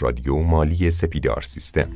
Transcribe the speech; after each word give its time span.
رادیو 0.00 0.36
مالی 0.36 0.90
سپیدار 0.90 1.40
سیستم. 1.40 1.92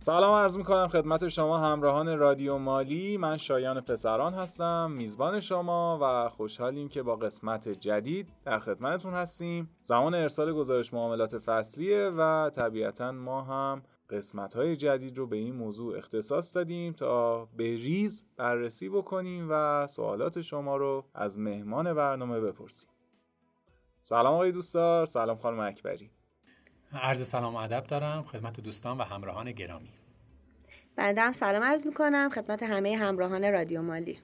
سلام 0.00 0.34
عرض 0.34 0.56
می‌کنم 0.56 0.88
خدمت 0.88 1.28
شما 1.28 1.58
همراهان 1.58 2.18
رادیو 2.18 2.58
مالی. 2.58 3.16
من 3.16 3.36
شایان 3.36 3.80
پسران 3.80 4.34
هستم 4.34 4.90
میزبان 4.90 5.40
شما 5.40 5.98
و 6.02 6.28
خوشحالیم 6.28 6.88
که 6.88 7.02
با 7.02 7.16
قسمت 7.16 7.68
جدید 7.68 8.28
در 8.44 8.58
خدمتتون 8.58 9.14
هستیم. 9.14 9.70
زمان 9.80 10.14
ارسال 10.14 10.52
گزارش 10.52 10.94
معاملات 10.94 11.38
فصلیه 11.38 12.10
و 12.18 12.50
طبیعتا 12.50 13.12
ما 13.12 13.42
هم 13.42 13.82
قسمت 14.10 14.54
های 14.54 14.76
جدید 14.76 15.18
رو 15.18 15.26
به 15.26 15.36
این 15.36 15.54
موضوع 15.54 15.96
اختصاص 15.96 16.56
دادیم 16.56 16.92
تا 16.92 17.44
به 17.44 17.64
ریز 17.64 18.26
بررسی 18.36 18.88
بکنیم 18.88 19.46
و 19.50 19.86
سوالات 19.86 20.40
شما 20.40 20.76
رو 20.76 21.04
از 21.14 21.38
مهمان 21.38 21.94
برنامه 21.94 22.40
بپرسیم. 22.40 22.90
سلام 24.00 24.34
آقای 24.34 24.52
دوستار 24.52 25.06
سلام 25.06 25.38
خانم 25.38 25.60
اکبری. 25.60 26.10
عرض 26.92 27.26
سلام 27.26 27.54
و 27.54 27.58
ادب 27.58 27.84
دارم 27.86 28.22
خدمت 28.22 28.60
دوستان 28.60 28.98
و 28.98 29.02
همراهان 29.02 29.52
گرامی. 29.52 29.92
بنده 30.96 31.20
هم 31.20 31.32
سلام 31.32 31.62
عرض 31.62 31.86
می‌کنم 31.86 32.30
خدمت 32.34 32.62
همه 32.62 32.96
همراهان 32.96 33.52
رادیو 33.52 33.82
مالی. 33.82 34.18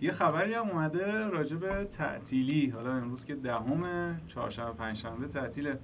یه 0.00 0.12
خبری 0.12 0.54
هم 0.54 0.70
اومده 0.70 1.28
راجع 1.28 1.56
به 1.56 1.84
تعطیلی. 1.84 2.70
حالا 2.70 2.92
امروز 2.92 3.24
که 3.24 3.34
دهم 3.34 4.20
چهارشنبه 4.26 4.72
پنجشنبه 4.72 5.28
تعطیل 5.28 5.74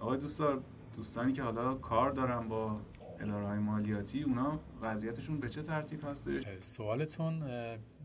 آقای 0.00 0.18
دوستار 0.18 0.62
دوستانی 1.00 1.32
که 1.32 1.42
حالا 1.42 1.74
کار 1.74 2.10
دارن 2.10 2.48
با 2.48 2.74
اداره 3.20 3.46
های 3.46 3.58
مالیاتی 3.58 4.22
اونا 4.22 4.60
وضعیتشون 4.80 5.40
به 5.40 5.48
چه 5.48 5.62
ترتیب 5.62 6.04
هستش 6.04 6.42
سوالتون 6.58 7.42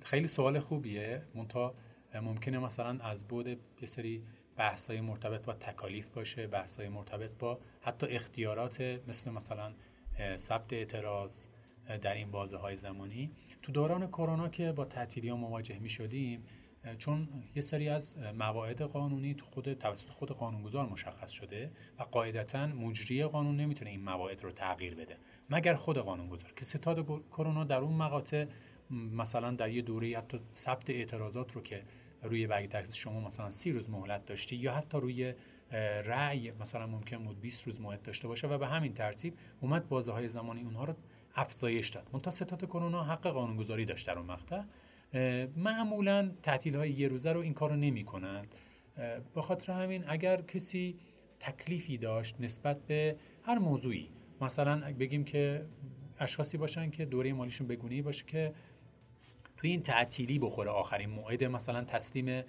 خیلی 0.01 0.27
سوال 0.27 0.59
خوبیه. 0.59 1.21
منتها 1.35 1.75
ممکنه 2.21 2.59
مثلا 2.59 2.99
از 3.03 3.27
بود 3.27 3.47
یه 3.47 3.57
سری 3.85 4.23
بحث 4.55 4.89
های 4.89 5.01
مرتبط 5.01 5.45
با 5.45 5.53
تکالیف 5.53 6.09
باشه 6.09 6.47
بحث 6.47 6.79
های 6.79 6.89
مرتبط 6.89 7.37
با 7.39 7.59
حتی 7.81 8.07
اختیارات 8.07 8.81
مثل 9.07 9.31
مثلا 9.31 9.73
ثبت 10.37 10.73
اعتراض 10.73 11.45
در 12.01 12.13
این 12.13 12.31
بازه 12.31 12.57
های 12.57 12.77
زمانی. 12.77 13.31
تو 13.61 13.71
دوران 13.71 14.07
کرونا 14.07 14.49
که 14.49 14.71
با 14.71 14.85
تعطیلی 14.85 15.31
مواجه 15.31 15.79
می 15.79 15.89
شدیم 15.89 16.43
چون 16.97 17.27
یه 17.55 17.61
سری 17.61 17.89
از 17.89 18.17
مواعید 18.37 18.81
قانونی 18.81 19.33
تو 19.33 19.45
خود 19.45 19.73
توسط 19.73 20.09
خود 20.09 20.31
قانونگذار 20.31 20.85
مشخص 20.85 21.31
شده 21.31 21.71
و 21.99 22.03
قاعدتا 22.03 22.67
مجری 22.67 23.23
قانون 23.23 23.57
نمی‌تونه 23.57 23.91
این 23.91 24.01
مواعید 24.01 24.43
رو 24.43 24.51
تغییر 24.51 24.95
بده. 24.95 25.17
مگر 25.49 25.73
خود 25.73 25.97
قانونگذار 25.97 26.53
که 26.55 26.65
ستاد 26.65 27.23
کرونا 27.31 27.63
در 27.63 27.77
اون 27.77 27.93
مقاطع 27.93 28.45
مثلا 28.91 29.51
در 29.51 29.69
یه 29.69 29.81
دوره 29.81 30.17
حتی 30.17 30.39
ثبت 30.53 30.89
اعتراضات 30.89 31.53
رو 31.53 31.61
که 31.61 31.83
روی 32.23 32.47
برگ 32.47 32.69
ترخیص 32.69 32.95
شما 32.95 33.19
مثلا 33.19 33.49
سی 33.49 33.71
روز 33.71 33.89
مهلت 33.89 34.25
داشتی 34.25 34.55
یا 34.55 34.73
حتی 34.73 34.97
روی 34.97 35.33
رأی 36.05 36.51
مثلا 36.51 36.87
ممکن 36.87 37.23
بود 37.23 37.41
20 37.41 37.65
روز 37.65 37.81
مهلت 37.81 38.03
داشته 38.03 38.27
باشه 38.27 38.47
و 38.47 38.57
به 38.57 38.67
همین 38.67 38.93
ترتیب 38.93 39.33
اومد 39.61 39.89
بازه 39.89 40.11
های 40.11 40.29
زمانی 40.29 40.61
اونها 40.61 40.83
رو 40.83 40.95
افزایش 41.35 41.89
داد. 41.89 42.09
منتها 42.13 42.31
ستاد 42.31 42.65
کرونا 42.65 43.03
حق 43.03 43.27
قانونگذاری 43.27 43.85
داشت 43.85 44.07
در 44.07 44.19
اون 44.19 44.27
مقطع. 44.27 44.61
معمولا 45.57 46.31
تعطیل 46.43 46.75
های 46.75 46.91
یه 46.91 47.07
روزه 47.07 47.31
رو 47.31 47.41
این 47.41 47.53
کار 47.53 47.69
رو 47.69 47.75
نمی 47.75 48.03
کنند 48.03 48.55
به 49.35 49.41
خاطر 49.41 49.73
همین 49.73 50.03
اگر 50.07 50.41
کسی 50.41 50.95
تکلیفی 51.39 51.97
داشت 51.97 52.35
نسبت 52.39 52.87
به 52.87 53.15
هر 53.43 53.57
موضوعی 53.57 54.09
مثلا 54.41 54.93
بگیم 54.99 55.23
که 55.23 55.65
اشخاصی 56.19 56.57
باشن 56.57 56.89
که 56.89 57.05
دوره 57.05 57.33
مالیشون 57.33 57.67
بگونه 57.67 58.01
باشه 58.01 58.25
که 58.25 58.53
توی 59.57 59.69
این 59.69 59.81
تعطیلی 59.81 60.39
بخوره 60.39 60.69
آخرین 60.71 61.09
موعد 61.09 61.43
مثلا 61.43 61.83
تسلیم 61.83 62.43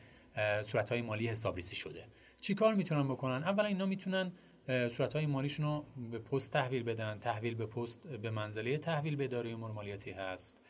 صورت 0.62 0.92
های 0.92 1.03
مالی 1.03 1.27
حسابرسی 1.27 1.77
شده. 1.77 2.05
چی 2.41 2.55
کار 2.55 2.75
می‌تونن 2.75 3.08
بکنن؟ 3.08 3.42
اولا 3.45 3.64
اینا 3.64 3.86
می‌تونن 3.86 4.33
صورت 4.67 5.17
های 5.17 5.27
مالیشون 5.27 5.67
رو 5.67 5.85
به 6.11 6.18
پست 6.18 6.52
تحویل 6.52 6.83
بدن 6.83 7.18
تحویل 7.18 7.55
به 7.55 7.67
پست 7.67 8.07
به 8.07 8.30
منزله 8.30 8.79
تحویل 8.79 9.17
به 9.17 9.24
اداره 9.24 9.51
امور 9.51 9.70
مالیاتی 9.70 10.11
هست. 10.11 10.61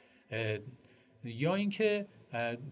یا 1.26 1.54
اینکه 1.54 2.06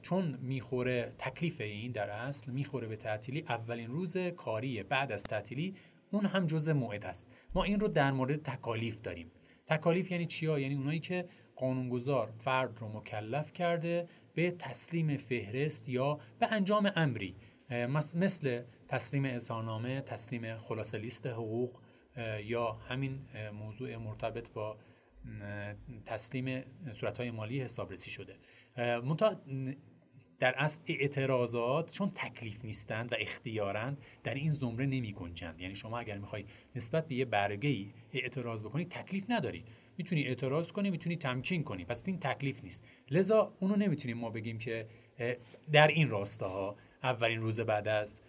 چون 0.03 0.38
می‌خوره 0.42 1.12
تکلیف 1.19 1.60
این 1.60 1.92
در 1.92 2.10
اصل 2.10 2.53
می‌خوره 2.53 2.88
به 2.88 2.97
تعطیلی 2.97 3.44
اولین 3.48 3.91
روز 3.91 4.16
کاری 4.16 4.82
بعد 4.82 5.12
از 5.12 5.22
تعطیلی 5.22 5.75
اون 6.10 6.26
هم 6.26 6.47
جزء 6.47 6.72
موعد 6.72 7.06
است. 7.06 7.31
ما 7.54 7.64
این 7.64 7.81
رو 7.81 7.88
در 7.88 8.12
مورد 8.12 8.43
تکالیف 8.43 9.00
داریم. 9.00 9.31
تکالیف 9.66 10.10
یعنی 10.10 10.26
چیا؟ 10.26 10.59
یعنی 10.59 10.75
اونایی 10.75 11.00
که 11.00 11.25
قانونگذار 11.56 12.32
فرد 12.38 12.78
رو 12.81 12.88
مکلف 12.88 13.53
کرده 13.53 14.09
به 14.34 14.50
تسلیم 14.50 15.16
فهرست 15.16 15.88
یا 15.88 16.19
به 16.38 16.53
انجام 16.53 16.93
امری. 16.97 17.37
مثل 18.14 18.62
تسلیم 18.88 19.25
اظهارنامه 19.25 20.00
تسلیم 20.00 20.59
خلاصه 20.59 20.98
لیست 20.98 21.26
حقوق 21.26 21.81
یا 22.44 22.72
همین 22.72 23.19
موضوع 23.53 23.97
مرتبط 23.97 24.50
با 24.50 24.76
تسلیم 26.07 26.62
صورتهای 26.93 27.31
مالی 27.31 27.61
حسابرسی 27.61 28.11
شده. 28.11 28.37
منتها 28.77 29.41
در 30.39 30.55
اصل 30.57 30.83
اعتراضات 30.87 31.93
چون 31.93 32.11
تکلیف 32.15 32.65
نیستند 32.65 33.12
و 33.12 33.17
اختیارند 33.19 33.99
در 34.25 34.35
این 34.35 34.51
زمره 34.51 34.87
نمی 34.87 35.12
گنجند. 35.12 35.61
یعنی 35.61 35.77
شما 35.77 35.99
اگر 35.99 36.19
می‌خوای 36.19 36.45
نسبت 36.77 37.09
به 37.09 37.15
یه 37.15 37.25
برگه 37.25 37.69
ای 37.69 37.93
اعتراض 38.12 38.65
بکنی 38.65 38.85
تکلیف 38.85 39.25
نداری. 39.29 39.65
می‌تونی 39.99 40.23
اعتراض 40.25 40.73
کنی 40.73 40.91
می‌تونی 40.91 41.17
تمکین 41.17 41.65
کنی. 41.65 41.85
پس 41.85 42.03
این 42.06 42.19
تکلیف 42.19 42.65
نیست. 42.65 42.85
لذا 43.11 43.56
اونو 43.61 43.77
نمی‌تونیم 43.77 44.19
ما 44.19 44.31
بگیم 44.31 44.59
که 44.59 44.89
در 45.73 45.89
این 45.89 46.11
راستاها 46.11 46.77
اولین 47.03 47.41
روز 47.41 47.61
بعد 47.61 47.89
از 47.89 48.21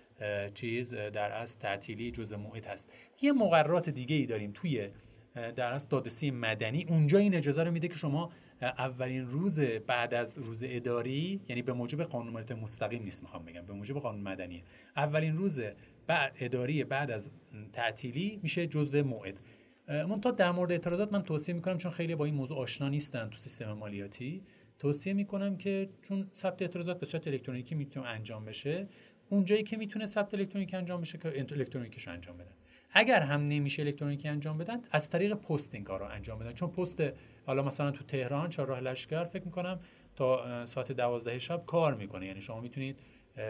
چیز 0.54 0.94
در 0.94 1.32
از 1.32 1.60
تعطیلی 1.60 2.12
جزء 2.12 2.38
موعد 2.38 2.66
هست. 2.66 2.94
یه 3.22 3.32
مقررات 3.32 3.90
دیگه 3.90 4.16
ای 4.16 4.26
داریم 4.26 4.52
توی 4.54 4.90
در 5.35 5.73
از 5.73 5.90
دادرسی 5.90 6.31
مدنی. 6.31 6.85
اونجا 6.90 7.19
این 7.19 7.35
اجازه 7.35 7.63
رو 7.63 7.72
میده 7.72 7.88
که 7.88 7.94
شما 7.94 8.31
اولین 8.62 9.28
روز 9.28 9.59
بعد 9.59 10.13
از 10.13 10.38
روز 10.38 10.63
اداری 10.68 11.41
یعنی 11.50 11.62
به 11.62 11.73
موجب 11.73 12.03
قانون 12.03 12.53
مستقیم 12.53 13.03
نیست 13.03 13.23
می‌خوام 13.23 13.46
بگم 13.46 13.66
به 13.66 13.73
موجب 13.73 13.96
قانون 13.96 14.22
مدنی 14.22 14.63
اولین 14.96 15.38
روز 15.38 15.62
بعد 16.07 16.34
اداری 16.40 16.84
بعد 16.84 17.12
از 17.12 17.31
تعطیلی 17.73 18.40
میشه 18.44 18.68
جزء 18.68 19.03
موعد. 19.03 19.41
منتها 19.88 20.31
در 20.31 20.51
مورد 20.51 20.72
اعتراضات 20.72 21.13
من 21.13 21.23
توصیه 21.23 21.56
می‌کنم 21.56 21.78
چون 21.78 21.91
خیلی 21.91 22.16
با 22.16 22.25
این 22.25 22.35
موضوع 22.35 22.57
آشنا 22.57 22.90
نیستن 22.90 23.29
تو 23.29 23.38
سیستم 23.38 23.73
مالیاتی. 23.73 24.44
توصیه 24.79 25.13
می‌کنم 25.13 25.57
که 25.57 25.90
چون 26.02 26.28
ثبت 26.34 26.62
اعتراضات 26.62 27.00
به 27.00 27.06
صورت 27.06 27.28
الکترونیکی 27.28 27.75
می‌تونه 27.75 28.07
انجام 28.07 28.46
بشه 28.46 28.88
اونجایی 29.29 29.63
که 29.63 29.78
می‌تونه 29.78 30.06
ثبت 30.06 30.34
الکترونیکی 30.34 30.78
انجام 30.78 31.02
بشه 31.02 31.17
که 31.17 31.28
الکترونیکیش 31.28 32.07
انجام 32.07 32.38
بدن 32.38 32.52
اگر 32.98 33.22
هم 33.22 33.46
نمیشه 33.46 33.82
الکترونیکی 33.82 34.28
انجام 34.28 34.58
بدن 34.58 34.82
از 34.92 35.10
طریق 35.10 35.34
پست 35.34 35.76
این 35.76 35.84
کار 35.84 36.00
رو 36.00 36.06
انجام 36.06 36.40
بدن. 36.40 36.52
چون 36.52 36.70
پست 36.70 37.04
حالا 37.46 37.64
مثلا 37.64 37.92
تو 37.92 38.04
تهران 38.04 38.50
چهارراه 38.50 38.80
لشکر 38.80 39.24
فکر 39.24 39.46
می‌کنم 39.46 39.80
تا 40.16 40.66
ساعت 40.66 40.92
دوازده 40.92 41.40
شب 41.40 41.66
کار 41.66 41.94
می‌کنه. 41.94 42.26
یعنی 42.26 42.42
شما 42.42 42.62
می‌تونید 42.62 43.00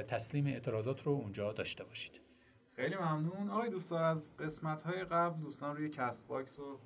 تسلیم 0.08 0.48
اعتراضات 0.48 1.04
رو 1.04 1.12
اونجا 1.12 1.54
داشته 1.54 1.84
باشید. 1.84 2.22
خیلی 2.76 2.96
ممنون. 2.96 3.50
آقای 3.50 3.70
دوستان 3.70 4.04
از 4.04 4.38
قسمت 4.38 4.82
های 4.82 5.04
قبل 5.04 5.40
دوستان 5.40 5.76
روی 5.76 5.90
کست‌باکس 5.90 6.60
و 6.60 6.80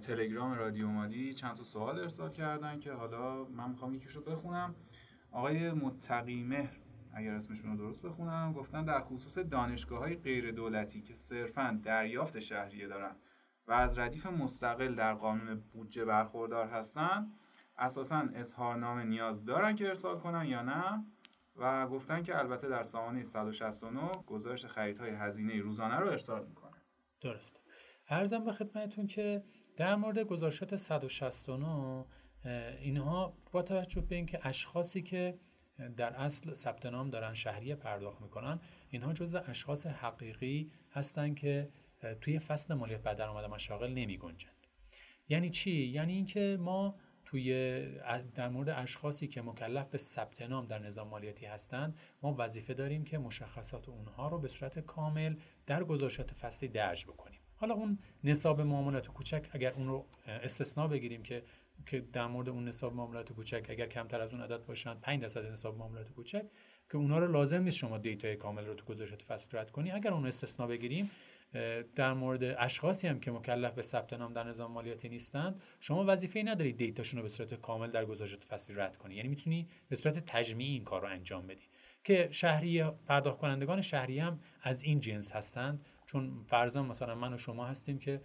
تلگرام 0.00 0.54
رادیو 0.54 0.88
مالی 0.88 1.34
چند 1.34 1.56
تا 1.56 1.62
سوال 1.62 1.98
ارسال 1.98 2.30
کردن 2.30 2.80
که 2.80 2.92
حالا 2.92 3.44
من 3.44 3.70
می‌خوام 3.70 3.94
یکیش 3.94 4.16
بخونم. 4.18 4.74
آقای 5.32 5.70
متقی 5.72 6.42
مهر. 6.42 6.76
اگر 7.18 7.34
اسمشون 7.34 7.70
رو 7.70 7.76
درست 7.76 8.02
بخونم 8.02 8.52
گفتن 8.52 8.84
در 8.84 9.00
خصوص 9.00 9.38
دانشگاه 9.38 9.98
های 9.98 10.16
غیر 10.16 10.50
دولتی 10.50 11.02
که 11.02 11.14
صرفا 11.14 11.80
دریافت 11.82 12.38
شهریه 12.38 12.88
دارن 12.88 13.16
و 13.66 13.72
از 13.72 13.98
ردیف 13.98 14.26
مستقل 14.26 14.94
در 14.94 15.14
قانون 15.14 15.60
بودجه 15.72 16.04
برخوردار 16.04 16.66
هستن 16.66 17.32
اساسا 17.78 18.28
اظهارنامه 18.34 19.04
نیاز 19.04 19.44
دارن 19.44 19.74
که 19.76 19.88
ارسال 19.88 20.18
کنن 20.18 20.46
یا 20.46 20.62
نه؟ 20.62 21.04
و 21.56 21.86
گفتن 21.86 22.22
که 22.22 22.38
البته 22.38 22.68
در 22.68 22.82
سامانه 22.82 23.22
169 23.22 24.10
گزارش 24.26 24.66
خریدهای 24.66 25.10
هزینه 25.10 25.60
روزانه 25.60 25.96
رو 25.96 26.08
ارسال 26.08 26.46
می‌کنه. 26.46 26.76
درست. 27.20 27.62
ارزم 28.08 28.44
به 28.44 28.52
خدمتتون 28.52 29.06
که 29.06 29.44
در 29.76 29.96
مورد 29.96 30.18
گزارشات 30.18 30.76
169 30.76 32.04
اینها 32.80 33.36
با 33.52 33.62
توجه 33.62 34.00
به 34.00 34.14
اینکه 34.16 34.46
اشخاصی 34.46 35.02
که 35.02 35.38
در 35.96 36.12
اصل 36.14 36.52
ثبت 36.52 36.86
نام 36.86 37.10
دارن 37.10 37.34
شهریه 37.34 37.74
پرداخت 37.74 38.20
می‌کنن. 38.20 38.60
اینها 38.90 39.12
جزو 39.12 39.40
اشخاص 39.46 39.86
حقیقی 39.86 40.70
هستند 40.90 41.36
که 41.36 41.68
توی 42.20 42.38
فصل 42.38 42.74
مالیات 42.74 43.02
بر 43.02 43.14
درآمد 43.14 43.44
مشاغل 43.44 43.90
نمی 43.90 44.18
گنجند 44.18 44.66
یعنی 45.28 45.50
چی؟ 45.50 45.70
یعنی 45.70 46.12
اینکه 46.12 46.56
ما 46.60 46.94
توی 47.24 47.52
در 48.34 48.48
مورد 48.48 48.68
اشخاصی 48.68 49.28
که 49.28 49.42
مکلف 49.42 49.88
به 49.88 49.98
ثبت 49.98 50.42
نام 50.42 50.66
در 50.66 50.78
نظام 50.78 51.08
مالیاتی 51.08 51.46
هستند 51.46 51.98
ما 52.22 52.34
وظیفه 52.38 52.74
داریم 52.74 53.04
که 53.04 53.18
مشخصات 53.18 53.88
اونها 53.88 54.28
رو 54.28 54.38
به 54.38 54.48
صورت 54.48 54.78
کامل 54.78 55.36
در 55.66 55.84
گزارشات 55.84 56.32
فصلی 56.32 56.68
درج 56.68 57.04
بکنیم. 57.04 57.40
حالا 57.54 57.74
اون 57.74 57.98
نصاب 58.24 58.60
معاملات 58.60 59.08
کوچک 59.08 59.48
اگر 59.52 59.72
اون 59.72 59.88
رو 59.88 60.06
استثنا 60.26 60.88
بگیریم 60.88 61.22
که 61.22 61.42
که 61.86 62.00
در 62.00 62.26
مورد 62.26 62.48
اون 62.48 62.68
نصاب 62.68 62.94
معاملات 62.94 63.32
کوچک 63.32 63.66
اگر 63.68 63.86
کمتر 63.86 64.20
از 64.20 64.32
اون 64.32 64.42
عدد 64.42 64.64
باشن 64.64 64.94
5 64.94 65.22
درصد 65.22 65.46
نصاب 65.46 65.78
معاملات 65.78 66.10
کوچک 66.12 66.44
که 66.90 66.96
اونها 66.96 67.18
رو 67.18 67.32
لازم 67.32 67.62
نیست 67.62 67.78
شما 67.78 67.98
دیتای 67.98 68.36
کامل 68.36 68.66
رو 68.66 68.74
تو 68.74 68.84
گزارشات 68.84 69.22
فصل 69.22 69.58
رد 69.58 69.70
کنی. 69.70 69.90
اگر 69.90 70.12
اون 70.12 70.26
استثنا 70.26 70.66
بگیریم 70.66 71.10
در 71.96 72.12
مورد 72.12 72.44
اشخاصی 72.44 73.08
هم 73.08 73.20
که 73.20 73.30
مکلف 73.30 73.72
به 73.72 73.82
ثبت 73.82 74.12
نام 74.12 74.32
در 74.32 74.44
نظام 74.44 74.72
مالیاتی 74.72 75.08
نیستند 75.08 75.62
شما 75.80 76.04
وظیفه 76.08 76.42
ندارید 76.42 76.76
دیتاشون 76.76 77.18
رو 77.18 77.22
به 77.22 77.28
صورت 77.28 77.54
کامل 77.54 77.90
در 77.90 78.04
گزارشات 78.04 78.44
فصلی 78.44 78.76
رد 78.76 78.96
کنی. 78.96 79.14
یعنی 79.14 79.28
می‌تونی 79.28 79.68
به 79.88 79.96
صورت 79.96 80.18
تجمیعی 80.18 80.72
این 80.72 80.84
کار 80.84 81.02
رو 81.02 81.08
انجام 81.08 81.46
بدی. 81.46 81.64
که 82.04 82.28
شهری 82.30 82.84
پرداخت 83.06 83.38
کنندگان 83.38 83.80
شهری 83.80 84.18
هم 84.18 84.40
از 84.62 84.82
این 84.82 85.00
جنس 85.00 85.32
هستند. 85.32 85.86
چون 86.06 86.44
فرضاً 86.46 86.82
مثلا 86.82 87.14
من 87.14 87.34
و 87.34 87.38
شما 87.38 87.66
هستیم 87.66 87.98
که 87.98 88.20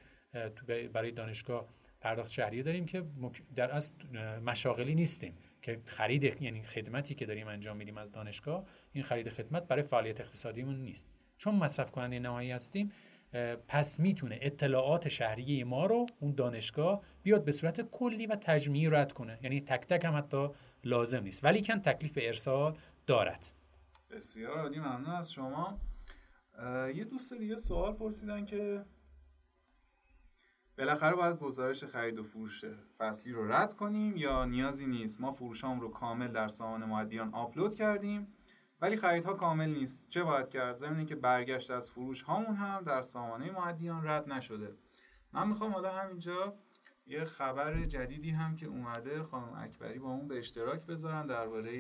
برای 0.94 1.12
دانشگاه 1.12 1.68
پرداخت 2.04 2.32
شهری 2.32 2.64
داریم 2.64 2.86
که 2.86 3.04
در 3.56 3.72
از 3.72 3.94
مشاغلی 4.46 4.96
نیستیم 4.96 5.38
که 5.62 5.82
خرید 5.86 6.42
یعنی 6.42 6.64
خدمتی 6.64 7.16
که 7.16 7.26
داریم 7.26 7.48
انجام 7.48 7.78
میدیم 7.78 7.98
از 7.98 8.12
دانشگاه 8.12 8.66
این 8.92 9.04
خرید 9.04 9.30
خدمت 9.30 9.68
برای 9.68 9.84
فعالیت 9.84 10.22
اقتصادیمون 10.22 10.76
نیست. 10.76 11.10
چون 11.38 11.56
مصرف 11.56 11.92
کننده 11.92 12.20
نهایی 12.20 12.52
هستیم 12.52 12.92
پس 13.68 14.00
می‌تونه 14.00 14.40
اطلاعات 14.42 15.10
شهریه 15.10 15.64
ما 15.64 15.86
رو 15.86 16.06
اون 16.20 16.36
دانشگاه 16.36 17.02
بیاد 17.24 17.46
به 17.46 17.52
صورت 17.52 17.82
کلی 17.82 18.28
و 18.28 18.36
تجمیعی 18.36 18.90
رد 18.90 19.12
کنه. 19.12 19.40
یعنی 19.44 19.62
تک 19.62 19.88
تک 19.88 20.06
هم 20.06 20.18
حتی 20.18 20.48
لازم 20.84 21.24
نیست. 21.24 21.44
ولی 21.44 21.62
کن 21.62 21.80
تکلیف 21.80 22.20
ارسال 22.22 22.78
دارد. 23.08 23.52
بسیار 24.12 24.60
عالی 24.60 24.80
ممنون 24.80 25.16
از 25.16 25.32
شما. 25.32 25.80
یه 26.96 27.04
دوست 27.04 27.34
دیگه 27.34 27.56
سوال 27.56 27.94
پرسیدن 27.94 28.46
که 28.46 28.86
بالاخره 30.78 31.16
باید 31.16 31.40
گزارش 31.40 31.84
خرید 31.84 32.20
و 32.20 32.24
فروش 32.24 32.66
فصلی 32.98 33.34
رو 33.34 33.52
رد 33.52 33.74
کنیم 33.74 34.18
یا 34.18 34.46
نیازی 34.46 34.86
نیست. 34.86 35.22
ما 35.22 35.32
فروشام 35.32 35.80
رو 35.80 35.90
کامل 35.90 36.28
در 36.28 36.48
سامان 36.48 36.86
معدیان 36.86 37.34
آپلود 37.34 37.76
کردیم 37.76 38.28
ولی 38.82 38.98
خریدها 38.98 39.34
کامل 39.34 39.70
نیست. 39.70 40.10
چه 40.10 40.24
باید 40.24 40.50
کرد؟ 40.50 40.78
زمینی 40.78 41.06
که 41.06 41.16
برگشت 41.16 41.72
از 41.72 41.90
فروش 41.90 42.22
هامون 42.22 42.56
هم 42.56 42.84
در 42.84 43.02
سامانه 43.02 43.52
معدیان 43.52 44.08
رد 44.08 44.30
نشده. 44.30 44.76
من 45.34 45.48
می‌خوام 45.48 45.72
حالا 45.72 45.92
همینجا 45.92 46.56
یه 47.08 47.24
خبر 47.24 47.86
جدیدی 47.86 48.30
هم 48.30 48.56
که 48.56 48.66
اومده 48.66 49.24
خانم 49.24 49.54
اکبری 49.54 50.00
با 50.00 50.10
اون 50.10 50.28
به 50.28 50.38
اشتراک 50.38 50.86
بذارن 50.86 51.28
درباره 51.28 51.72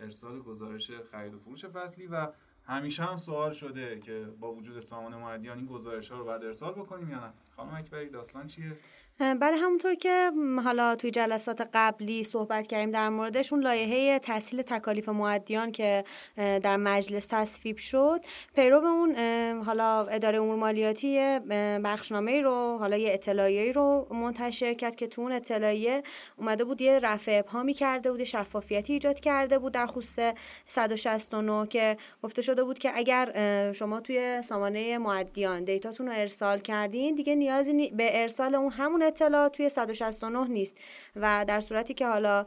ارسال 0.00 0.42
گزارش 0.42 0.90
خرید 0.90 1.34
و 1.34 1.38
فروش 1.38 1.64
فصلی 1.64 2.06
و 2.06 2.28
همیشه 2.68 3.04
هم 3.04 3.16
سوال 3.16 3.52
شده 3.52 4.00
که 4.00 4.26
با 4.40 4.52
وجود 4.52 4.80
سامانه 4.80 5.16
معدیان 5.16 5.58
این 5.58 5.66
گزارش 5.66 6.10
ها 6.10 6.18
رو 6.18 6.24
باید 6.24 6.44
ارسال 6.44 6.72
بکنیم 6.72 7.10
یا 7.10 7.26
نه؟ 7.26 7.32
خانم 7.56 7.74
اکبری 7.74 8.08
داستان 8.08 8.46
چیه؟ 8.46 8.76
بله 9.20 9.56
همونطور 9.56 9.94
که 9.94 10.30
حالا 10.64 10.96
توی 10.96 11.10
جلسات 11.10 11.68
قبلی 11.74 12.24
صحبت 12.24 12.66
کردیم 12.66 12.90
در 12.90 13.08
موردش 13.08 13.52
اون 13.52 13.62
لایحه 13.62 14.18
تسهیل 14.18 14.62
تکالیف 14.62 15.08
معدیان 15.08 15.72
که 15.72 16.04
در 16.36 16.76
مجلس 16.76 17.26
تصویب 17.30 17.76
شد 17.76 18.20
پیرو 18.54 18.84
اون 18.84 19.16
حالا 19.62 20.06
اداره 20.06 20.38
امور 20.38 20.56
مالیاتی 20.56 21.38
بخشنامه 21.84 22.40
رو 22.40 22.78
حالا 22.78 22.96
یه 22.96 23.12
اطلاعیه 23.12 23.72
رو 23.72 24.06
منتشر 24.10 24.74
کرد 24.74 24.96
که 24.96 25.06
تو 25.06 25.22
اون 25.22 25.32
اطلاعیه 25.32 26.02
اومده 26.36 26.64
بود 26.64 26.80
یه 26.80 26.98
رفع 26.98 27.38
ابهامی 27.38 27.74
کرده 27.74 28.10
بود 28.10 28.24
شفافیتی 28.24 28.92
ایجاد 28.92 29.20
کرده 29.20 29.58
بود 29.58 29.72
در 29.72 29.86
خصوص 29.86 30.18
169 30.66 31.66
که 31.66 31.96
گفته 32.22 32.42
شده 32.42 32.64
بود 32.64 32.78
که 32.78 32.90
اگر 32.94 33.32
شما 33.72 34.00
توی 34.00 34.42
سامانه 34.42 34.98
معدیان 34.98 35.64
دیتاتون 35.64 36.06
رو 36.06 36.12
ارسال 36.16 36.58
کردین 36.58 37.14
دیگه 37.14 37.34
نیازی 37.34 37.90
به 37.90 38.22
ارسال 38.22 38.54
اون 38.54 38.72
همون 38.72 39.07
اطلاع 39.08 39.48
توی 39.48 39.68
169 39.68 40.44
نیست. 40.48 40.76
و 41.16 41.44
در 41.48 41.60
صورتی 41.60 41.94
که 41.94 42.06
حالا 42.06 42.46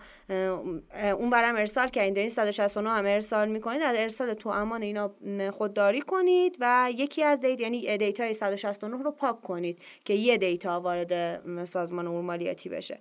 اون 1.18 1.30
برم 1.30 1.56
ارسال 1.56 1.88
کردین 1.88 2.14
دارین 2.14 2.30
169 2.30 2.90
هم 2.90 3.06
ارسال 3.06 3.50
می‌کنید 3.50 3.82
در 3.82 3.94
ارسال 3.98 4.34
تو 4.34 4.50
امان 4.50 4.82
اینا 4.82 5.12
خودداری 5.52 6.02
کنید 6.02 6.58
و 6.60 6.90
یکی 6.96 7.24
از 7.24 7.42
دیت 7.42 7.62
یعنی 7.62 7.98
دیتای 7.98 8.34
169 8.34 9.04
رو 9.04 9.12
پاک 9.12 9.42
کنید 9.42 9.80
که 10.06 10.14
یه 10.14 10.38
دیتا 10.38 10.82
وارد 10.82 11.42
سازمان 11.66 12.08
امور 12.08 12.22
مالیاتی 12.22 12.70
بشه 12.70 13.00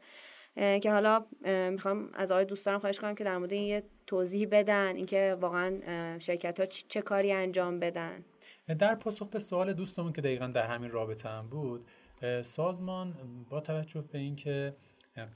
که 0.54 0.90
حالا 0.90 1.26
می‌خوام 1.70 2.10
از 2.14 2.32
آقای 2.32 2.44
دوستانم 2.44 2.78
خواهش 2.78 3.00
کنم 3.00 3.14
که 3.14 3.24
در 3.24 3.38
مورد 3.38 3.52
این 3.52 3.62
یه 3.62 3.82
توضیح 4.06 4.48
بدن 4.50 4.96
اینکه 4.96 5.36
واقعا 5.40 5.78
شرکت 6.18 6.60
ها 6.60 6.66
چه 6.66 7.02
کاری 7.02 7.32
انجام 7.32 7.80
بدن. 7.80 8.24
در 8.78 8.94
پاسخ 8.94 9.28
به 9.28 9.38
سوال 9.38 9.72
دوستمون 9.72 10.12
که 10.12 10.20
دقیقا 10.20 10.46
در 10.46 10.66
همین 10.66 10.90
رابطه 10.90 11.28
هم 11.28 11.48
بود 11.48 11.86
سازمان 12.42 13.14
با 13.50 13.60
توجه 13.60 14.00
به 14.00 14.18
اینکه 14.18 14.76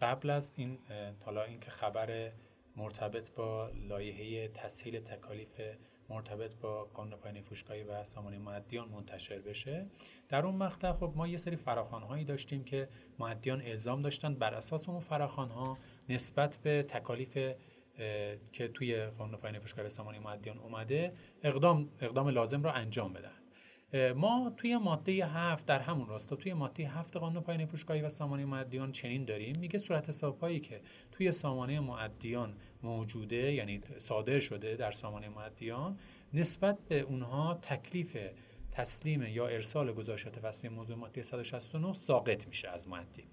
قبل 0.00 0.30
از 0.30 0.52
این 0.56 0.78
حالا 1.24 1.42
اینکه 1.42 1.70
خبر 1.70 2.32
مرتبط 2.76 3.30
با 3.30 3.70
لایحه 3.88 4.48
تسهیل 4.48 5.00
تکالیف 5.00 5.60
مرتبط 6.08 6.54
با 6.54 6.84
قانون 6.84 7.18
پایین 7.18 7.42
فروشگاهی 7.42 7.82
و 7.82 8.04
سامانه 8.04 8.38
معدیان 8.38 8.88
منتشر 8.88 9.38
بشه 9.38 9.86
در 10.28 10.46
اون 10.46 10.54
مقطع 10.54 10.92
خب 10.92 11.12
ما 11.16 11.26
یه 11.26 11.36
سری 11.36 11.58
هایی 12.08 12.24
داشتیم 12.24 12.64
که 12.64 12.88
معدیان 13.18 13.62
الزام 13.62 14.02
داشتن 14.02 14.34
بر 14.34 14.54
اساس 14.54 14.88
اون 14.88 15.00
ها 15.36 15.78
نسبت 16.08 16.58
به 16.62 16.82
تکالیف 16.82 17.38
که 18.52 18.68
توی 18.74 19.06
قانون 19.06 19.36
پایین 19.36 19.58
فروشگاهی 19.58 19.86
و 19.86 19.90
سامانه 19.90 20.18
معدیان 20.18 20.58
اومده 20.58 21.12
اقدام 21.42 21.88
اقدام 22.00 22.28
لازم 22.28 22.62
را 22.62 22.72
انجام 22.72 23.12
بدن. 23.12 23.43
ما 24.16 24.52
توی 24.56 24.76
ماده 24.76 25.26
هفت 25.26 25.66
در 25.66 25.80
همون 25.80 26.06
راستا 26.06 26.36
توی 26.36 26.52
ماده 26.52 26.88
هفت 26.88 27.16
قانون 27.16 27.42
پایین 27.42 27.66
فروشگاهی 27.66 28.02
و 28.02 28.08
سامانه 28.08 28.44
معدیان 28.44 28.92
چنین 28.92 29.24
داریم. 29.24 29.58
میگه 29.58 29.78
صورت 29.78 30.08
حسابهایی 30.08 30.60
که 30.60 30.80
توی 31.12 31.32
سامانه 31.32 31.80
معدیان 31.80 32.54
موجوده 32.82 33.52
یعنی 33.52 33.80
صادر 33.96 34.40
شده 34.40 34.76
در 34.76 34.92
سامانه 34.92 35.28
معدیان 35.28 35.98
نسبت 36.34 36.78
به 36.88 37.00
اونها 37.00 37.54
تکلیف 37.54 38.16
تسلیم 38.72 39.22
یا 39.22 39.46
ارسال 39.46 39.92
گزارشات 39.92 40.38
فصلی 40.38 40.70
موضوع 40.70 40.96
ماده 40.96 41.22
169 41.22 41.92
ساقط 41.92 42.48
میشه 42.48 42.68
از 42.68 42.88
معدی 42.88 43.24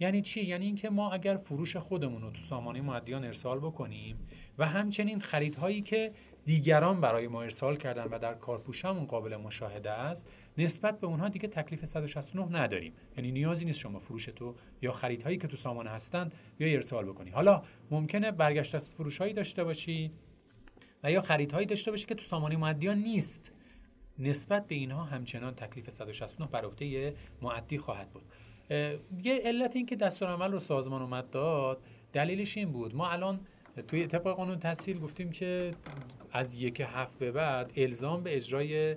یعنی 0.00 0.22
چی؟ 0.22 0.44
یعنی 0.44 0.66
اینکه 0.66 0.90
ما 0.90 1.10
اگر 1.10 1.36
فروش 1.36 1.76
خودمون 1.76 2.22
رو 2.22 2.30
تو 2.30 2.42
سامانه 2.42 2.80
معدیان 2.80 3.24
ارسال 3.24 3.58
بکنیم 3.58 4.28
و 4.58 4.66
همچنین 4.66 5.20
خریدهایی 5.20 5.80
که 5.80 6.12
دیگران 6.44 7.00
برای 7.00 7.28
ما 7.28 7.42
ارسال 7.42 7.76
کردن 7.76 8.04
و 8.04 8.18
در 8.18 8.34
کارپوشمون 8.34 9.04
قابل 9.04 9.36
مشاهده 9.36 9.90
است 9.90 10.30
نسبت 10.58 11.00
به 11.00 11.06
اونها 11.06 11.28
دیگه 11.28 11.48
تکلیف 11.48 11.84
169 11.84 12.60
نداریم. 12.60 12.92
یعنی 13.16 13.32
نیازی 13.32 13.64
نیست 13.64 13.78
شما 13.78 13.98
فروش 13.98 14.24
تو 14.24 14.54
یا 14.82 14.92
خریدهایی 14.92 15.38
که 15.38 15.48
تو 15.48 15.56
سامانه 15.56 15.90
هستند 15.90 16.34
یا 16.58 16.68
ارسال 16.68 17.04
بکنی. 17.04 17.30
حالا 17.30 17.62
ممکنه 17.90 18.30
برگشت 18.30 18.74
از 18.74 18.94
فروشهایی 18.94 19.32
داشته 19.32 19.64
باشی 19.64 20.12
و 21.02 21.10
یا 21.10 21.20
خریدهایی 21.20 21.66
داشته 21.66 21.90
باشی 21.90 22.06
که 22.06 22.14
تو 22.14 22.24
سامانه 22.24 22.56
معدیان 22.56 22.98
نیست. 22.98 23.52
نسبت 24.18 24.66
به 24.66 24.74
اینها 24.74 25.04
همچنان 25.04 25.54
تکلیف 25.54 25.90
169 25.90 26.46
بر 26.46 26.64
عهده 26.64 27.14
معدی 27.42 27.78
خواهد 27.78 28.10
بود. 28.10 28.22
یه 29.24 29.42
علت 29.44 29.76
این 29.76 29.86
که 29.86 29.96
دستورالعمل 29.96 30.52
رو 30.52 30.58
سازمان 30.58 31.02
اومد 31.02 31.30
داد 31.30 31.82
دلیلش 32.12 32.56
این 32.56 32.72
بود. 32.72 32.94
ما 32.94 33.10
الان 33.10 33.40
توی 33.82 34.06
طبق 34.06 34.22
قانون 34.22 34.58
تحصیل 34.58 34.98
گفتیم 34.98 35.30
که 35.30 35.74
از 36.32 36.62
یک 36.62 36.82
هفت 36.86 37.18
به 37.18 37.32
بعد 37.32 37.72
الزام 37.76 38.22
به 38.22 38.36
اجرای 38.36 38.96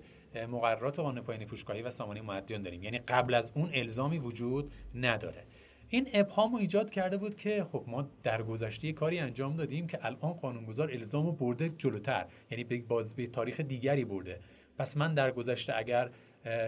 مقررات 0.49 0.99
قانون 0.99 1.23
پایین 1.23 1.45
فروشگاهی 1.45 1.81
و 1.81 1.89
سامانه 1.89 2.21
معدیان 2.21 2.61
داریم. 2.61 2.83
یعنی 2.83 2.97
قبل 2.97 3.33
از 3.33 3.51
اون 3.55 3.69
الزامی 3.73 4.19
وجود 4.19 4.71
نداره. 4.95 5.43
این 5.89 6.07
ابهام 6.13 6.51
رو 6.51 6.57
ایجاد 6.57 6.91
کرده 6.91 7.17
بود 7.17 7.35
که 7.35 7.63
خب 7.63 7.83
ما 7.87 8.09
در 8.23 8.43
گذشته 8.43 8.93
کاری 8.93 9.19
انجام 9.19 9.55
دادیم 9.55 9.87
که 9.87 10.05
الان 10.05 10.33
قانونگذار 10.33 10.91
الزام 10.91 11.25
رو 11.25 11.31
برده 11.31 11.69
جلوتر. 11.69 12.25
یعنی 12.51 12.63
باز 12.63 13.15
به 13.15 13.27
تاریخ 13.27 13.59
دیگری 13.59 14.05
برده. 14.05 14.39
پس 14.77 14.97
من 14.97 15.13
در 15.13 15.31
گذشته 15.31 15.77
اگر 15.77 16.09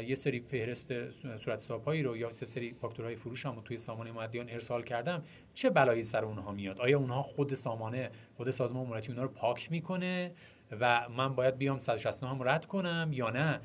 یه 0.08 0.16
سری 0.16 0.40
فهرست 0.40 1.12
صورت 1.12 1.60
حسابهایی 1.60 2.04
رو 2.04 2.18
یا 2.18 2.34
سه 2.34 2.46
سری 2.46 2.74
فاکتورهای 2.74 3.16
فروش 3.16 3.46
رو 3.46 3.62
توی 3.62 3.78
سامانه 3.78 4.12
مادیان 4.12 4.50
ارسال 4.50 4.84
کردم. 4.84 5.24
چه 5.54 5.70
بلایی 5.70 6.04
سر 6.04 6.26
اونها 6.26 6.52
میاد؟ 6.52 6.82
آیا 6.82 7.00
اونها 7.00 7.22
خود 7.22 7.54
سامانه 7.54 8.10
خود 8.38 8.50
سازمان 8.50 8.84
اموراتی 8.84 9.08
اونها 9.08 9.24
رو 9.24 9.30
پاک 9.30 9.72
می‌کنه 9.72 10.32
و 10.80 11.10
من 11.10 11.36
باید 11.36 11.58
بیام 11.58 11.80
169 11.80 12.30
هم 12.30 12.44
رد 12.44 12.66
کنم 12.66 13.10
یا 13.14 13.30
نه؟ 13.30 13.60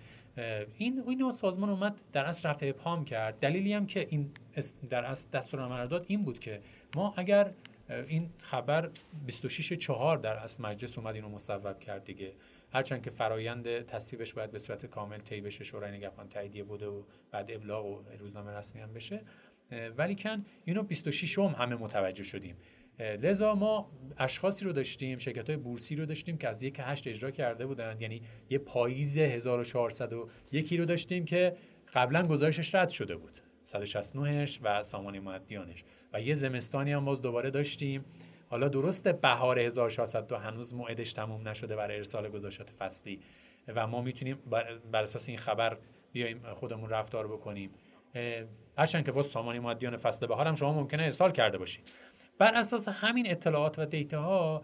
این 0.77 1.03
این 1.07 1.33
سازمان 1.33 1.71
اومد 1.71 2.01
در 2.13 2.25
اصل 2.25 2.49
رفع 2.49 2.69
ابهام 2.69 3.05
کرد. 3.05 3.39
دلیلی 3.39 3.73
هم 3.73 3.87
که 3.87 4.07
این 4.11 4.31
در 4.91 5.05
اصل 5.05 5.31
دستور 5.31 5.87
داد 5.87 6.05
این 6.09 6.23
بود 6.23 6.39
که 6.39 6.61
ما 6.97 7.15
اگر 7.17 7.51
این 8.09 8.31
خبر 8.39 8.91
26 9.27 9.73
4 9.73 10.19
در 10.19 10.37
اصل 10.37 10.63
مجلس 10.63 10.99
اومد 10.99 11.15
اینو 11.15 11.29
مصوب 11.29 11.79
کرد 11.79 12.05
دیگه. 12.05 12.33
هرچند 12.75 13.03
که 13.03 13.11
فرایند 13.11 13.87
تصویبش 13.87 14.33
باید 14.35 14.51
به 14.51 14.59
صورت 14.59 14.87
کامل 14.87 15.19
طی 15.19 15.41
بشه 15.41 15.65
شورای 15.65 15.93
نگهبان 15.93 16.29
تاییدیه 16.29 16.65
بوده 16.65 16.87
و 16.87 17.03
بعد 17.31 17.51
ابلاغ 17.51 17.87
و 17.87 18.03
روزنامه 18.19 18.53
رسمی 18.53 18.81
هم 18.81 18.93
بشه. 18.93 19.21
ولی 19.97 20.15
کن 20.15 20.45
اینو 20.65 20.83
26 20.83 21.39
هم 21.39 21.55
همه 21.59 21.77
متوجه 21.77 22.23
شدیم. 22.23 22.57
لذا 22.99 23.55
ما 23.55 23.91
اشخاصی 24.19 24.65
رو 24.65 24.73
داشتیم 24.73 25.19
شرکت 25.19 25.51
های 25.51 25.57
بورسی 25.57 25.97
رو 25.97 26.07
داشتیم 26.07 26.37
که 26.37 26.49
از 26.49 26.63
یک 26.63 26.81
هشت 26.81 27.07
اجرا 27.07 27.31
کرده 27.31 27.67
بودند. 27.67 28.03
یعنی 28.03 28.23
یه 28.51 28.59
پاییز 28.59 29.19
1400 29.19 30.13
یکی 30.53 30.77
رو 30.77 30.85
داشتیم 30.85 31.25
که 31.25 31.57
قبلا 31.95 32.27
گزارشش 32.27 32.75
رد 32.75 32.89
شده 32.89 33.17
بود. 33.17 33.39
169ش 33.65 34.59
و 34.63 34.83
سامانه 34.83 35.21
معدیانش 35.21 35.85
و 36.13 36.21
یه 36.21 36.35
زمستانی 36.35 36.93
هم 36.93 37.05
باز 37.05 37.23
دوباره 37.23 37.51
داشتیم. 37.51 38.05
حالا 38.49 38.69
درسته 38.69 39.13
بهار 39.13 39.59
1402 39.59 40.37
هنوز 40.37 40.75
موعدش 40.75 41.13
تموم 41.13 41.49
نشده 41.49 41.77
برای 41.77 41.97
ارسال 41.97 42.29
گزارشات 42.29 42.71
فصلی. 42.71 43.21
و 43.69 43.87
ما 43.87 44.03
می‌تونیم 44.03 44.39
بر 44.93 45.03
اساس 45.03 45.29
این 45.29 45.39
خبر 45.39 45.79
بیایم 46.13 46.43
خودمون 46.55 46.91
رفتار 46.91 47.27
بکنیم. 47.27 47.71
هرچند 48.79 49.05
که 49.05 49.13
با 49.13 49.23
سامانه 49.23 49.61
مودیان 49.61 49.97
فصل 49.97 50.27
بهار 50.27 50.49
هم 50.49 50.55
شما 50.55 50.73
ممکنه 50.73 51.03
ارسال 51.03 51.31
کرده 51.31 51.59
باشید 51.59 51.91
بر 52.39 52.55
اساس 52.55 52.89
همین 52.89 53.31
اطلاعات 53.31 53.79
و 53.79 53.85
دیتا 53.85 54.23
ها 54.23 54.63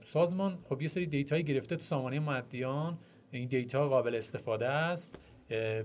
سازمان 0.00 0.58
خب 0.68 0.82
یه 0.82 0.88
سری 0.88 1.06
دیتایی 1.06 1.42
گرفته 1.42 1.76
تو 1.76 1.82
سامانه 1.82 2.18
مودیان. 2.18 2.98
این 3.30 3.48
دیتا 3.48 3.88
قابل 3.88 4.14
استفاده 4.14 4.68
است. 4.68 5.18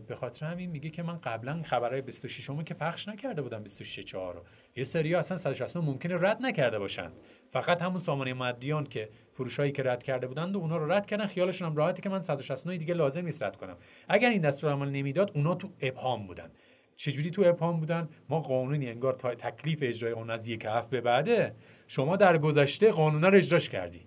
به 0.08 0.16
خاطر 0.16 0.46
همین 0.46 0.70
میگه 0.70 0.90
که 0.90 1.04
من 1.04 1.18
قبلا 1.18 1.62
خبرهای 1.66 2.02
26 2.02 2.50
که 2.66 2.74
پخش 2.74 3.08
نکرده 3.08 3.42
بودم 3.42 3.64
26 3.64 4.00
4 4.00 4.34
رو. 4.34 4.44
یه 4.76 4.84
سری 4.84 5.16
اصلا 5.16 5.38
169 5.38 5.86
ممکنه 5.86 6.16
رد 6.16 6.42
نکرده 6.42 6.80
باشند. 6.80 7.14
فقط 7.52 7.82
همون 7.82 8.00
سامانه 8.00 8.34
مودیان 8.34 8.84
که 8.84 9.10
فروشایی 9.32 9.72
که 9.72 9.84
رد 9.84 10.04
کرده 10.04 10.28
بودند 10.28 10.56
و 10.56 10.60
اونا 10.60 10.78
رو 10.78 10.92
رد 10.92 11.06
کردن 11.06 11.26
خیالشون 11.26 11.70
هم 11.70 11.76
راحتی 11.76 12.02
که 12.02 12.10
من 12.10 12.22
169 12.22 12.78
دیگه 12.78 12.94
لازم 12.94 13.26
نیست 13.26 13.44
رد 13.44 13.58
کنم. 13.58 13.78
اگر 14.10 14.30
این 14.30 14.42
دستور 14.42 14.72
عمل 14.72 14.90
نمی‌داد 14.90 15.32
اونا 15.36 15.56
تو 15.56 15.70
ابهام 15.82 16.28
بودن. 16.28 16.52
چجوری 16.96 17.32
تو 17.32 17.44
ابهام 17.46 17.80
بودن؟ 17.80 18.10
ما 18.30 18.40
قانونی 18.40 18.90
انگار 18.90 19.14
تا 19.14 19.36
تکلیف 19.36 19.80
اجرای 19.82 20.14
قانون 20.14 20.30
از 20.30 20.48
یک 20.48 20.66
هفت 20.66 20.90
به 20.90 21.02
بعده. 21.02 21.56
شما 21.88 22.16
در 22.16 22.38
گذشته 22.38 22.92
قانون 22.92 23.24
رو 23.24 23.38
اجراش 23.38 23.70
کردی. 23.70 24.02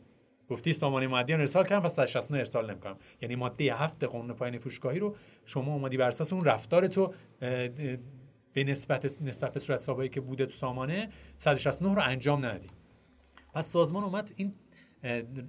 گفتی 0.51 0.73
سامانه 0.73 1.07
مادیان 1.07 1.41
ارسال 1.41 1.65
کردم 1.65 1.81
پس 1.83 1.95
169 1.95 2.39
ارسال 2.39 2.71
نمی‌کنم. 2.71 2.97
یعنی 3.23 3.37
ماده 3.37 3.75
هفت 3.75 4.05
قانون 4.05 4.37
پایین 4.37 4.59
فروشگاهی 4.59 4.99
رو 4.99 5.17
شما 5.45 5.75
اومدی 5.75 5.97
بر 5.97 6.09
اساس 6.09 6.33
اون 6.33 6.45
رفتار 6.45 6.87
تو 6.87 7.13
به 8.53 8.65
نسبت 8.65 9.23
نسبت 9.23 9.53
به 9.53 9.61
صورت 9.61 9.79
سابقه 9.79 10.09
که 10.09 10.21
بوده 10.21 10.47
تو 10.47 10.53
سامانه 10.53 11.09
169 11.37 11.95
رو 11.95 12.03
انجام 12.03 12.47
ندی 12.47 12.69
پس 13.55 13.67
سازمان 13.67 14.05
اومد 14.05 14.33
این 14.37 14.55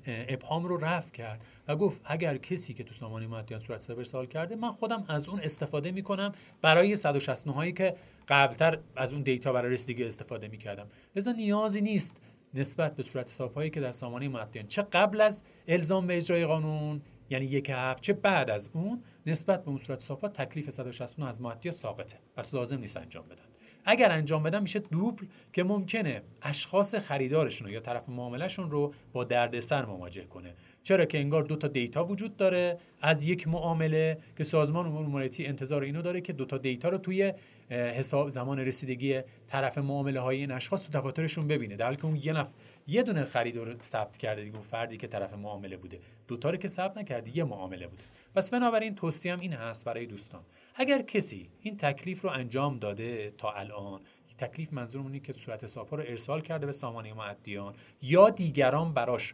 ابهام 0.06 0.66
رو 0.66 0.78
رفع 0.78 1.12
کرد 1.12 1.46
و 1.68 1.76
گفت 1.76 2.02
اگر 2.06 2.38
کسی 2.38 2.74
که 2.74 2.84
تو 2.84 2.94
سامانه 2.94 3.28
مادیان 3.28 3.60
صورت 3.60 3.82
سابقه 3.82 4.00
ارسال 4.00 4.26
کرده 4.26 4.56
من 4.56 4.72
خودم 4.72 5.06
از 5.08 5.30
اون 5.30 5.40
استفاده 5.40 5.92
می‌کنم 5.92 6.32
برای 6.62 6.96
169 6.96 7.54
هایی 7.54 7.74
که 7.74 7.96
قبلتر 8.28 8.80
از 8.96 9.14
اون 9.14 9.22
دیتا 9.22 9.54
برای 9.54 9.74
رسیدگی 9.74 10.04
استفاده 10.04 10.48
می‌کردم. 10.48 10.88
لذا 11.16 11.32
نیازی 11.32 11.82
نیست 11.82 12.22
نسبت 12.54 12.96
به 12.96 13.04
صورت 13.04 13.26
حسابهایی 13.26 13.70
که 13.70 13.80
در 13.80 13.92
سامانه 13.92 14.28
مادیان 14.28 14.68
چه 14.68 14.82
قبل 14.82 15.22
از 15.22 15.44
الزام 15.68 16.08
به 16.08 16.18
اجرای 16.18 16.46
قانون 16.46 17.02
یعنی 17.30 17.46
یک 17.46 17.70
هفت 17.74 18.04
چه 18.04 18.14
بعد 18.14 18.50
از 18.50 18.70
اون 18.74 19.04
نسبت 19.26 19.64
به 19.64 19.70
اون 19.70 19.78
صورت 19.78 20.00
حسابها 20.00 20.28
تکلیف 20.28 20.70
169 20.70 21.28
از 21.28 21.42
مادیا 21.42 21.72
ساقطه. 21.72 22.20
پس 22.36 22.54
لازم 22.54 22.80
نیست 22.80 22.98
انجام 22.98 23.26
بدن. 23.26 23.44
اگر 23.86 24.12
انجام 24.12 24.44
بدن 24.44 24.62
میشه 24.62 24.80
دوبل 24.80 25.26
که 25.54 25.64
ممکنه 25.64 26.22
اشخاص 26.42 26.96
خریدارشون 26.96 27.70
یا 27.70 27.80
طرف 27.80 28.10
معاملهشون 28.10 28.72
رو 28.72 28.94
با 29.14 29.24
دردسر 29.24 29.86
مواجه 29.86 30.26
کنه. 30.26 30.54
چرا 30.84 31.06
که 31.06 31.20
انگار 31.20 31.44
دو 31.44 31.56
تا 31.56 31.68
دیتا 31.68 32.06
وجود 32.06 32.38
داره 32.38 32.78
از 33.02 33.26
یک 33.26 33.48
معامله 33.48 34.18
که 34.38 34.44
سازمان 34.44 34.86
امور 34.86 35.06
مالیاتی 35.06 35.46
انتظار 35.46 35.84
اینو 35.84 36.02
داره 36.02 36.22
که 36.22 36.34
دو 36.34 36.46
تا 36.46 36.58
دیتا 36.58 36.90
رو 36.90 36.98
توی 36.98 37.34
حساب 37.70 38.30
زمان 38.30 38.60
رسیدگی 38.60 39.22
طرف 39.48 39.78
معامله 39.78 40.20
های 40.20 40.38
این 40.38 40.52
اشخاص 40.52 40.84
تو 40.84 41.00
دفاترشون 41.00 41.48
ببینه. 41.48 41.76
در 41.76 41.86
حالی 41.86 41.98
که 41.98 42.06
اون 42.06 42.16
یه 42.16 42.34
نفر 42.34 42.52
یه 42.88 43.04
دونه 43.04 43.24
خریدار 43.24 43.76
ثبت 43.80 44.18
کرده 44.18 44.44
دیگه 44.44 44.56
اون 44.56 44.66
فردی 44.66 44.98
که 44.98 45.08
طرف 45.08 45.34
معامله 45.34 45.78
بوده. 45.78 46.00
دوتا 46.28 46.50
رو 46.50 46.58
که 46.58 46.68
ثبت 46.68 46.98
نکرده 46.98 47.38
یه 47.38 47.44
معامله 47.44 47.88
بوده. 47.88 48.04
پس 48.36 48.50
بنابراین 48.50 48.96
توصیهم 48.96 49.40
این 49.40 49.54
هست 49.54 49.86
برای 49.86 50.06
دوستان. 50.06 50.44
اگر 50.76 51.02
کسی 51.02 51.50
این 51.62 51.78
تکلیف 51.78 52.22
رو 52.22 52.30
انجام 52.30 52.80
داده 52.80 53.34
تا 53.38 53.52
الان 53.52 54.02
تکلیف 54.38 54.74
منظورم 54.74 55.06
اینه 55.06 55.20
که 55.20 55.34
صورت 55.34 55.64
حساب 55.64 55.96
رو 55.96 56.04
ارسال 56.08 56.42
کرده 56.42 56.66
به 56.66 56.72
سامانه 56.72 57.14
معدیان 57.14 57.76
یا 58.02 58.30
دیگران 58.30 58.94
براش 58.94 59.34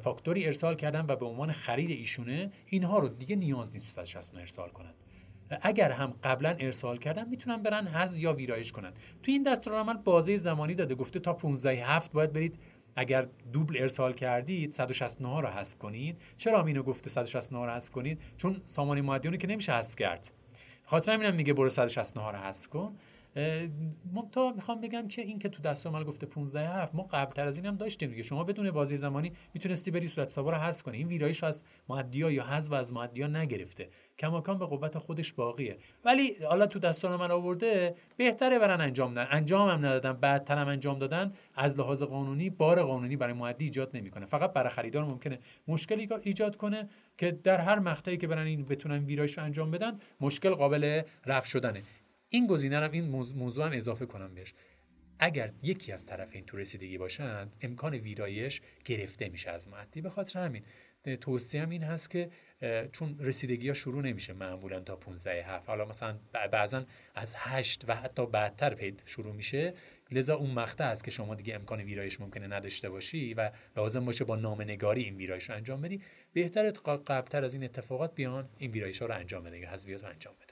فاکتوری 0.00 0.46
ارسال 0.46 0.74
کردن 0.74 1.04
و 1.08 1.16
به 1.16 1.26
عنوان 1.26 1.52
خرید 1.52 1.90
ایشونه 1.90 2.50
اینها 2.66 2.98
رو 2.98 3.08
دیگه 3.08 3.36
نیاز 3.36 3.74
نیست 3.74 3.90
169 3.90 4.40
ارسال 4.40 4.68
کنند 4.68 4.94
اگر 5.62 5.90
هم 5.90 6.14
قبلا 6.24 6.56
ارسال 6.60 6.98
کردن 6.98 7.28
می‌تونن 7.28 7.62
برن 7.62 7.86
حذف 7.86 8.20
یا 8.20 8.32
ویرایش 8.32 8.72
کنن. 8.72 8.92
تو 9.22 9.32
این 9.32 9.42
دستورالعمل 9.42 9.96
بازه 9.96 10.36
زمانی 10.36 10.74
داده 10.74 10.94
گفته 10.94 11.20
تا 11.20 11.32
15 11.32 11.70
هفت 11.70 12.12
باید 12.12 12.32
برید 12.32 12.58
اگر 12.96 13.26
دوبل 13.52 13.76
ارسال 13.78 14.12
کردید 14.12 14.72
169 14.72 15.40
رو 15.40 15.48
حذف 15.48 15.78
کنید. 15.78 16.16
چرا 16.36 16.66
اینو 16.66 16.82
گفته 16.82 17.10
169 17.10 17.64
رو 17.64 17.70
حذف 17.70 17.90
کنید؟ 17.90 18.18
چون 18.36 18.60
سامانه 18.64 19.02
معدیونی 19.02 19.38
که 19.38 19.46
نمیشه 19.46 19.72
حذف 19.72 19.96
کرد. 19.96 20.30
خاطر 20.84 21.12
همینم 21.12 21.34
میگه 21.34 21.52
برو 21.52 21.68
169 21.68 22.30
رو 22.30 22.38
حذف 22.38 22.68
کن. 22.68 22.96
منتها 24.12 24.52
می‌خوام 24.52 24.80
بگم 24.80 25.08
که 25.08 25.22
این 25.22 25.38
که 25.38 25.48
تو 25.48 25.62
دست 25.62 25.86
عمل 25.86 26.04
گفته 26.04 26.26
15 26.26 26.68
هفت 26.68 26.94
ما 26.94 27.02
قبل 27.02 27.32
تر 27.32 27.46
از 27.46 27.58
اینم 27.58 27.76
داشتیم 27.76 28.10
دیگه. 28.10 28.22
شما 28.22 28.44
بدون 28.44 28.70
بازی 28.70 28.96
زمانی 28.96 29.32
می‌تونستی 29.54 29.90
بری 29.90 30.06
صورت 30.06 30.28
حساب 30.28 30.48
رو 30.48 30.54
حذف 30.54 30.82
کنی. 30.82 30.96
این 30.96 31.08
ویرایش 31.08 31.44
از 31.44 31.64
معدیا 31.88 32.30
یا 32.30 32.44
حذف 32.44 32.72
از 32.72 32.92
معدیا 32.92 33.26
نگرفته. 33.26 33.88
کماکان 34.18 34.58
به 34.58 34.66
قوت 34.66 34.98
خودش 34.98 35.32
باقیه. 35.32 35.78
ولی 36.04 36.36
حالا 36.48 36.66
تو 36.66 36.78
دستان 36.78 37.16
من 37.16 37.30
آورده 37.30 37.94
بهتره 38.16 38.58
برن 38.58 38.80
انجام 38.80 39.10
ندن 39.10 39.28
انجام 39.30 39.68
هم 39.68 39.78
ندادن 39.78 40.12
بعدتر 40.12 40.58
هم 40.58 40.68
انجام 40.68 40.98
دادن. 40.98 41.32
از 41.54 41.78
لحاظ 41.78 42.02
قانونی 42.02 42.50
بار 42.50 42.82
قانونی 42.82 43.16
برای 43.16 43.32
معدی 43.32 43.64
ایجاد 43.64 43.90
نمی‌کنه. 43.94 44.26
فقط 44.26 44.52
برای 44.52 44.70
خریدار 44.70 45.04
ممکنه 45.04 45.38
مشکلی 45.68 46.08
ایجاد 46.22 46.56
کنه 46.56 46.88
که 47.18 47.30
در 47.30 47.60
هر 47.60 47.78
مقطعی 47.78 48.16
که 48.16 48.26
برن 48.26 48.46
این 48.46 48.64
بتونن 48.64 49.04
ویرایش 49.04 49.38
رو 49.38 49.44
انجام 49.44 49.70
بدن 49.70 49.98
مشکل 50.20 50.50
قابل 50.50 51.02
رفع 51.26 51.46
شدنه. 51.46 51.82
این 52.32 52.46
گزینه 52.46 52.78
هم 52.78 52.90
این 52.90 53.04
موضوع 53.34 53.66
هم 53.66 53.72
اضافه 53.72 54.06
کنم 54.06 54.34
بهش. 54.34 54.54
اگر 55.18 55.52
یکی 55.62 55.92
از 55.92 56.06
طرفین 56.06 56.44
تو 56.44 56.56
رسیدگی 56.56 56.98
باشند 56.98 57.56
امکان 57.60 57.94
ویرایش 57.94 58.60
گرفته 58.84 59.28
میشه 59.28 59.50
از 59.50 59.68
معدی 59.68 60.00
به 60.00 60.10
خاطر 60.10 60.40
همین 60.40 60.62
توصیه 61.20 61.62
هم 61.62 61.70
این 61.70 61.82
هست 61.82 62.10
که 62.10 62.30
چون 62.92 63.16
رسیدگی 63.18 63.68
ها 63.68 63.74
شروع 63.74 64.02
نمیشه 64.02 64.32
معمولا 64.32 64.80
تا 64.80 64.96
15 64.96 65.44
هفت. 65.44 65.68
حالا 65.68 65.84
مثلا 65.84 66.18
بعضا 66.52 66.84
از 67.14 67.34
8 67.36 67.84
و 67.88 67.94
حتی 67.94 68.26
بعدتر 68.26 68.74
پید 68.74 69.02
شروع 69.06 69.34
میشه. 69.34 69.74
لذا 70.10 70.36
اون 70.36 70.50
مقطع 70.50 70.84
است 70.84 71.04
که 71.04 71.10
شما 71.10 71.34
دیگه 71.34 71.54
امکان 71.54 71.80
ویرایش 71.80 72.20
ممکنه 72.20 72.46
نداشته 72.46 72.90
باشی 72.90 73.34
و 73.34 73.50
لازم 73.76 74.04
باشه 74.04 74.24
با 74.24 74.36
نامنگاری 74.36 75.02
این 75.02 75.16
ویرایش 75.16 75.50
رو 75.50 75.56
انجام 75.56 75.80
بدی. 75.80 76.02
بهتره 76.32 76.70
قبلتر 76.70 77.44
از 77.44 77.54
این 77.54 77.64
اتفاقات 77.64 78.14
بیان 78.14 78.48
این 78.58 78.70
ویرایش 78.70 79.02
ها 79.02 79.06
رو 79.06 79.14
انجام 79.14 79.44
بده 79.44 79.58
یا 79.58 79.70
حذفیات 79.70 80.02
رو 80.02 80.08
انجام 80.08 80.34
بده 80.42 80.49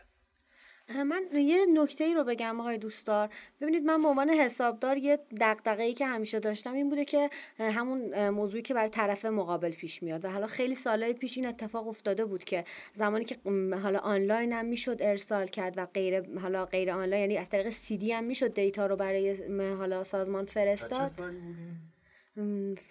من 0.95 1.23
یه 1.33 1.67
نکته 1.75 2.05
ای 2.05 2.15
رو 2.15 2.25
بگم 2.25 2.61
آقای 2.61 2.79
دوستدار. 2.79 3.29
ببینید 3.61 3.83
من 3.83 4.03
به 4.03 4.09
عنوان 4.09 4.31
حسابدار 4.31 4.97
یه 4.97 5.19
دغدغه 5.41 5.83
ای 5.83 5.95
که 5.95 6.07
همیشه 6.07 6.41
داشتم 6.41 6.75
این 6.75 6.89
بوده 6.89 7.05
که 7.05 7.31
همون 7.59 8.29
موضوعی 8.29 8.63
که 8.63 8.75
برای 8.75 8.89
طرف 8.89 9.25
مقابل 9.25 9.71
پیش 9.71 10.03
میاد. 10.03 10.25
و 10.25 10.31
حالا 10.31 10.47
خیلی 10.47 10.75
سالهای 10.75 11.13
پیش 11.13 11.39
این 11.39 11.47
اتفاق 11.47 11.89
افتاده 11.89 12.25
بود 12.25 12.45
که 12.45 12.65
زمانی 12.95 13.25
که 13.25 13.37
حالا 13.83 13.99
آنلاین 13.99 14.53
هم 14.53 14.65
می‌شد 14.67 14.97
ارسال 15.01 15.47
کرد 15.47 15.79
و 15.79 15.87
غیر 15.87 16.39
حالا 16.39 16.65
غیر 16.65 16.91
آنلاین 16.91 17.21
یعنی 17.21 17.37
از 17.37 17.51
طریق 17.51 17.71
سی 17.71 17.97
دی 17.97 18.13
هم 18.13 18.25
می‌شد 18.25 18.55
دیتا 18.55 18.87
رو 18.87 18.97
برای 18.97 19.59
حالا 19.73 20.05
سازمان 20.05 20.45
فرستاد. 20.45 21.11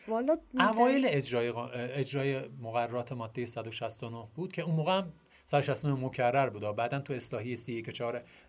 والا 0.08 0.38
اوایل 0.60 1.06
اجرای 1.10 1.54
اجرای 1.74 2.40
مقررات 2.62 3.12
ماده 3.12 3.46
169 3.46 4.28
بود 4.36 4.52
که 4.52 4.62
اون 4.62 4.76
موقع 4.76 5.02
169 5.50 6.06
مکرر 6.06 6.50
بود. 6.50 6.76
بعدا 6.76 7.00
تو 7.00 7.14
اصلاحی 7.14 7.56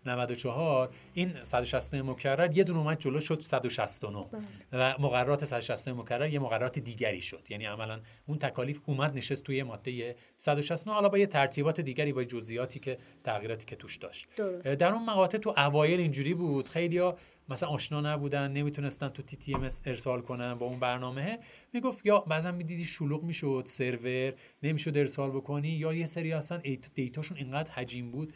94 0.05 0.89
این 1.13 1.43
169 1.43 2.01
مکرر 2.01 2.57
یه 2.57 2.63
دونه 2.63 2.79
اومد 2.79 2.99
جلو 2.99 3.19
شد 3.19 3.39
169 3.39 4.25
بله. 4.31 4.41
و 4.73 4.95
مقررات 4.99 5.45
169 5.45 6.01
مکرر 6.01 6.29
یه 6.29 6.39
مقررات 6.39 6.79
دیگری 6.79 7.21
شد. 7.21 7.47
یعنی 7.49 7.65
عملا 7.65 7.99
اون 8.27 8.37
تکالیف 8.37 8.79
اومد 8.85 9.17
نشست 9.17 9.43
توی 9.43 9.63
ماده 9.63 10.15
169 10.37 10.93
حالا 10.93 11.09
با 11.09 11.17
یه 11.17 11.25
ترتیبات 11.25 11.81
دیگری 11.81 12.13
با 12.13 12.23
جزئیاتی 12.23 12.79
که 12.79 12.97
تغییراتی 13.23 13.65
که 13.65 13.75
توش 13.75 13.97
داشت. 13.97 14.27
درست. 14.35 14.67
در 14.67 14.93
اون 14.93 15.05
مقاطع 15.05 15.37
تو 15.37 15.53
اوایل 15.57 15.99
اینجوری 15.99 16.33
بود. 16.33 16.69
خیلیا 16.69 17.17
مثلا 17.49 17.69
آشنا 17.69 18.01
نبودن 18.01 18.51
نمی‌تونستن 18.51 19.09
تو 19.09 19.23
TTMS 19.23 19.67
ارسال 19.85 20.21
کنن 20.21 20.53
با 20.53 20.65
اون 20.65 20.79
برنامه. 20.79 21.39
می‌گفت 21.73 22.05
یا 22.05 22.19
بعضا 22.19 22.51
می‌دیدی 22.51 22.85
شلوغ 22.85 23.23
می‌شد 23.23 23.63
سرور 23.65 24.33
نمی‌شد 24.63 24.97
ارسال 24.97 25.31
بکنی 25.31 25.69
یا 25.69 25.93
یه 25.93 26.05
سری 26.05 26.33
اصلا 26.33 26.61
دیتاشون 26.93 27.37
اینقدر 27.37 27.71
حجیم 27.71 28.11
بود. 28.11 28.33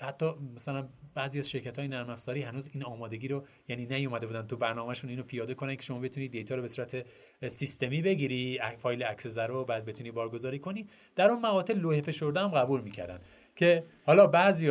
حتی 0.00 0.26
مثلا 0.54 0.88
بعضی 1.14 1.38
از 1.38 1.50
شرکت 1.50 1.78
های 1.78 1.88
نرم 1.88 2.10
افزاری 2.10 2.42
هنوز 2.42 2.70
این 2.72 2.84
آمادگی 2.84 3.28
رو 3.28 3.44
یعنی 3.68 3.86
نیومده 3.86 4.26
بودن 4.26 4.46
تو 4.46 4.56
برنامهشون 4.56 5.10
اینو 5.10 5.22
پیاده 5.22 5.54
کنن 5.54 5.76
که 5.76 5.82
شما 5.82 5.98
بتونی 5.98 6.28
دیتا 6.28 6.54
رو 6.54 6.62
به 6.62 6.68
صورت 6.68 7.06
سیستمی 7.46 8.02
بگیری 8.02 8.60
فایل 8.78 9.02
Access 9.02 9.38
رو 9.38 9.64
بعد 9.64 9.84
بتونی 9.84 10.10
بارگذاری 10.10 10.58
کنی. 10.58 10.86
در 11.16 11.30
اون 11.30 11.42
مقاطع 11.42 11.74
لوح 11.74 12.00
فشرده 12.00 12.40
هم 12.40 12.48
قبول 12.48 12.80
می‌کردن. 12.80 13.20
که 13.56 13.84
حالا 14.06 14.26
بعضی 14.26 14.68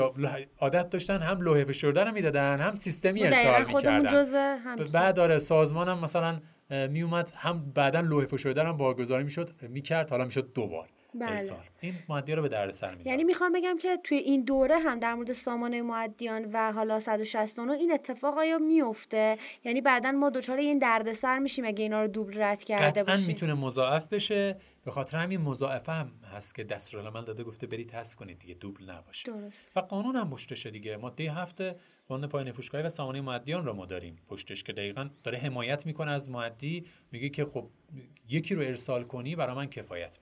عادت 0.60 0.89
داشتن 0.89 1.18
هم 1.18 1.42
لوحه 1.42 1.63
فشرده 1.63 2.04
رو 2.04 2.12
می‌دادن 2.12 2.60
هم 2.60 2.75
سیستمی 2.75 3.24
ارسال 3.24 3.65
می‌کردن. 3.75 4.25
بعد 4.94 5.15
داره 5.15 5.39
سازمان 5.39 5.89
هم 5.89 6.00
مثلا 6.00 6.39
میومد 6.70 7.32
هم 7.36 7.72
بعدا 7.75 8.00
لوحه 8.00 8.25
فشرده 8.25 8.63
هم 8.63 8.77
بارگذاری 8.77 9.24
می‌شد 9.24 9.50
می‌کرد 9.62 10.10
حالا 10.10 10.25
می‌شد 10.25 10.54
دو 10.54 10.68
بار 10.68 10.89
بله. 11.19 11.31
ارسال. 11.31 11.57
این 11.81 11.93
معدی 12.10 12.36
رو 12.36 12.41
به 12.41 12.50
دردسر 12.50 12.95
میاره 12.95 13.10
یعنی 13.10 13.24
می‌خوام 13.24 13.53
بگم 13.53 13.77
که 13.77 13.98
توی 14.03 14.17
این 14.17 14.43
دوره 14.43 14.79
هم 14.79 15.00
در 15.00 15.13
مورد 15.13 15.31
سامانه 15.31 15.81
معدیان 15.81 16.50
و 16.53 16.72
حالا 16.72 17.00
169 17.00 17.72
این 17.72 17.91
اتفاق 17.91 18.38
آیا 18.38 18.57
میفته 18.57 19.38
یعنی 19.63 19.81
بعدا 19.81 20.12
ما 20.12 20.29
دچار 20.29 20.57
این 20.57 20.79
دردسر 20.79 21.39
میشیم 21.39 21.65
اگه 21.65 21.84
اینا 21.84 22.01
رو 22.01 22.07
دوبل 22.07 22.41
رد 22.41 22.63
کرده 22.63 23.03
باشیم. 23.03 23.27
می‌تونه 23.27 23.53
مضاعف 23.53 24.07
بشه. 24.07 24.57
به 24.86 24.91
خاطر 24.91 25.17
همین 25.17 25.41
مضاعفه 25.41 25.91
هم 25.91 26.12
هست 26.36 26.55
که 26.55 26.63
دستورالعمل 26.63 27.25
داده 27.25 27.43
گفته 27.43 27.67
برید 27.67 27.91
حذف 27.91 28.15
کنید 28.15 28.39
دیگه 28.39 28.53
دوبل 28.53 28.89
نباشه. 28.89 29.31
درست. 29.31 29.72
و 29.75 29.79
قانون 29.79 30.15
هم 30.15 30.29
پشتشه 30.29 30.69
دیگه. 30.72 30.98
ماده 30.98 31.31
هفته 31.31 31.75
قانون 32.07 32.29
پای 32.29 32.43
نفوشگاهی 32.43 32.84
و 32.84 32.89
سامانه 32.89 33.22
معدیان 33.22 33.65
رو 33.65 33.74
ما 33.74 33.86
داریم. 33.86 34.15
پشتش 34.27 34.63
که 34.63 34.74
دقیقا 34.74 35.10
داره 35.24 35.38
حمایت 35.38 35.86
می‌کنه 35.86 36.12
از 36.12 36.29
معدی 36.29 36.86
میگه 37.12 37.29
که 37.29 37.45
خب 37.45 37.69
یکی 38.29 38.55
رو 38.55 38.62
ارسال 38.62 39.03
کنی 39.03 39.36
برای 39.36 39.55
من 39.55 39.65
کفایت 39.65 40.17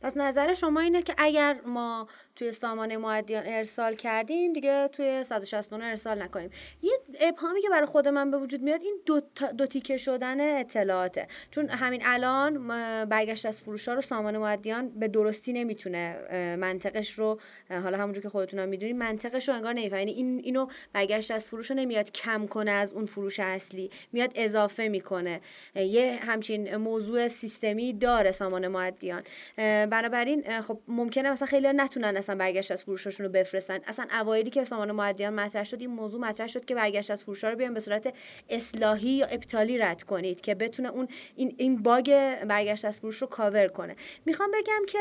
پس 0.00 0.16
نظر 0.16 0.54
شما 0.54 0.80
اینه 0.80 1.02
که 1.02 1.14
اگر 1.18 1.60
ما 1.66 2.08
توی 2.36 2.52
سامانه 2.52 2.96
معدیان 2.96 3.42
ارسال 3.46 3.94
کردیم 3.94 4.52
دیگه 4.52 4.88
توی 4.88 5.24
169 5.24 5.84
ارسال 5.84 6.22
نکنیم. 6.22 6.50
یه 6.82 6.92
ابهامی 7.20 7.62
که 7.62 7.68
برای 7.68 7.86
خود 7.86 8.08
من 8.08 8.30
به 8.30 8.38
وجود 8.38 8.62
میاد 8.62 8.82
این 8.82 9.00
دو, 9.06 9.20
دو 9.58 9.66
تیکه 9.66 9.96
شدن 9.96 10.60
اطلاعاته. 10.60 11.26
چون 11.50 11.68
همین 11.68 12.02
الان 12.04 12.68
برگشت 13.04 13.46
از 13.46 13.62
فروش 13.62 13.88
ها 13.88 13.94
رو 13.94 14.00
سامانه 14.00 14.38
معدیان 14.38 14.88
به 14.88 15.08
درستی 15.08 15.52
نمی‌تونه 15.52 16.16
منطقش 16.56 17.12
رو 17.12 17.40
حالا 17.70 17.98
همونجور 17.98 18.22
که 18.22 18.28
خودتون 18.28 18.64
می‌دونید 18.66 18.96
منطقش 18.96 19.48
رو 19.48 19.54
انگار 19.54 19.72
نمی‌فهمه. 19.72 20.00
یعنی 20.00 20.12
این 20.12 20.38
اینو 20.38 20.66
برگشت 20.92 21.30
از 21.30 21.44
فروش 21.44 21.70
رو 21.70 21.76
نمیاد 21.76 22.12
کم 22.12 22.46
کنه 22.46 22.70
از 22.70 22.92
اون 22.92 23.06
فروش 23.06 23.40
اصلی. 23.40 23.90
میاد 24.12 24.30
اضافه 24.34 24.88
می‌کنه. 24.88 25.40
یه 25.74 26.18
همچین 26.22 26.76
موضوع 26.76 27.28
سیستمی 27.28 27.92
داره 27.92 28.32
سامانه 28.32 28.68
معدیان. 28.68 29.22
بنابراین 29.56 30.60
خب 30.60 30.78
ممکنه 30.88 31.30
مثلا 31.30 31.46
خیلی 31.46 31.68
نتونن 31.72 32.16
اصلا 32.16 32.34
برگشت 32.34 32.72
از 32.72 32.84
فروششون 32.84 33.26
رو 33.26 33.32
بفرستن. 33.32 33.78
اصلا 33.86 34.06
اوایلی 34.20 34.50
که 34.50 34.64
سامان 34.64 34.92
معدیان 34.92 35.34
مطرح 35.34 35.64
شد 35.64 35.80
این 35.80 35.90
موضوع 35.90 36.20
مطرح 36.20 36.46
شد 36.46 36.64
که 36.64 36.74
برگشت 36.74 37.10
از 37.10 37.22
فروش 37.24 37.44
رو 37.44 37.56
بیان 37.56 37.74
به 37.74 37.80
صورت 37.80 38.14
اصلاحی 38.50 39.10
یا 39.10 39.26
ابطالی 39.26 39.78
رد 39.78 40.02
کنید 40.02 40.40
که 40.40 40.54
بتونه 40.54 40.90
اون 40.90 41.08
این 41.36 41.54
این 41.58 41.82
باگ 41.82 42.36
برگشت 42.48 42.84
از 42.84 43.00
فروش 43.00 43.16
رو 43.16 43.26
کاور 43.26 43.68
کنه. 43.68 43.96
می‌خوام 44.26 44.50
بگم 44.50 44.86
که 44.88 44.98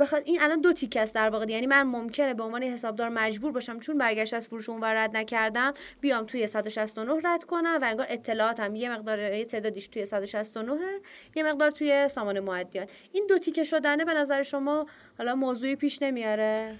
بخواد 0.00 0.22
این 0.24 0.42
الان 0.42 0.60
دو 0.60 0.72
تیکه 0.72 1.00
است 1.00 1.14
در 1.14 1.30
واقع 1.30 1.50
یعنی 1.50 1.66
من 1.66 1.82
ممکنه 1.82 2.34
به 2.34 2.42
عنوان 2.42 2.62
حسابدار 2.62 3.08
مجبور 3.08 3.52
باشم 3.52 3.78
چون 3.78 3.98
برگشت 3.98 4.34
از 4.34 4.46
فروش 4.46 4.68
اون 4.68 4.84
رد 4.84 5.16
نکردم 5.16 5.72
بیام 6.00 6.26
توی 6.26 6.46
169 6.46 7.20
رد 7.24 7.44
کنم 7.44 7.78
و 7.82 7.84
انگار 7.84 8.06
اطلاعاتم 8.10 8.74
یه 8.74 8.90
مقدار 8.90 9.18
یه 9.18 9.44
تعدادیش 9.44 9.88
توی 9.88 10.04
169 10.04 10.72
یه 11.36 11.42
مقدار 11.42 11.70
توی 11.70 12.08
سامان 12.08 12.40
معدیان 12.40 12.86
این 13.12 13.26
دو 13.28 13.38
تیکه 13.38 13.64
شدنه 13.66 14.04
به 14.04 14.14
نظر 14.14 14.42
شما 14.42 14.86
حالا 15.18 15.34
موضوعی 15.34 15.76
پیش 15.76 16.02
نمیاره؟ 16.02 16.76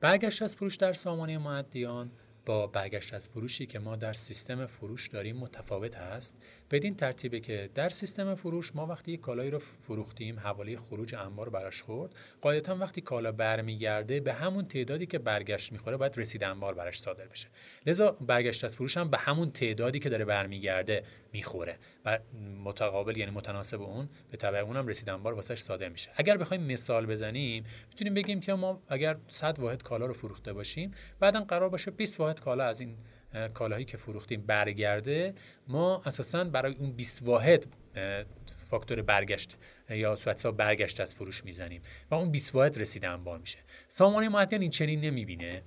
برگشت 0.00 0.42
از 0.42 0.56
فروش 0.56 0.76
در 0.76 0.92
سامانه 0.92 1.38
معدیان 1.38 2.10
با 2.46 2.66
برگشت 2.66 3.14
از 3.14 3.28
فروشی 3.28 3.66
که 3.66 3.78
ما 3.78 3.96
در 3.96 4.12
سیستم 4.12 4.66
فروش 4.66 5.08
داریم 5.08 5.36
متفاوت 5.36 5.96
هست. 5.96 6.36
بدین 6.70 6.96
ترتیبه 6.96 7.40
که 7.40 7.70
در 7.74 7.88
سیستم 7.88 8.34
فروش 8.34 8.76
ما 8.76 8.86
وقتی 8.86 9.12
یک 9.12 9.20
کالایی 9.20 9.50
رو 9.50 9.58
فروختیم 9.58 10.38
حوالی 10.38 10.76
خروج 10.76 11.14
انبار 11.14 11.48
براش 11.48 11.82
خورد 11.82 12.14
قاعدتا 12.40 12.76
وقتی 12.76 13.00
کالا 13.00 13.32
برمیگرده 13.32 14.20
به 14.20 14.32
همون 14.32 14.68
تعدادی 14.68 15.06
که 15.06 15.18
برگشت 15.18 15.72
می‌خوره 15.72 15.96
باید 15.96 16.18
رسید 16.18 16.44
انبار 16.44 16.74
براش 16.74 17.00
صادر 17.00 17.26
بشه. 17.26 17.48
لذا 17.86 18.10
برگشت 18.10 18.64
از 18.64 18.76
فروش 18.76 18.96
هم 18.96 19.10
به 19.10 19.18
همون 19.18 19.50
تعدادی 19.50 19.98
که 19.98 20.08
داره 20.08 20.24
برمیگرده 20.24 21.04
می‌خوره 21.32 21.78
و 22.04 22.18
متقابل 22.64 23.16
یعنی 23.16 23.30
متناسب 23.30 23.82
اون 23.82 24.08
به 24.30 24.36
تبع 24.36 24.58
اونم 24.58 24.86
رسید 24.86 25.10
انبار 25.10 25.34
واسش 25.34 25.58
صادر 25.58 25.88
میشه. 25.88 26.10
اگر 26.16 26.36
بخوایم 26.36 26.62
مثال 26.62 27.06
بزنیم 27.06 27.64
می‌تونیم 27.90 28.14
بگیم 28.14 28.40
که 28.40 28.54
ما 28.54 28.82
اگر 28.88 29.16
100 29.28 29.58
واحد 29.58 29.82
کالا 29.82 30.06
رو 30.06 30.14
فروخته 30.14 30.52
باشیم 30.52 30.94
بعدا 31.20 31.40
قرار 31.40 31.68
باشه 31.68 31.90
20 31.90 32.20
واحد 32.20 32.40
کالا 32.40 32.64
از 32.64 32.80
این 32.80 32.96
کالاهایی 33.54 33.84
که 33.84 33.96
فروختیم 33.96 34.40
برگرده 34.46 35.34
ما 35.68 36.02
اساسا 36.06 36.44
برای 36.44 36.74
اون 36.74 36.92
20 36.92 37.22
واحد 37.22 37.66
فاکتور 38.70 39.02
برگشت 39.02 39.56
یا 39.90 40.16
صورت 40.16 40.36
حساب 40.36 40.56
برگشت 40.56 41.00
از 41.00 41.14
فروش 41.14 41.44
می‌زنیم 41.44 41.82
و 42.10 42.14
اون 42.14 42.30
20 42.30 42.54
واحد 42.54 42.78
رسیده 42.78 43.08
انبار 43.08 43.38
میشه. 43.38 43.58
سامانه 43.88 44.28
معدن 44.28 44.60
این 44.60 44.70
چنین 44.70 45.00
نمی‌بینه 45.00 45.62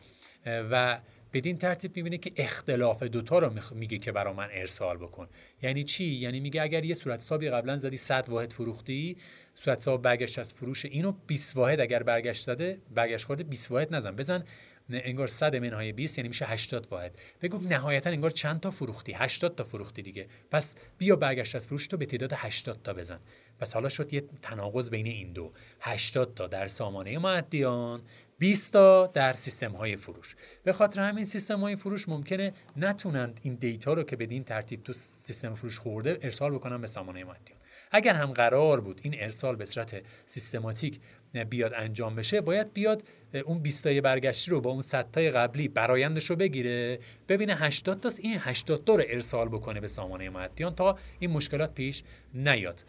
و 0.46 1.00
بدین 1.34 1.58
ترتیب 1.58 1.96
می‌بینه 1.96 2.18
که 2.18 2.32
اختلاف 2.36 3.04
دوتا 3.04 3.40
رو 3.40 3.54
میگه 3.76 3.98
که 3.98 4.12
برا 4.12 4.34
من 4.34 4.48
ارسال 4.52 4.98
بکن. 4.98 5.28
یعنی 5.62 5.84
چی؟ 5.84 6.06
یعنی 6.06 6.40
میگه 6.40 6.62
اگر 6.62 6.86
یه 6.86 6.94
صورت 6.94 7.20
حسابی 7.20 7.50
قبلا 7.50 7.78
زدی 7.78 7.98
100 7.98 8.30
واحد 8.30 8.54
فروختی 8.54 9.18
صورت 9.56 9.78
حساب 9.78 10.02
برگشت 10.02 10.40
از 10.40 10.54
فروش 10.54 10.86
اینو 10.86 11.12
20 11.28 11.58
واحد 11.58 11.80
اگر 11.80 12.04
برگشت 12.04 12.44
زده 12.44 12.78
برگشت 12.96 13.26
خورده 13.26 13.44
20 13.44 13.72
واحد 13.72 13.96
نزن. 13.96 14.16
بزن 14.16 14.44
انگار 14.92 15.28
100 15.28 15.56
منهای 15.56 15.92
20 15.92 16.18
یعنی 16.18 16.28
میشه 16.28 16.46
80 16.46 16.88
واحد. 16.92 17.16
بگو 17.42 17.60
نهایتا 17.70 18.10
انگار 18.10 18.30
چند 18.30 18.60
تا 18.60 18.72
فروختی؟ 18.72 19.14
80 19.14 19.56
تا 19.56 19.64
فروختی 19.64 20.02
دیگه. 20.02 20.28
پس 20.52 20.76
بیا 20.98 21.16
برگشت 21.16 21.56
از 21.56 21.68
فروش 21.68 21.88
تو 21.88 21.98
به 21.98 22.06
تعداد 22.06 22.34
80 22.36 22.82
تا 22.84 22.94
بزن. 22.94 23.20
پس 23.60 23.74
حالا 23.74 23.90
شد 23.90 24.14
یه 24.14 24.24
تناقض 24.42 24.90
بین 24.90 25.06
این 25.06 25.34
دو. 25.34 25.52
80 25.82 26.34
تا 26.34 26.48
در 26.48 26.68
سامانه 26.68 27.18
معدیان 27.18 28.02
20 28.40 28.74
تا 28.74 29.08
در 29.08 29.34
سیستم 29.34 29.72
های 29.72 29.96
فروش. 29.96 30.36
به 30.64 30.74
خاطر 30.74 31.02
همین 31.02 31.26
سیستم 31.26 31.60
های 31.60 31.76
فروش 31.76 32.10
ممکنه 32.10 32.54
نتونند 32.78 33.40
این 33.44 33.56
دیتا 33.56 33.94
رو 33.94 34.04
که 34.04 34.16
بدین 34.16 34.44
ترتیب 34.44 34.84
تو 34.84 34.94
سیستم 34.94 35.56
فروش 35.56 35.80
خورده 35.80 36.20
ارسال 36.22 36.52
بکنن 36.52 36.82
به 36.82 36.88
سامانه 36.88 37.24
معدیان. 37.24 37.60
اگر 37.92 38.14
هم 38.14 38.34
قرار 38.34 38.82
بود 38.82 39.02
این 39.04 39.16
ارسال 39.18 39.56
به 39.56 39.66
صورت 39.66 40.02
سیستماتیک 40.26 41.00
بیاد 41.34 41.74
انجام 41.76 42.16
بشه 42.16 42.42
باید 42.42 42.74
بیاد 42.74 43.04
اون 43.46 43.60
20 43.60 43.84
تای 43.84 44.02
برگشتی 44.02 44.52
رو 44.52 44.62
با 44.62 44.72
اون 44.72 44.82
100 44.82 45.12
تای 45.12 45.32
قبلی 45.32 45.68
برایندش 45.68 46.30
رو 46.30 46.36
بگیره 46.36 47.00
ببینه 47.30 47.56
80 47.56 48.00
تا 48.00 48.10
این 48.20 48.38
80 48.40 48.84
تا 48.86 48.96
رو 48.96 49.04
ارسال 49.08 49.50
بکنه 49.50 49.80
به 49.80 49.88
سامانه 49.88 50.30
معدیان 50.30 50.76
تا 50.76 50.98
این 51.20 51.32
مشکلات 51.32 51.74
پیش 51.74 52.04
نیاد. 52.34 52.84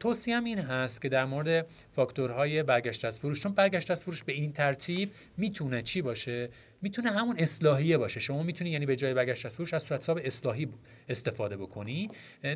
توصیه 0.00 0.40
این 0.44 0.58
هست 0.58 1.02
که 1.02 1.08
در 1.08 1.24
مورد 1.24 1.66
فاکتورهای 1.92 2.62
برگشت 2.62 3.04
از 3.04 3.20
فروش 3.20 3.40
چون 3.40 3.52
برگشت 3.52 3.90
از 3.90 4.04
فروش 4.04 4.24
به 4.24 4.32
این 4.32 4.52
ترتیب 4.52 5.10
می‌تونه 5.36 5.82
چی 5.82 6.02
باشه؟ 6.02 6.48
می‌تونه 6.82 7.10
همون 7.10 7.36
اصلاحیه 7.38 7.98
باشه. 7.98 8.20
شما 8.20 8.42
می‌تونی 8.42 8.70
یعنی 8.70 8.86
به 8.86 8.96
جای 8.96 9.14
برگشت 9.14 9.46
از 9.46 9.56
فروش 9.56 9.74
از 9.74 9.82
صورت 9.82 10.00
حساب 10.00 10.20
اصلاحی 10.24 10.68
استفاده 11.08 11.56
بکنی. 11.56 12.10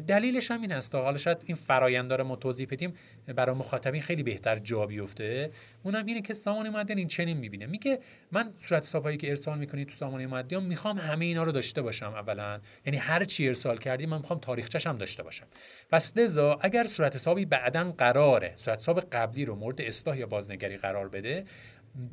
دلیلش 0.06 0.50
هم 0.50 0.60
این 0.60 0.72
هست 0.72 0.94
حالا 0.94 1.18
شاید 1.18 1.42
این 1.46 1.56
فرآیند 1.56 2.12
رو 2.12 2.24
ما 2.24 2.36
توضیح 2.36 2.68
بدیم 2.70 2.94
برای 3.26 3.56
مخاطبین 3.56 4.02
خیلی 4.02 4.22
بهتر 4.22 4.56
جا 4.56 4.86
بیفته. 4.86 5.50
اونم 5.82 6.06
اینه 6.06 6.20
که 6.20 6.32
سامانه 6.32 6.70
معدن 6.70 6.98
این 6.98 7.08
چنین 7.08 7.36
می‌بینه. 7.36 7.66
میگه 7.66 7.98
من 8.32 8.52
صورت 8.58 8.82
حسابایی 8.82 9.16
که 9.16 9.28
ارسال 9.28 9.58
می‌کنی 9.58 9.84
تو 9.84 9.94
سامانه 9.94 10.26
معدن 10.26 10.62
می‌خوام 10.62 10.98
همه 10.98 11.24
اینا 11.24 11.42
رو 11.42 11.52
داشته 11.52 11.82
باشم 11.82 12.14
اولا. 12.14 12.60
یعنی 12.86 12.98
هر 12.98 13.24
چی 13.24 13.48
ارسال 13.48 13.78
کردی 13.78 14.06
من 14.06 14.18
می‌خوام 14.18 14.38
تاریخچش 14.38 14.86
هم 14.86 14.98
داشته 14.98 15.22
باشم. 15.22 15.46
پس 15.90 16.16
لذا 16.16 16.58
اگر 16.60 16.84
صورت 16.84 17.14
حسابی 17.14 17.44
بعدا 17.44 17.94
قراره 17.98 18.52
صورت 18.56 18.78
حساب 18.78 19.00
قبلی 19.00 19.44
رو 19.44 19.54
مورد 19.54 19.80
اصلاح 19.80 20.18
یا 20.18 20.26
بازنگری 20.26 20.76
قرار 20.76 21.08
بده 21.08 21.44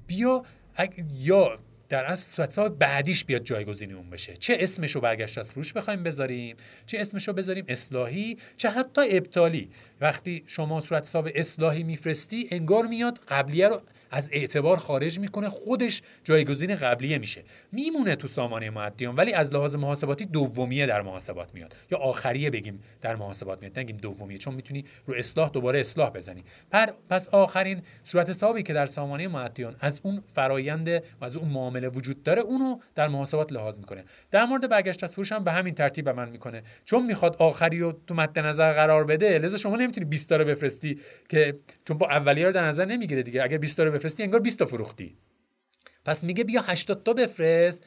بیا 0.08 0.43
یا 1.13 1.60
در 1.91 2.06
اصل 2.06 2.36
صورت 2.36 2.60
بعدیش 2.60 3.25
بیاد 3.25 3.43
جایگزینی 3.43 3.93
اون 3.93 4.10
بشه. 4.10 4.34
چه 4.34 4.58
اسمش 4.60 4.91
رو 4.91 5.01
برگشت 5.01 5.38
از 5.38 5.51
فروش 5.51 5.73
بخوایم 5.73 6.04
بذاریم 6.04 6.56
چه 6.86 6.99
اسمش 6.99 7.27
رو 7.27 7.34
بذاریم؟ 7.34 7.65
اصلاحی 7.67 8.38
چه 8.58 8.69
حتی 8.69 9.01
ابطالی. 9.17 9.69
وقتی 10.01 10.43
شما 10.47 10.82
صورت 10.82 11.04
حساب 11.04 11.30
اصلاحی 11.36 11.84
میفرستی 11.84 12.47
انگار 12.51 12.88
میاد 12.88 13.19
قبلیه 13.27 13.67
رو 13.67 13.82
از 14.12 14.30
اعتبار 14.34 14.78
خارج 14.78 15.19
می‌کنه 15.19 15.50
خودش 15.50 16.02
جایگزین 16.24 16.76
قبلیه 16.76 17.17
میشه. 17.17 17.43
میمونه 17.71 18.15
تو 18.15 18.28
سامانه 18.28 18.69
معدیان 18.69 19.15
ولی 19.15 19.34
از 19.34 19.54
لحاظ 19.54 19.76
محاسباتی 19.76 20.26
دومیه 20.26 20.86
در 20.86 21.02
محاسبات 21.02 21.54
میاد. 21.54 21.76
یا 21.91 21.97
آخریه 21.97 22.50
بگیم 22.50 22.84
در 23.02 23.15
محاسبات 23.15 23.62
میاد 23.62 23.80
نگیم 23.80 23.97
دومیه 23.97 24.38
چون 24.38 24.54
می‌تونی 24.54 24.86
رو 25.06 25.13
اصلاح 25.17 25.50
دوباره 25.50 25.80
اصلاح 25.80 26.10
بزنی. 26.10 26.43
پس 27.10 27.30
آخرین 27.30 27.82
صورت 28.04 28.30
حسابی 28.30 28.63
که 28.63 28.74
در 28.74 28.86
سامانه 28.86 29.28
معدیان 29.28 29.76
از 29.80 30.02
اون 30.04 30.24
فرایند 30.34 30.88
و 30.89 31.26
از 31.26 31.36
اون 31.36 31.50
معامله 31.50 31.88
وجود 31.88 32.24
داره 32.24 32.41
اونو 32.41 32.80
در 32.95 33.08
محاسبات 33.08 33.54
لحاظ 33.54 33.80
می‌کنه. 33.80 34.04
در 34.32 34.45
مورد 34.45 34.69
برگشت 34.69 35.04
از 35.04 35.13
فروش 35.13 35.32
هم 35.32 35.43
به 35.43 35.52
همین 35.52 35.74
ترتیب 35.74 36.06
به 36.06 36.13
من 36.13 36.30
می‌کنه. 36.30 36.63
چون 36.86 37.06
می‌خواد 37.06 37.36
آخری 37.39 37.80
رو 37.80 38.00
تو 38.08 38.13
مد 38.13 38.39
نظر 38.39 38.74
قرار 38.74 39.04
بده 39.04 39.39
لذا 39.39 39.58
شما 39.58 39.76
نمی‌تونی 39.76 40.06
20 40.06 40.30
تا 40.30 40.38
بفرستی 40.38 41.00
که 41.30 41.56
چون 41.86 41.97
با 41.97 42.08
اولیه 42.10 42.45
رو 42.45 42.52
در 42.52 42.65
نظر 42.65 42.86
نمی‌گیره 42.86 43.24
دیگه. 43.24 43.43
اگر 43.43 43.58
20 43.58 43.78
تا 43.78 44.01
بفرستی 44.02 44.24
انگار 44.24 44.40
20 44.40 44.60
تا 44.60 44.66
فروختی. 44.66 45.18
پس 46.06 46.24
میگه 46.24 46.44
بیا 46.44 46.62
80 46.62 47.04
تا 47.04 47.14
بفرست. 47.14 47.86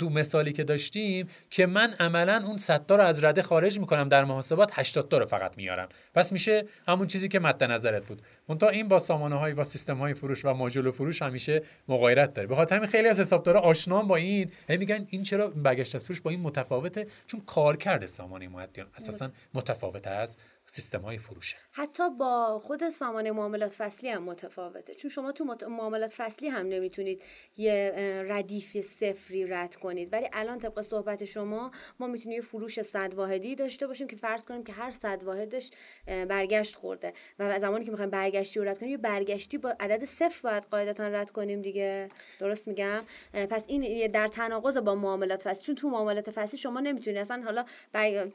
تو 0.00 0.10
مثالی 0.10 0.52
که 0.52 0.64
داشتیم 0.64 1.28
که 1.50 1.66
من 1.66 1.94
عملا 2.00 2.44
اون 2.46 2.58
100 2.58 2.86
تا 2.86 2.96
رو 2.96 3.02
از 3.02 3.24
رده 3.24 3.42
خارج 3.42 3.80
می‌کنم 3.80 4.08
در 4.08 4.24
محاسبات 4.24 4.70
80 4.74 5.08
تا 5.08 5.18
رو 5.18 5.26
فقط 5.26 5.56
میارم. 5.56 5.88
پس 6.14 6.32
میشه 6.32 6.64
همون 6.88 7.06
چیزی 7.06 7.28
که 7.28 7.38
مد 7.38 7.64
نظرت 7.64 8.06
بود. 8.06 8.22
منتها 8.48 8.68
این 8.68 8.88
با 8.88 8.98
سامانه 8.98 9.36
های 9.36 9.54
با 9.54 9.64
سیستم 9.64 9.96
های 9.96 10.14
فروش 10.14 10.44
و 10.44 10.52
ماژول 10.52 10.90
فروش 10.90 11.22
همیشه 11.22 11.62
مغایرت 11.88 12.34
داره. 12.34 12.48
بخاطر 12.48 12.76
همین 12.76 12.88
خیلی 12.88 13.08
از 13.08 13.20
حسابدارا 13.20 13.60
آشنا 13.60 14.02
با 14.02 14.16
این 14.16 14.50
هی 14.68 14.76
میگن 14.76 15.06
این 15.08 15.22
چرا 15.22 15.48
برگشت 15.48 15.94
از 15.94 16.06
فروش؟ 16.06 16.20
با 16.20 16.30
این 16.30 16.40
متفاوته 16.40 17.06
چون 17.26 17.40
کار 17.40 17.76
کرده 17.76 18.06
سامانه 18.06 18.48
معدیان 18.48 18.86
اساسا 18.96 19.30
متفاوت 19.54 20.06
است. 20.06 20.38
سیستم 20.66 21.00
های 21.00 21.18
فروشه. 21.18 21.56
حتی 21.72 22.10
با 22.10 22.58
خود 22.58 22.90
سامانه 22.90 23.32
معاملات 23.32 23.72
فصلی 23.72 24.08
هم 24.08 24.22
متفاوته. 24.22 24.94
چون 24.94 25.10
شما 25.10 25.32
تو 25.32 25.44
معاملات 25.68 26.12
فصلی 26.16 26.48
هم 26.48 26.66
نمی‌تونید 26.66 27.22
یه 27.56 27.94
ردیف 28.28 28.80
صفری 28.80 29.46
رد 29.46 29.76
کنید. 29.76 30.12
ولی 30.12 30.28
الان 30.32 30.58
طبق 30.58 30.80
صحبت 30.80 31.24
شما 31.24 31.70
ما 32.00 32.06
می‌تونیم 32.06 32.36
یه 32.36 32.42
فروش 32.42 32.82
صد 32.82 33.14
واحدی 33.14 33.54
داشته 33.54 33.86
باشیم 33.86 34.06
که 34.06 34.16
فرض 34.16 34.44
کنیم 34.44 34.64
که 34.64 34.72
هر 34.72 34.90
صد 34.90 35.22
واحدش 35.22 35.70
برگشت 36.06 36.76
خورده. 36.76 37.12
و 37.38 37.58
زمانی 37.58 37.84
که 37.84 37.90
می‌خوایم 37.90 38.10
برگشتی 38.10 38.60
رو 38.60 38.68
رد 38.68 38.78
کنیم 38.78 38.90
یه 38.90 38.96
برگشتی 38.96 39.58
با 39.58 39.76
عدد 39.80 40.04
صفر 40.04 40.40
باید 40.42 40.64
قاعدتا 40.64 41.08
رد 41.08 41.30
کنیم 41.30 41.62
دیگه. 41.62 42.08
درست 42.38 42.68
میگم؟ 42.68 43.04
پس 43.32 43.64
این 43.68 44.10
در 44.10 44.28
تناقض 44.28 44.76
با 44.76 44.94
معاملات 44.94 45.42
فصلی. 45.42 45.64
چون 45.64 45.74
تو 45.74 45.88
معاملات 45.88 46.30
فصلی 46.30 46.58
شما 46.58 46.80
نمی‌تونید 46.80 47.18
اصلا 47.18 47.42
حالا 47.44 47.64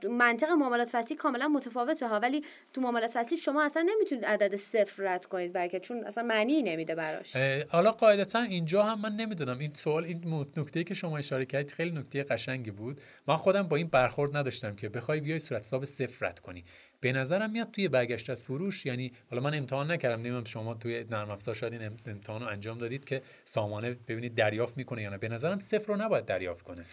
منطق 0.09 0.49
معاملات 0.49 0.89
فصلی 0.89 1.15
کاملا 1.15 1.47
متفاوته. 1.47 2.18
ولی 2.19 2.43
تو 2.73 2.81
معاملات 2.81 3.11
فصلی 3.13 3.37
شما 3.37 3.63
اصلا 3.63 3.87
نمی‌تونید 3.95 4.25
عدد 4.25 4.55
صفر 4.55 5.03
رد 5.03 5.25
کنید 5.25 5.53
برکه 5.53 5.79
چون 5.79 6.03
اصلا 6.03 6.23
معنی 6.23 6.61
نمیده 6.61 6.95
براش. 6.95 7.35
حالا 7.69 7.91
قاعدتا 7.91 8.39
اینجا 8.39 8.83
هم 8.83 9.01
من 9.01 9.15
نمی‌دونم. 9.15 9.59
این 9.59 9.73
سوال 9.73 10.03
این 10.03 10.45
نکته 10.57 10.83
که 10.83 10.93
شما 10.93 11.17
اشاره 11.17 11.45
کردید 11.45 11.71
خیلی 11.71 11.91
نکته 11.91 12.23
قشنگی 12.23 12.71
بود. 12.71 13.01
من 13.27 13.35
خودم 13.35 13.67
با 13.67 13.75
این 13.75 13.87
برخورد 13.87 14.37
نداشتم 14.37 14.75
که 14.75 14.89
بخوای 14.89 15.19
بیای 15.19 15.39
صورت 15.39 15.61
حساب 15.61 15.85
صفر 15.85 16.27
رد 16.27 16.39
کنی. 16.39 16.63
به 17.01 17.11
نظرم 17.11 17.51
میاد 17.51 17.71
توی 17.71 17.87
برگشت 17.87 18.29
از 18.29 18.43
فروش 18.43 18.85
یعنی 18.85 19.11
حالا 19.29 19.43
من 19.43 19.53
امتحان 19.53 19.91
نکردم 19.91 20.19
نمی‌دونم 20.19 20.43
شما 20.43 20.73
توی 20.73 21.05
نرم 21.11 21.29
افزار 21.29 21.55
شاید 21.55 21.73
این 21.73 21.91
امتحان 22.07 22.41
رو 22.41 22.47
انجام 22.47 22.77
دادید 22.77 23.05
که 23.05 23.21
سامانه 23.45 23.97
ببینید 24.07 24.35
دریافت 24.35 24.77
می‌کنه 24.77 25.01
یا 25.01 25.09
نه. 25.09 25.17
به 25.17 25.27
نظرم 25.27 25.59
صفر 25.59 25.93
رو 25.93 25.95
نباید 25.95 26.25
دریافت 26.25 26.61
کنه. 26.63 26.85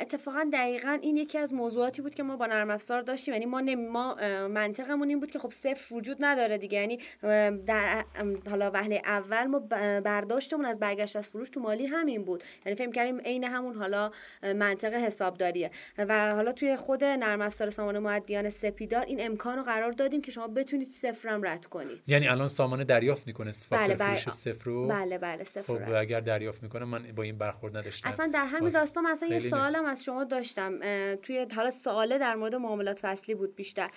اتفاقا 0.00 0.50
دقیقا 0.52 0.98
این 1.02 1.16
یکی 1.16 1.38
از 1.38 1.52
موضوعاتی 1.52 2.02
بود 2.02 2.14
که 2.14 2.22
ما 2.22 2.36
با 2.36 2.46
نرم 2.46 2.70
افزار 2.70 3.02
داشتیم. 3.02 3.34
یعنی 3.34 3.46
ما 3.46 3.60
ما 3.60 4.14
منطقمون 4.48 5.08
این 5.08 5.20
بود 5.20 5.30
که 5.30 5.38
خب 5.38 5.50
صفر 5.50 5.94
وجود 5.94 6.16
نداره 6.20 6.58
دیگه. 6.58 6.80
یعنی 6.80 6.98
در 7.66 8.04
حالا 8.50 8.70
وهله 8.74 9.02
اول 9.04 9.44
ما 9.44 9.58
برداشتمون 10.04 10.64
از 10.64 10.78
برگشت 10.78 11.16
از 11.16 11.28
فروش 11.28 11.50
تو 11.50 11.60
مالی 11.60 11.86
همین 11.86 12.24
بود. 12.24 12.44
یعنی 12.66 12.76
فکر 12.76 12.90
کردیم 12.90 13.20
عین 13.20 13.44
همون 13.44 13.74
حالا 13.74 14.10
منطق 14.42 14.94
حسابداریه. 14.94 15.70
و 15.98 16.34
حالا 16.34 16.52
توی 16.52 16.76
خود 16.76 17.04
نرم 17.04 17.40
افزار 17.40 17.70
سامانه 17.70 17.98
معدیان 17.98 18.50
سپیدار 18.50 19.04
این 19.04 19.24
امکان 19.24 19.53
رو 19.56 19.62
قرار 19.62 19.92
دادیم 19.92 20.22
که 20.22 20.30
شما 20.30 20.48
بتونید 20.48 20.88
صفرم 20.88 21.46
رد 21.46 21.66
کنید. 21.66 22.02
یعنی 22.06 22.28
الان 22.28 22.48
سامانه 22.48 22.84
دریافت 22.84 23.26
می‌کنه 23.26 23.52
بله 23.70 23.94
بله. 23.94 24.14
فروش 24.14 24.34
صفر 24.34 24.64
رو؟ 24.64 24.88
بله 24.88 25.18
بله 25.18 25.44
صفر 25.44 25.86
خب 25.86 25.92
اگر 25.92 26.20
دریافت 26.20 26.62
می‌کنه 26.62 26.84
من 26.84 27.12
با 27.12 27.22
این 27.22 27.38
برخورد 27.38 27.76
نداشتم. 27.76 28.08
اصلا 28.08 28.30
در 28.34 28.46
همین 28.46 28.68
داستان 28.68 29.06
مثلا 29.06 29.28
یه 29.28 29.38
سوالم 29.38 29.84
از 29.84 30.04
شما 30.04 30.24
داشتم 30.24 30.78
توی 31.22 31.46
حالا 31.56 31.70
سواله 31.70 32.18
در 32.18 32.34
مورد 32.34 32.54
معاملات 32.54 32.98
فصلی 32.98 33.34
بود 33.34 33.56
بیشتر. 33.56 33.90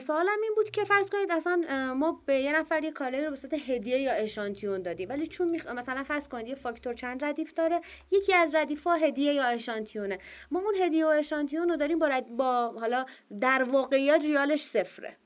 سوالم 0.00 0.38
این 0.42 0.52
بود 0.56 0.70
که 0.70 0.84
فرض 0.84 1.10
کنید 1.10 1.32
اصلا 1.32 1.94
ما 1.96 2.22
به 2.26 2.34
یه 2.34 2.60
نفر 2.60 2.82
یه 2.82 2.90
کالایی 2.90 3.24
رو 3.24 3.30
به 3.30 3.36
صورت 3.36 3.54
هدیه 3.54 3.98
یا 3.98 4.12
اشانتیون 4.12 4.82
دادیم 4.82 5.08
ولی 5.08 5.26
چون 5.26 5.50
میخ... 5.50 5.66
مثلا 5.66 6.04
فرض 6.04 6.28
کنید 6.28 6.48
یه 6.48 6.54
فاکتور 6.54 6.94
چند 6.94 7.24
ردیف 7.24 7.52
داره 7.52 7.80
یکی 8.10 8.34
از 8.34 8.54
ردیفا 8.54 8.94
هدیه 8.94 9.32
یا 9.34 9.44
اشانتیونه. 9.44 10.18
ما 10.50 10.60
اون 10.60 10.74
هدیه 10.80 11.06
و 11.06 11.08
اشانتیون 11.08 11.68
رو 11.68 11.76
داریم 11.76 11.98
با, 11.98 12.08
رد... 12.08 12.26
با 12.36 12.68
حالا 12.80 13.04
در 13.40 13.66
واقعیت 13.70 14.20
ریال 14.22 14.45
ریالش 14.46 14.64
صفره. 14.64 15.16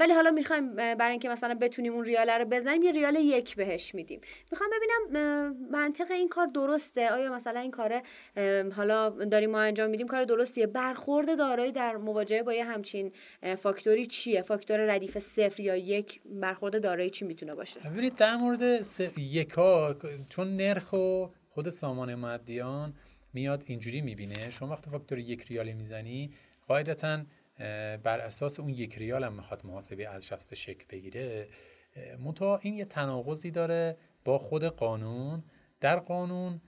ولی 0.00 0.12
حالا 0.12 0.30
می‌خوایم 0.30 0.76
برای 0.76 1.10
اینکه 1.10 1.28
مثلا 1.28 1.54
بتونیم 1.54 1.92
اون 1.92 2.04
ریاله 2.04 2.38
رو 2.38 2.44
بزنیم 2.44 2.82
یه 2.82 2.92
ریال 2.92 3.14
یک 3.14 3.56
بهش 3.56 3.94
میدیم. 3.94 4.20
می‌خوام 4.50 4.70
ببینم 4.70 5.56
منطق 5.70 6.10
این 6.10 6.28
کار 6.28 6.46
درسته؟ 6.46 7.10
آیا 7.10 7.32
مثلا 7.32 7.60
این 7.60 7.70
کار 7.70 8.02
حالا 8.76 9.10
داریم 9.10 9.50
ما 9.50 9.60
انجام 9.60 9.90
میدیم 9.90 10.06
کار 10.06 10.24
درستیه؟ 10.24 10.66
برخورد 10.66 11.38
دارایی 11.38 11.72
در 11.72 11.96
مواجهه 11.96 12.42
با 12.42 12.54
یه 12.54 12.64
همچین 12.64 13.12
فاکتوری 13.58 14.06
چیه؟ 14.06 14.42
فاکتور 14.42 14.94
ردیف 14.94 15.18
صفر 15.18 15.60
یا 15.60 15.76
یک 15.76 16.20
برخورد 16.24 16.82
دارایی 16.82 17.10
چی 17.10 17.24
می‌تونه 17.24 17.54
باشه؟ 17.54 17.80
ببینید 17.80 18.16
در 18.16 18.36
مورد 18.36 18.86
یکا 19.18 19.96
چون 20.28 20.56
نرخ 20.56 20.92
و 20.92 21.26
خود 21.50 21.68
سامان 21.68 22.14
مادیان 22.14 22.94
میاد 23.34 23.64
اینجوری 23.66 24.00
می‌بینه. 24.00 24.50
شما 24.50 24.72
وقتی 24.72 24.90
فاکتور 24.90 25.18
یک 25.18 25.42
ریالی 25.42 25.72
می‌زنی 25.72 26.34
قاعدتا 26.68 27.22
بر 28.02 28.20
اساس 28.20 28.60
اون 28.60 28.70
یک 28.70 28.98
ریال 28.98 29.24
هم 29.24 29.32
می‌خواد 29.32 29.66
محاسبه 29.66 30.08
از 30.08 30.26
شخص 30.26 30.54
شکل 30.54 30.84
بگیره 30.90 31.48
منتها 32.18 32.58
این 32.62 32.74
یه 32.74 32.84
تناقضی 32.84 33.50
داره 33.50 33.96
با 34.24 34.38
خود 34.38 34.64
قانون. 34.64 35.44
در 35.80 35.98
قانون 35.98 36.60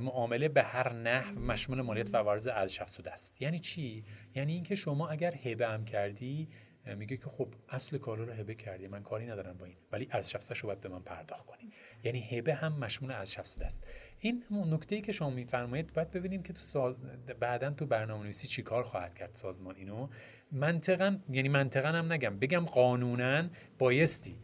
معامله 0.00 0.48
به 0.48 0.62
هر 0.62 0.92
نحو 0.92 1.40
مشمول 1.40 1.80
مالیات 1.80 2.14
و 2.14 2.16
عوارض 2.16 2.46
از 2.46 2.74
شخص 2.74 3.00
است 3.06 3.42
یعنی 3.42 3.58
چی؟ 3.58 4.04
یعنی 4.34 4.52
اینکه 4.52 4.74
شما 4.74 5.08
اگر 5.08 5.34
هبه 5.34 5.68
هم 5.68 5.84
کردی 5.84 6.48
میگه 6.94 7.16
که 7.16 7.24
خب 7.30 7.48
اصل 7.68 7.98
کالا 7.98 8.24
رو 8.24 8.32
هبه 8.32 8.54
کردی 8.54 8.86
من 8.86 9.02
کاری 9.02 9.26
ندارم 9.26 9.56
با 9.58 9.64
این. 9.64 9.76
ولی 9.92 10.08
از 10.10 10.30
شفصش 10.30 10.58
رو 10.58 10.66
باید 10.66 10.80
به 10.80 10.88
من 10.88 11.02
پرداخت 11.02 11.46
کنی. 11.46 11.70
یعنی 12.04 12.20
هبه 12.20 12.54
هم 12.54 12.78
مشمول 12.78 13.12
از 13.12 13.32
شفص 13.32 13.58
است 13.60 13.86
این 14.20 14.44
نکته 14.50 14.96
ای 14.96 15.02
که 15.02 15.12
شما 15.12 15.30
میفرمایید 15.30 15.92
باید 15.92 16.10
ببینیم 16.10 16.42
که 16.42 16.52
تو 16.52 16.62
سال 16.62 16.94
بعدا 17.40 17.70
تو 17.70 17.86
برنامه‌نویسی 17.86 18.48
چیکار 18.48 18.82
خواهد 18.82 19.14
کرد 19.14 19.34
سازمان 19.34 19.76
اینو. 19.76 20.08
منطقا 20.52 21.18
یعنی 21.30 21.48
منطقا 21.48 21.88
هم 21.88 22.12
نگم 22.12 22.38
بگم 22.38 22.64
قانونا 22.66 23.48
بایستی 23.78 24.36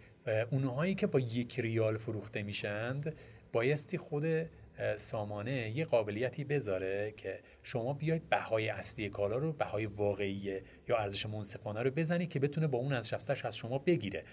اونهایی 0.51 0.95
که 0.95 1.07
با 1.07 1.21
یک 1.21 1.61
ریال 1.61 1.97
فروخته 1.97 2.43
میشند 2.43 3.15
بایستی 3.53 3.99
خود 3.99 4.25
سامانه 4.97 5.77
یه 5.77 5.85
قابلیتی 5.85 6.45
بذاره 6.45 7.15
که 7.17 7.41
شما 7.63 7.93
بیاید 7.93 8.29
بهای 8.29 8.69
اصلی 8.69 9.09
کالا 9.09 9.37
رو 9.37 9.53
بهای 9.53 9.87
واقعی 9.87 10.61
یا 10.89 10.97
ارزش 10.99 11.27
منصفانه 11.27 11.83
رو 11.83 11.91
بزنید 11.91 12.29
که 12.29 12.39
بتونه 12.39 12.67
با 12.67 12.79
اون 12.79 12.93
از 12.93 13.13
از 13.45 13.57
شما 13.57 13.79
بگیره. 13.79 14.25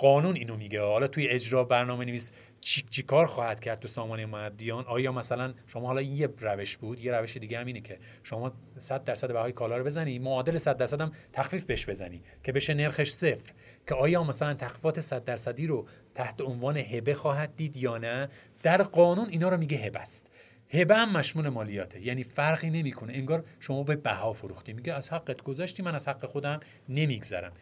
قانون 0.00 0.36
اینو 0.36 0.56
میگه. 0.56 0.80
حالا 0.80 1.08
توی 1.08 1.28
اجرا 1.28 1.64
برنامه 1.64 2.04
نویس 2.04 2.32
چی, 2.60 2.82
چی 2.90 3.02
کار 3.02 3.26
خواهد 3.26 3.60
کرد 3.60 3.80
تو 3.80 3.88
سامانه 3.88 4.26
معدیان 4.26 4.84
آیا 4.84 5.12
مثلا 5.12 5.54
شما 5.66 5.86
حالا 5.86 6.02
یه 6.02 6.28
روش 6.40 6.76
بود 6.76 7.00
یه 7.00 7.12
روش 7.12 7.36
دیگه 7.36 7.58
هم 7.58 7.66
اینه 7.66 7.80
که 7.80 7.98
شما 8.22 8.52
100 8.78 9.04
درصد 9.04 9.32
بهای 9.32 9.52
کالا 9.52 9.76
رو 9.76 9.84
بزنی 9.84 10.18
معادل 10.18 10.58
100 10.58 10.76
درصد 10.76 11.00
هم 11.00 11.12
تخفیف 11.32 11.64
بهش 11.64 11.86
بزنی 11.88 12.22
که 12.44 12.52
بشه 12.52 12.74
نرخش 12.74 13.10
صفر. 13.10 13.52
که 13.88 13.94
آیا 13.94 14.24
مثلا 14.24 14.54
تخفیفات 14.54 15.00
100 15.00 15.24
درصدی 15.24 15.66
رو 15.66 15.86
تحت 16.14 16.40
عنوان 16.40 16.76
هبه 16.76 17.14
خواهد 17.14 17.56
دید 17.56 17.76
یا 17.76 17.98
نه؟ 17.98 18.28
در 18.62 18.82
قانون 18.82 19.28
اینا 19.28 19.48
رو 19.48 19.56
میگه 19.56 19.78
هبه 19.78 20.00
است. 20.00 20.30
هبه 20.74 20.96
هم 20.96 21.12
مشمول 21.12 21.48
مالیاته. 21.48 22.00
یعنی 22.00 22.24
فرقی 22.24 22.70
نمی‌کنه. 22.70 23.12
انگار 23.12 23.44
شما 23.60 23.82
به 23.82 23.96
بها 23.96 24.32
فروختی. 24.32 24.72
میگه 24.72 24.92
از 24.92 25.12
حقت 25.12 25.42
گذاشتی 25.42 25.82
من 25.82 25.94
از 25.94 26.08
حق 26.08 26.26
خودم 26.26 26.60
نمیگذرم. 26.88 27.52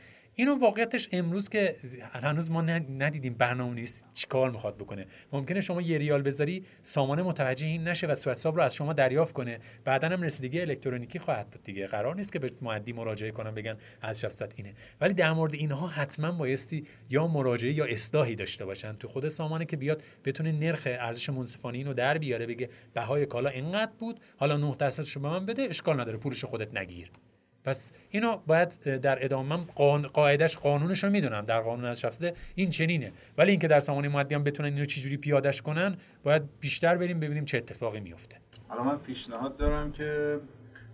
اینو 0.41 0.59
واقعیتش 0.59 1.09
امروز 1.13 1.49
که 1.49 1.77
هنوز 2.13 2.51
ما 2.51 2.63
ندیدیم 2.63 3.35
برنامه 3.35 3.75
نیست 3.75 4.07
چیکار 4.15 4.51
می‌خواد 4.51 4.77
بکنه. 4.77 5.07
ممکنه 5.33 5.61
شما 5.61 5.83
یه 5.83 5.99
ریال 5.99 6.23
بذاری 6.23 6.65
سامانه 6.83 7.23
متوجه 7.23 7.67
این 7.67 7.89
نشه 7.89 8.07
و 8.07 8.15
صورت 8.15 8.47
رو 8.47 8.61
از 8.61 8.75
شما 8.75 8.93
دریافت 8.93 9.33
کنه. 9.33 9.59
بعدا 9.85 10.09
هم 10.09 10.23
رسیدگی 10.23 10.61
الکترونیکی 10.61 11.19
خواهد 11.19 11.51
بود 11.51 11.63
دیگه. 11.63 11.87
قرار 11.87 12.17
نیست 12.17 12.33
که 12.33 12.39
به 12.39 12.51
معدی 12.63 12.93
مراجعه 12.93 13.31
کنن 13.31 13.55
بگن 13.55 13.77
از 14.03 14.21
شفصت 14.21 14.59
اینه. 14.59 14.75
ولی 15.01 15.15
در 15.15 15.33
مورد 15.33 15.55
اینها 15.55 15.87
حتما 15.87 16.33
بایستی 16.33 16.85
یا 17.11 17.27
مراجعه 17.27 17.73
یا 17.73 17.85
اصلاحی 17.85 18.35
داشته 18.35 18.65
باشن. 18.65 18.93
تو 18.93 19.09
خود 19.09 19.29
سامانه 19.29 19.65
که 19.65 19.77
بیاد 19.77 20.03
بتونه 20.25 20.53
نرخ 20.53 20.83
ارزش 20.87 21.31
منصفانه 21.31 21.79
اینو 21.79 21.95
در 21.95 22.19
بیاره 22.19 22.47
بگه 22.47 22.69
بهای 22.95 23.27
کالا 23.27 23.51
اینقدر 23.51 23.93
بود 23.99 24.21
حالا 24.37 24.57
9 24.57 24.77
درصدش 24.79 25.19
به 25.19 25.29
من 25.29 25.47
بده 25.47 25.63
اشکال 25.63 26.01
نداره 26.01 26.19
پولش 26.19 26.45
خودت 26.45 26.77
نگیر. 26.77 27.11
پس 27.65 27.93
اینو 28.11 28.37
باید 28.47 29.01
در 29.01 29.25
ادامه 29.25 29.57
قان... 29.75 30.03
قاعدش 30.03 30.57
قانونش 30.57 31.05
رو 31.05 31.11
می‌دونم 31.11 31.45
در 31.45 31.61
قانون 31.61 31.85
از 31.85 32.01
شفصده 32.01 32.35
این 32.55 32.71
چنینه. 32.71 33.13
ولی 33.39 33.51
اینکه 33.51 33.69
در 33.69 33.81
سامانه 33.81 34.09
مادی 34.09 34.37
بتونن 34.37 34.69
اینو 34.69 34.85
چجوری 34.85 35.17
پیادش 35.17 35.63
کنن 35.63 35.97
باید 36.23 36.43
بیشتر 36.61 36.97
بریم 36.97 37.21
ببینیم 37.21 37.45
چه 37.45 37.59
اتفاقی 37.59 38.01
میفته 38.01 38.37
حالا 38.69 38.83
من 38.83 38.99
پیشنهاد 38.99 39.57
دارم 39.57 39.93
که 39.93 40.41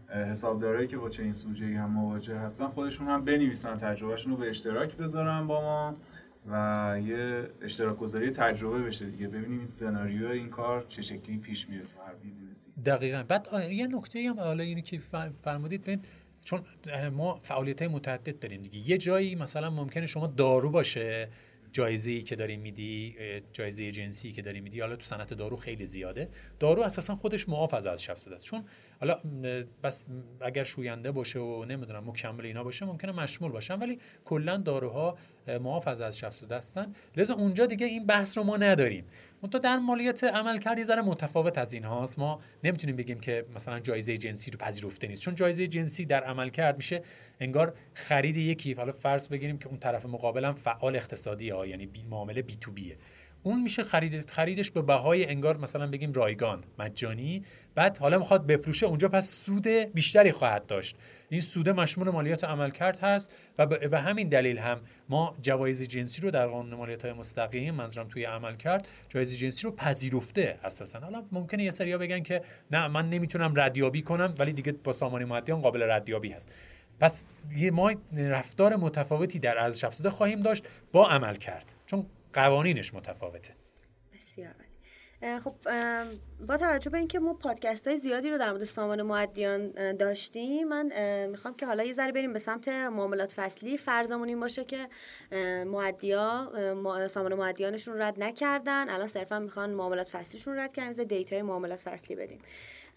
حسابدارایی 0.08 0.88
که 0.88 0.96
با 0.96 1.08
چه 1.08 1.22
این 1.22 1.32
سوژه 1.32 1.66
هم 1.66 1.90
مواجه 1.90 2.38
هستن 2.38 2.68
خودشون 2.68 3.06
هم 3.06 3.24
بنویسن 3.24 3.74
تجربهشون 3.74 4.32
رو 4.32 4.38
به 4.38 4.50
اشتراک 4.50 4.96
بذارن 4.96 5.46
با 5.46 5.60
ما 5.60 5.94
و 6.50 7.00
یه 7.04 7.48
اشتراک 7.62 7.96
گذاری 7.96 8.30
تجربه 8.30 8.82
بشه 8.82 9.04
دیگه. 9.06 9.28
ببینیم 9.28 9.58
این 9.58 9.66
سناریو 9.66 10.28
این 10.28 10.48
کار 10.48 10.84
چه 10.88 11.02
شکلی 11.02 11.38
پیش 11.38 11.68
میاد 11.68 11.82
تو 11.82 12.02
هر 12.06 12.14
بیزینسی. 12.14 12.68
دقیقاً. 12.86 13.24
بعد 13.28 13.48
یه 13.70 13.86
نکته 13.86 14.28
هم 14.28 14.40
حالا 14.40 14.62
اینی 14.62 14.82
که 14.82 15.00
فرمودید 15.42 15.82
ببین 15.82 16.00
چون 16.44 16.62
ما 17.12 17.38
فعالیت 17.38 17.82
های 17.82 17.90
متعدد 17.92 18.38
داریم 18.38 18.62
دیگه. 18.62 18.90
یه 18.90 18.98
جایی 18.98 19.34
مثلا 19.34 19.70
ممکنه 19.70 20.06
شما 20.06 20.26
دارو 20.26 20.70
باشه 20.70 21.28
جایزه 21.72 22.10
ای 22.10 22.22
که 22.22 22.36
داری 22.36 22.56
میدی 22.56 23.16
جایزه 23.52 23.92
جنسی 23.92 24.32
که 24.32 24.42
داری 24.42 24.60
میدی. 24.60 24.80
حالا 24.80 24.96
تو 24.96 25.02
صنعت 25.02 25.34
دارو 25.34 25.56
خیلی 25.56 25.86
زیاده. 25.86 26.28
دارو 26.60 26.82
اساسا 26.82 27.16
خودش 27.16 27.48
معاف 27.48 27.74
از 27.74 28.02
شفت 28.02 28.28
است 28.28 28.44
چون 28.44 28.64
حالا 29.00 29.20
بس 29.82 30.08
اگر 30.40 30.64
شوینده 30.64 31.10
باشه 31.10 31.38
و 31.38 31.64
نمی‌دونم 31.64 32.08
مکمل 32.08 32.46
اینا 32.46 32.64
باشه 32.64 32.86
ممکنه 32.86 33.12
مشمول 33.12 33.52
باشن. 33.52 33.78
ولی 33.78 33.98
کلا 34.24 34.56
داروها 34.56 35.18
معاف 35.48 35.88
از 35.88 36.18
شفت 36.18 36.52
هستن 36.52 36.92
لذا 37.16 37.34
اونجا 37.34 37.66
دیگه 37.66 37.86
این 37.86 38.06
بحث 38.06 38.38
رو 38.38 38.44
ما 38.44 38.56
نداریم. 38.56 39.04
منتها 39.42 39.58
در 39.58 39.76
مالیات 39.76 40.24
عمل 40.24 40.58
کردی 40.58 40.84
ذره 40.84 41.02
متفاوت 41.02 41.58
از 41.58 41.74
این 41.74 41.84
هاست 41.84 42.18
ما 42.18 42.40
نمی‌تونیم 42.64 42.96
بگیم 42.96 43.20
که 43.20 43.46
مثلا 43.54 43.80
جایزه 43.80 44.18
جنسی 44.18 44.50
رو 44.50 44.58
پذیرفته 44.58 45.06
نیست. 45.06 45.22
چون 45.22 45.34
جایزه 45.34 45.66
جنسی 45.66 46.06
در 46.06 46.24
عمل 46.24 46.48
کرد 46.48 46.76
میشه 46.76 47.02
انگار 47.40 47.74
خرید 47.94 48.36
یکی. 48.36 48.72
حالا 48.72 48.92
فرض 48.92 49.28
بگیریم 49.28 49.58
که 49.58 49.68
اون 49.68 49.78
طرف 49.78 50.06
مقابلم 50.06 50.54
فعال 50.54 50.96
اقتصادی 50.96 51.50
ها 51.50 51.66
یعنی 51.66 51.86
بی 51.86 52.04
معامله 52.04 52.42
بی 52.42 52.56
تو 52.56 52.70
بیه 52.70 52.96
اون 53.46 53.62
میشه 53.62 53.84
خرید 53.84 54.30
خریدش 54.30 54.70
به 54.70 54.82
بهای 54.82 55.26
انگار 55.26 55.56
مثلا 55.56 55.86
بگیم 55.86 56.12
رایگان 56.12 56.64
مجانی. 56.78 57.44
بعد 57.74 57.98
حالا 57.98 58.18
می‌خواد 58.18 58.46
بفروشه 58.46 58.86
اونجا 58.86 59.08
پس 59.08 59.30
سود 59.30 59.66
بیشتری 59.68 60.32
خواهد 60.32 60.66
داشت. 60.66 60.96
این 61.28 61.40
سود 61.40 61.68
مشمول 61.68 62.10
مالیات 62.10 62.44
عملکرد 62.44 62.98
هست 62.98 63.32
و 63.58 63.66
به 63.66 64.00
همین 64.00 64.28
دلیل 64.28 64.58
هم 64.58 64.80
ما 65.08 65.36
جوایز 65.42 65.82
جنسی 65.82 66.22
رو 66.22 66.30
در 66.30 66.46
قانون 66.46 66.74
مالیات 66.74 67.04
های 67.04 67.14
مستقیم 67.14 67.74
منظورم 67.74 68.08
توی 68.08 68.24
عمل 68.24 68.56
کرد 68.56 68.88
جوایز 69.08 69.36
جنسی 69.36 69.62
رو 69.62 69.70
پذیرفته 69.70 70.58
اساسا. 70.64 70.98
حالا 70.98 71.24
ممکنه 71.32 71.64
یه 71.64 71.70
سریا 71.70 71.98
بگن 71.98 72.22
که 72.22 72.42
نه 72.70 72.88
من 72.88 73.10
نمی‌تونم 73.10 73.52
ردیابی 73.56 74.02
کنم 74.02 74.34
ولی 74.38 74.52
دیگه 74.52 74.72
با 74.72 74.92
سامانه 74.92 75.24
مادیان 75.24 75.60
قابل 75.60 75.90
ردیابی 75.90 76.32
هست. 76.32 76.50
پس 77.00 77.26
ما 77.72 77.92
رفتار 78.16 78.76
متفاوتی 78.76 79.38
در 79.38 79.58
از 79.58 79.80
شفزده 79.80 80.10
خواهیم 80.10 80.40
داشت 80.40 80.64
با 80.92 81.08
عمل 81.08 81.34
کرد 81.36 81.74
چون 81.86 82.06
قوانینش 82.34 82.94
متفاوته. 82.94 83.54
بسیار 84.14 84.54
خب 85.44 85.54
با 86.48 86.56
توجه 86.56 86.90
به 86.90 86.98
اینکه 86.98 87.18
ما 87.18 87.34
پادکست 87.34 87.88
های 87.88 87.96
زیادی 87.96 88.30
رو 88.30 88.38
در 88.38 88.50
مورد 88.50 88.64
سامان 88.64 89.02
معدیان 89.02 89.92
داشتیم 89.96 90.68
من 90.68 91.26
می‌خوام 91.26 91.54
که 91.54 91.66
حالا 91.66 91.84
یه 91.84 91.92
ذره 91.92 92.12
بریم 92.12 92.32
به 92.32 92.38
سمت 92.38 92.68
معاملات 92.68 93.32
فصلی. 93.32 93.78
فرضمون 93.78 94.28
این 94.28 94.40
باشه 94.40 94.64
که 94.64 94.88
مودیا 95.66 96.52
سامانه 97.10 97.34
مودیانشون 97.34 98.02
رد 98.02 98.22
نکردن. 98.22 98.88
الان 98.88 99.06
صرفا 99.06 99.38
می‌خوان 99.38 99.70
معاملات 99.70 100.08
فصلیشون 100.08 100.58
رد 100.58 100.72
کردن 100.72 101.04
دیتای 101.04 101.42
معاملات 101.42 101.80
فصلی 101.80 102.16
بدیم. 102.16 102.38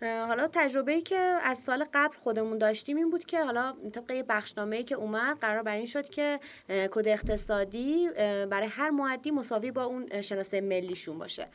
حالا 0.02 0.50
تجربه 0.54 0.92
ای 0.92 1.02
که 1.02 1.18
از 1.44 1.58
سال 1.58 1.86
قبل 1.94 2.18
خودمون 2.18 2.58
داشتیم 2.58 2.98
این 2.98 3.10
بود 3.10 3.26
که 3.26 3.44
حالا 3.44 3.74
طبق 3.94 4.12
یه 4.12 4.24
بخشنامه 4.24 4.76
ای 4.76 4.84
که 4.84 4.96
اومد 4.96 5.38
قرار 5.40 5.64
بر 5.64 5.76
این 5.76 5.86
شد 5.86 6.10
که 6.10 6.40
کد 6.68 7.08
اقتصادی 7.08 8.10
برای 8.50 8.68
هر 8.68 8.90
مودی 8.90 9.32
مساوی 9.32 9.72
با 9.72 9.84
اون 9.84 10.22
شناسه 10.22 10.62
ملیشون 10.62 11.18
باشه. 11.18 11.48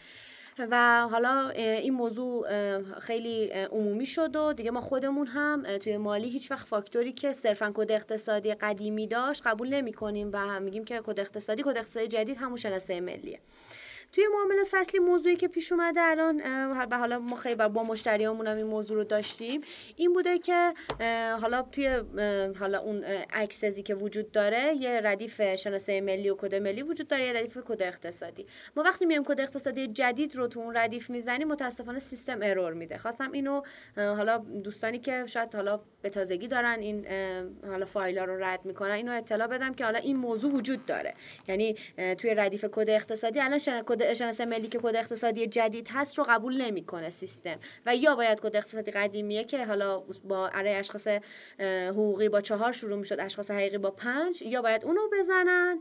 و 0.58 1.08
حالا 1.10 1.48
این 1.48 1.94
موضوع 1.94 2.48
خیلی 2.98 3.50
عمومی 3.50 4.06
شد 4.06 4.36
و 4.36 4.52
دیگه 4.52 4.70
ما 4.70 4.80
خودمون 4.80 5.26
هم 5.26 5.78
توی 5.78 5.96
مالی 5.96 6.28
هیچ 6.28 6.50
وقت 6.50 6.68
فاکتوری 6.68 7.12
که 7.12 7.32
صرفا 7.32 7.72
کد 7.74 7.92
اقتصادی 7.92 8.54
قدیمی 8.54 9.06
داشت 9.06 9.46
قبول 9.46 9.74
نمی 9.74 9.92
کنیم 9.92 10.30
و 10.32 10.60
میگیم 10.60 10.84
که 10.84 11.00
کد 11.06 11.20
اقتصادی 11.20 11.62
کد 11.62 11.78
اقتصادی 11.78 12.08
جدید 12.08 12.36
همون 12.36 12.56
شناسه 12.56 13.00
ملیه. 13.00 13.38
توی 14.12 14.24
معاملات 14.34 14.68
فصلی 14.70 15.00
موضوعی 15.00 15.36
که 15.36 15.48
پیش 15.48 15.72
اومده 15.72 16.00
الان 16.00 16.42
و 16.90 16.96
حالا 16.98 17.18
ما 17.18 17.36
خیلی 17.36 17.54
با 17.54 17.82
مشتریامون 17.82 18.46
هم 18.46 18.56
این 18.56 18.66
موضوع 18.66 18.96
رو 18.96 19.04
داشتیم 19.04 19.60
این 19.96 20.12
بوده 20.12 20.38
که 20.38 20.72
حالا 21.40 21.62
توی 21.62 21.88
حالا 22.60 22.80
اون 22.80 23.04
Access 23.32 23.75
ی 23.75 23.82
که 23.82 23.94
وجود 23.94 24.32
داره 24.32 24.74
یه 24.74 25.00
ردیف 25.04 25.54
شناسه 25.54 26.00
ملی 26.00 26.30
و 26.30 26.34
کد 26.34 26.54
ملی 26.54 26.82
وجود 26.82 27.08
داره 27.08 27.26
یه 27.26 27.32
ردیف 27.32 27.58
کد 27.64 27.82
اقتصادی. 27.82 28.46
ما 28.76 28.82
وقتی 28.82 29.06
میایم 29.06 29.24
کد 29.24 29.40
اقتصادی 29.40 29.86
جدید 29.86 30.36
رو 30.36 30.46
تو 30.46 30.60
اون 30.60 30.76
ردیف 30.76 31.10
می‌زنیم 31.10 31.48
متاسفانه 31.48 31.98
سیستم 31.98 32.38
error 32.42 32.72
میده. 32.72 32.98
خواستم 32.98 33.32
اینو 33.32 33.62
حالا 33.96 34.38
دوستانی 34.38 34.98
که 34.98 35.26
شاید 35.26 35.54
حالا 35.54 35.80
به 36.02 36.10
تازگی 36.10 36.48
دارن 36.48 36.78
این 36.80 37.06
حالا 37.66 37.86
فایل 37.86 38.18
رو 38.18 38.44
رد 38.44 38.64
می‌کنن 38.64 38.90
اینو 38.90 39.12
اطلاع 39.12 39.46
بدم 39.46 39.74
که 39.74 39.84
حالا 39.84 39.98
این 39.98 40.16
موضوع 40.16 40.52
وجود 40.52 40.86
داره. 40.86 41.14
یعنی 41.48 41.76
توی 42.18 42.34
ردیف 42.34 42.64
کد 42.72 42.90
اقتصادی 42.90 43.40
الان 43.40 43.58
کد 43.58 44.01
شناسه 44.14 44.44
ملی 44.44 44.68
که 44.68 44.78
کد 44.78 44.96
اقتصادی 44.96 45.46
جدید 45.46 45.88
هست 45.92 46.18
رو 46.18 46.24
قبول 46.28 46.62
نمی‌کنه 46.62 47.10
سیستم. 47.10 47.56
و 47.86 47.96
یا 47.96 48.14
باید 48.14 48.40
کد 48.40 48.56
اقتصادی 48.56 48.90
قدیمیه 48.90 49.44
که 49.44 49.64
حالا 49.64 50.02
با 50.24 50.48
برای 50.48 50.74
اشخاص 50.74 51.08
حقوقی 51.88 52.28
با 52.28 52.40
چهار 52.40 52.72
شروع 52.72 52.98
می‌شد 52.98 53.20
اشخاص 53.20 53.50
حقیقی 53.50 53.78
با 53.78 53.90
پنج 53.90 54.42
یا 54.42 54.62
باید 54.62 54.84
اونو 54.84 55.00
بزنن 55.12 55.80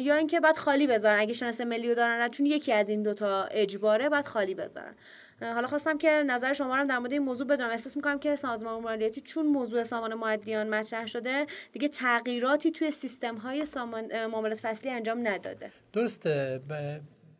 یا 0.00 0.14
اینکه 0.14 0.40
بعد 0.40 0.56
خالی 0.56 0.86
بذارن. 0.86 1.20
اگه 1.20 1.32
شناسه 1.32 1.64
ملی 1.64 1.88
رو 1.88 1.94
دارن 1.94 2.28
چون 2.28 2.46
یکی 2.46 2.72
از 2.72 2.88
این 2.88 3.02
دوتا 3.02 3.44
اجباره 3.44 4.08
باید 4.08 4.26
خالی 4.26 4.54
بذارن. 4.54 4.94
حالا 5.40 5.66
خواستم 5.66 5.98
که 5.98 6.08
نظر 6.08 6.52
شما 6.52 6.76
رو 6.76 6.86
در 6.86 6.98
مورد 6.98 7.12
این 7.12 7.22
موضوع 7.22 7.46
بدونم. 7.46 7.70
احساس 7.70 7.96
می‌کنم 7.96 8.18
که 8.18 8.36
سازمان 8.36 8.82
مالیاتی 8.82 9.20
چون 9.20 9.46
موضوع 9.46 9.82
سامانه 9.82 10.14
مودیان 10.14 10.68
مطرح 10.68 11.06
شده 11.06 11.46
دیگه 11.72 11.88
تغییراتی 11.88 12.70
توی 12.70 12.90
سیستم 12.90 13.36
های 13.36 13.64
سامانه 13.64 14.26
معاملات 14.26 14.60
فصلی 14.60 14.90
انجام 14.90 15.28
نداده. 15.28 15.72
درسته. 15.92 16.60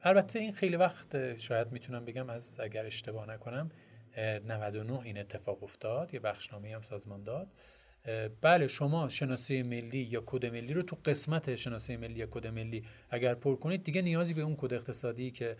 البته 0.06 0.38
این 0.38 0.52
خیلی 0.52 0.76
وقت 0.76 1.38
شاید 1.38 1.72
می‌تونم 1.72 2.04
بگم 2.04 2.30
از 2.30 2.60
اگر 2.60 2.86
اشتباه 2.86 3.28
نکنم 3.28 3.70
99 4.48 5.00
این 5.00 5.18
اتفاق 5.18 5.62
افتاد 5.62 6.14
یه 6.14 6.20
بخشنامه 6.20 6.74
هم 6.74 6.82
سازمان 6.82 7.24
داد. 7.24 7.48
بله 8.40 8.66
شما 8.66 9.08
شناسه 9.08 9.62
ملی 9.62 9.98
یا 9.98 10.22
کد 10.26 10.46
ملی 10.46 10.74
رو 10.74 10.82
تو 10.82 10.96
قسمت 11.04 11.56
شناسه 11.56 11.96
ملی 11.96 12.18
یا 12.18 12.26
کد 12.26 12.46
ملی 12.46 12.84
اگر 13.10 13.34
پر 13.34 13.56
کنید 13.56 13.82
دیگه 13.82 14.02
نیازی 14.02 14.34
به 14.34 14.42
اون 14.42 14.56
کد 14.56 14.74
اقتصادی 14.74 15.30
که 15.30 15.56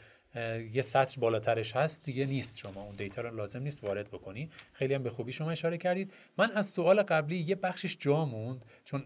یه 0.72 0.82
سطر 0.82 1.20
بالاترش 1.20 1.76
هست 1.76 2.04
دیگه 2.04 2.26
نیست 2.26 2.58
شما. 2.58 2.82
اون 2.82 2.96
دیتا 2.96 3.22
رو 3.22 3.36
لازم 3.36 3.62
نیست 3.62 3.84
وارد 3.84 4.08
بکنی. 4.08 4.50
خیلی 4.72 4.94
هم 4.94 5.02
به 5.02 5.10
خوبی 5.10 5.32
شما 5.32 5.50
اشاره 5.50 5.78
کردید. 5.78 6.12
من 6.38 6.50
از 6.50 6.66
سوال 6.66 7.02
قبلی 7.02 7.36
یه 7.36 7.54
بخشش 7.54 7.96
جا 8.00 8.24
موند 8.24 8.64
چون 8.84 9.04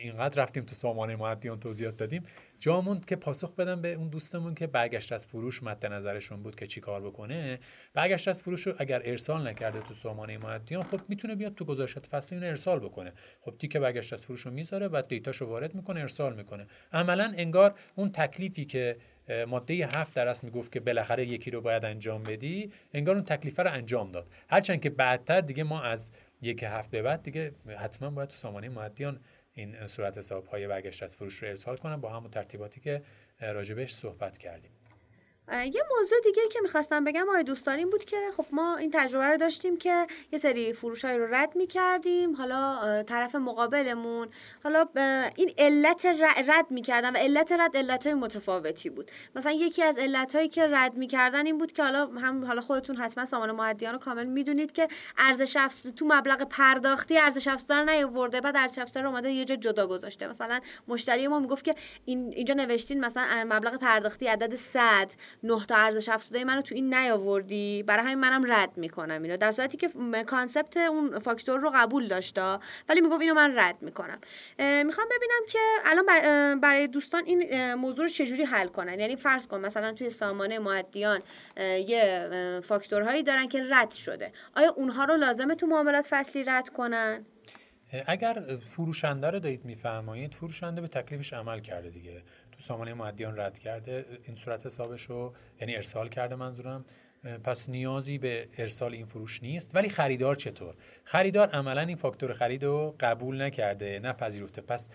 اینقدر 0.00 0.42
رفتیم 0.42 0.64
تو 0.64 0.74
سامانه 0.74 1.16
معدیان 1.16 1.60
توضیحات 1.60 1.96
دادیم. 1.96 2.22
جا 2.60 2.80
موند 2.80 3.04
که 3.04 3.16
پاسخ 3.16 3.54
بدم 3.54 3.82
به 3.82 3.92
اون 3.92 4.08
دوستمون 4.08 4.54
که 4.54 4.66
برگشت 4.66 5.12
از 5.12 5.28
فروش 5.28 5.62
مد 5.62 5.86
نظرشون 5.86 6.42
بود 6.42 6.56
که 6.56 6.66
چی 6.66 6.80
کار 6.80 7.00
بکنه. 7.00 7.58
برگشت 7.94 8.28
از 8.28 8.42
فروش 8.42 8.66
رو 8.66 8.74
اگر 8.78 9.02
ارسال 9.04 9.48
نکرده 9.48 9.80
تو 9.80 9.94
سامانه 9.94 10.38
معدیان 10.38 10.82
خب 10.82 11.00
می‌تونه 11.08 11.34
بیاد 11.34 11.54
تو 11.54 11.64
گذاشت 11.64 12.06
فصلی 12.06 12.38
اینو 12.38 12.48
ارسال 12.50 12.78
بکنه. 12.78 13.12
خب 13.40 13.54
تیک 13.58 13.76
برگشت 13.76 14.12
از 14.12 14.24
فروش 14.24 14.40
رو 14.40 14.50
می‌ذاره 14.50 14.88
بعد 14.88 15.08
دیتاشو 15.08 15.46
وارد 15.46 15.74
می‌کنه 15.74 16.00
ارسال 16.00 16.36
می‌کنه. 16.36 16.66
عملا 16.92 17.32
انگار 17.36 17.74
اون 17.94 18.12
تکلیفی 18.12 18.64
که 18.64 18.96
ماده 19.48 19.74
هفت 19.74 20.14
درست 20.14 20.44
می‌گفت 20.44 20.72
که 20.72 20.80
بالاخره 20.80 21.26
یکی 21.26 21.50
رو 21.50 21.60
باید 21.60 21.84
انجام 21.84 22.22
بدی 22.22 22.72
انگار 22.94 23.14
اون 23.14 23.24
تکلیفه 23.24 23.62
رو 23.62 23.72
انجام 23.72 24.12
داد. 24.12 24.26
هرچند 24.50 24.80
که 24.80 24.90
بعدتر 24.90 25.40
دیگه 25.40 25.64
ما 25.64 25.82
از 25.82 26.10
یک 26.42 26.62
هفت 26.62 26.90
به 26.90 27.02
بعد 27.02 27.22
دیگه 27.22 27.52
حتما 27.78 28.10
باید 28.10 28.28
تو 28.28 28.36
سامانه 28.36 28.68
معدیان 28.68 29.20
این 29.54 29.86
صورت 29.86 30.18
حساب 30.18 30.46
های 30.46 30.66
برگشت 30.66 31.02
از 31.02 31.16
فروش 31.16 31.42
رو 31.42 31.48
ارسال 31.48 31.76
کنم 31.76 32.00
با 32.00 32.08
همون 32.08 32.30
ترتیباتی 32.30 32.80
که 32.80 33.02
راجبش 33.40 33.90
صحبت 33.90 34.38
کردیم. 34.38 34.70
یه 35.52 35.82
موضوع 35.98 36.18
دیگه 36.24 36.42
که 36.50 36.60
می‌خواستم 36.62 37.04
بگم 37.04 37.28
آقای 37.28 37.42
دوستان 37.42 37.78
این 37.78 37.90
بود 37.90 38.04
که 38.04 38.16
خب 38.36 38.46
ما 38.52 38.76
این 38.76 38.90
تجربه 38.94 39.24
رو 39.24 39.36
داشتیم 39.36 39.76
که 39.76 40.06
یه 40.32 40.38
سری 40.38 40.72
فروش 40.72 41.04
رو 41.04 41.34
رد 41.34 41.56
می‌کردیم. 41.56 42.36
حالا 42.36 43.02
طرف 43.02 43.34
مقابلمون 43.34 44.28
حالا 44.64 44.86
این 45.36 45.52
علت 45.58 46.06
رد 46.48 46.70
می‌کردن 46.70 47.12
و 47.12 47.16
علت 47.16 47.52
رد 47.52 47.76
علت 47.76 48.06
های 48.06 48.14
متفاوتی 48.14 48.90
بود. 48.90 49.10
مثلا 49.34 49.52
یکی 49.52 49.82
از 49.82 49.98
علت 49.98 50.36
هایی 50.36 50.48
که 50.48 50.66
رد 50.66 50.94
می‌کردن 50.94 51.46
این 51.46 51.58
بود 51.58 51.72
که 51.72 51.82
حالا 51.82 52.06
هم 52.06 52.44
حالا 52.44 52.60
خودتون 52.60 52.96
حتما 52.96 53.24
سامان 53.24 53.50
معدیان 53.50 53.92
رو 53.92 53.98
کامل 53.98 54.24
می‌دونید 54.24 54.72
که 54.72 54.88
ارزش 55.18 55.56
افزوده 55.56 55.94
تو 55.94 56.04
مبلغ 56.04 56.42
پرداختی 56.42 57.18
ارزش 57.18 57.48
افزوده 57.48 57.74
رو 57.74 57.84
نیاورده 57.84 58.40
بعد 58.40 58.56
ارزش 58.56 58.78
افزوده 58.78 59.00
رو 59.00 59.08
اومده 59.08 59.30
یه 59.30 59.44
جا 59.44 59.56
جدا 59.56 59.86
گذاشته. 59.86 60.26
مثلا 60.26 60.60
مشتری 60.88 61.28
ما 61.28 61.38
می‌گفت 61.38 61.64
که 61.64 61.74
این 62.04 62.32
اینجا 62.32 62.54
نوشتین 62.54 63.04
مثلا 63.04 63.44
مبلغ 63.44 63.76
پرداختی 63.76 64.26
عدد 64.26 64.54
100 64.54 65.10
نه 65.42 65.66
تا 65.66 65.76
ارزش 65.76 66.08
افزوده 66.08 66.44
منو 66.44 66.62
تو 66.62 66.74
این 66.74 66.94
نیاوردی؟ 66.94 67.82
برای 67.82 68.04
همین 68.04 68.18
منم 68.18 68.52
رد 68.52 68.76
می‌کنم 68.76 69.22
اینو. 69.22 69.36
در 69.36 69.50
صورتی 69.50 69.76
که 69.76 69.88
کانسپت 70.26 70.76
اون 70.76 71.18
فاکتور 71.18 71.60
رو 71.60 71.72
قبول 71.74 72.08
داشته 72.08 72.58
ولی 72.88 73.00
می‌گفت 73.00 73.20
اینو 73.20 73.34
من 73.34 73.58
رد 73.58 73.76
می‌کنم. 73.80 74.18
می‌خوام 74.58 75.06
ببینم 75.16 75.46
که 75.48 75.58
الان 75.84 76.06
برای 76.60 76.86
دوستان 76.86 77.22
این 77.26 77.74
موضوع 77.74 78.04
رو 78.04 78.10
چجوری 78.10 78.44
حل 78.44 78.66
کنن؟ 78.66 79.00
یعنی 79.00 79.16
فرض 79.16 79.46
کن 79.46 79.60
مثلا 79.60 79.92
توی 79.92 80.10
سامانه 80.10 80.58
معدیان 80.58 81.20
یه 81.86 82.28
فاکتورهایی 82.64 83.22
دارن 83.22 83.48
که 83.48 83.62
رد 83.70 83.90
شده. 83.90 84.32
آیا 84.56 84.70
اونها 84.76 85.04
رو 85.04 85.16
لازمه 85.16 85.54
تو 85.54 85.66
معاملات 85.66 86.06
فصلی 86.10 86.44
رد 86.44 86.68
کنن؟ 86.68 87.26
اگر 88.06 88.58
فروشنده 88.76 89.30
رو 89.30 89.38
دارید 89.40 89.64
میفرمایید 89.64 90.34
فروشنده 90.34 90.80
به 90.80 90.88
تکلیفش 90.88 91.32
عمل 91.32 91.60
کرده 91.60 91.90
دیگه. 91.90 92.22
تو 92.58 92.64
سامانه 92.64 92.94
معدیان 92.94 93.40
رد 93.40 93.58
کرده 93.58 94.04
این 94.24 94.36
صورت 94.36 94.66
حسابش 94.66 95.02
رو 95.02 95.32
یعنی 95.60 95.76
ارسال 95.76 96.08
کرده 96.08 96.34
منظورم. 96.34 96.84
پس 97.44 97.68
نیازی 97.68 98.18
به 98.18 98.48
ارسال 98.58 98.94
این 98.94 99.06
فروش 99.06 99.42
نیست. 99.42 99.74
ولی 99.74 99.88
خریدار 99.88 100.34
چطور؟ 100.34 100.74
خریدار 101.04 101.48
عملا 101.48 101.80
این 101.80 101.96
فاکتور 101.96 102.32
خرید 102.32 102.64
رو 102.64 102.96
قبول 103.00 103.42
نکرده 103.42 104.00
نپذیرفته. 104.00 104.62
پس 104.62 104.90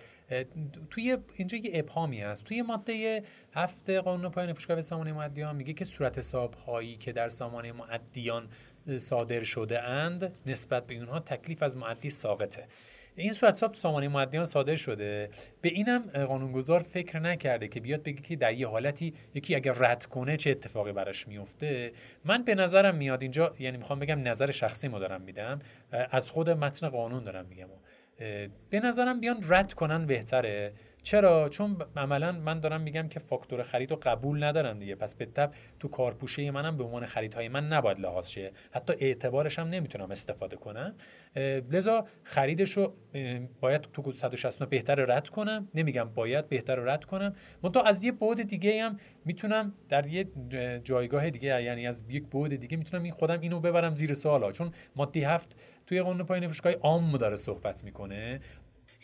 توی 0.89 1.17
اینجا 1.35 1.57
یه 1.57 1.71
ابهامی 1.73 2.21
هست. 2.21 2.43
توی 2.43 2.61
ماده 2.61 3.23
هفته 3.53 4.01
قانون 4.01 4.31
پایان 4.31 4.53
فروشگاه 4.53 4.81
سامانه 4.81 5.13
معدیان 5.13 5.55
میگه 5.55 5.73
که 5.73 5.85
صورت 5.85 6.17
حساب 6.17 6.53
هایی 6.53 6.97
که 6.97 7.11
در 7.11 7.29
سامانه 7.29 7.71
معدیان 7.71 8.49
صادر 8.97 9.43
شده 9.43 9.81
اند 9.81 10.35
نسبت 10.45 10.87
به 10.87 10.95
اونها 10.95 11.19
تکلیف 11.19 11.63
از 11.63 11.77
معدی 11.77 12.09
ساقطه. 12.09 12.67
این 13.15 13.33
صورت 13.33 13.53
حساب 13.53 13.73
سامانه 13.73 14.07
معدیان 14.07 14.45
صادر 14.45 14.75
شده. 14.75 15.29
به 15.61 15.69
اینم 15.69 15.99
قانونگذار 15.99 16.79
فکر 16.79 17.19
نکرده 17.19 17.67
که 17.67 17.79
بیاد 17.79 18.03
بگه 18.03 18.21
که 18.21 18.35
در 18.35 18.53
یه 18.53 18.67
حالتی 18.67 19.13
یکی 19.33 19.55
اگر 19.55 19.71
رد 19.71 20.05
کنه 20.05 20.37
چه 20.37 20.49
اتفاقی 20.51 20.91
براش 20.91 21.27
میفته. 21.27 21.91
من 22.25 22.43
به 22.43 22.55
نظرم 22.55 22.95
میاد 22.95 23.21
اینجا 23.21 23.55
یعنی 23.59 23.77
می‌خوام 23.77 23.99
بگم 23.99 24.27
نظر 24.27 24.51
شخصی 24.51 24.87
ما 24.87 24.99
دارم 24.99 25.21
میدم. 25.21 25.59
از 25.91 26.31
خود 26.31 26.49
متن 26.49 26.89
قانون 26.89 27.23
دارم 27.23 27.45
میگم. 27.45 27.67
به 28.69 28.79
نظرم 28.79 29.19
بیان 29.19 29.37
رد 29.49 29.73
کنن 29.73 30.05
بهتره. 30.05 30.73
چرا؟ 31.03 31.49
چون 31.49 31.77
عملا 31.97 32.31
من 32.31 32.59
دارم 32.59 32.81
میگم 32.81 33.07
که 33.07 33.19
فاکتور 33.19 33.63
خرید 33.63 33.91
رو 33.91 33.99
قبول 34.01 34.43
ندارم 34.43 34.79
دیگه. 34.79 34.95
پس 34.95 35.15
به 35.15 35.25
تب 35.25 35.51
تو 35.79 35.87
کارپوشه 35.87 36.51
منم 36.51 36.77
به 36.77 36.83
عنوان 36.83 37.05
خریدهای 37.05 37.47
من 37.47 37.67
نباید 37.67 37.99
لحاظ 37.99 38.29
شه. 38.29 38.51
حتی 38.71 38.93
اعتبارش 38.99 39.59
هم 39.59 39.67
نمی‌تونم 39.67 40.11
استفاده 40.11 40.55
کنم. 40.55 40.95
لذا 41.71 42.05
خریدش 42.23 42.71
رو 42.71 42.93
باید 43.61 43.81
تو 43.81 44.11
169 44.11 44.69
بهتر 44.69 44.95
رد 44.95 45.29
کنم. 45.29 45.67
نمیگم 45.75 46.03
باید 46.03 46.49
بهتر 46.49 46.75
رد 46.75 47.05
کنم. 47.05 47.35
منتها 47.63 47.83
از 47.83 48.03
یه 48.03 48.11
بعد 48.11 48.43
دیگه 48.43 48.83
هم 48.83 48.97
می‌تونم 49.25 49.73
در 49.89 50.07
یه 50.07 50.25
جایگاه 50.83 51.29
دیگه 51.29 51.63
یعنی 51.63 51.87
از 51.87 52.03
یک 52.09 52.27
بعد 52.27 52.55
دیگه 52.55 52.77
می‌تونم 52.77 53.03
این 53.03 53.11
خودم 53.11 53.39
اینو 53.39 53.59
ببرم 53.59 53.95
زیر 53.95 54.13
سوال 54.13 54.51
چون 54.51 54.71
مادی 54.95 55.23
هفت 55.23 55.55
توی 55.87 56.01
قانون 56.01 56.25
پایین 56.25 56.43
فروشگاه 56.43 56.73
عام 56.73 57.17
داره 57.17 57.35
صحبت 57.35 57.83
می‌کنه. 57.83 58.39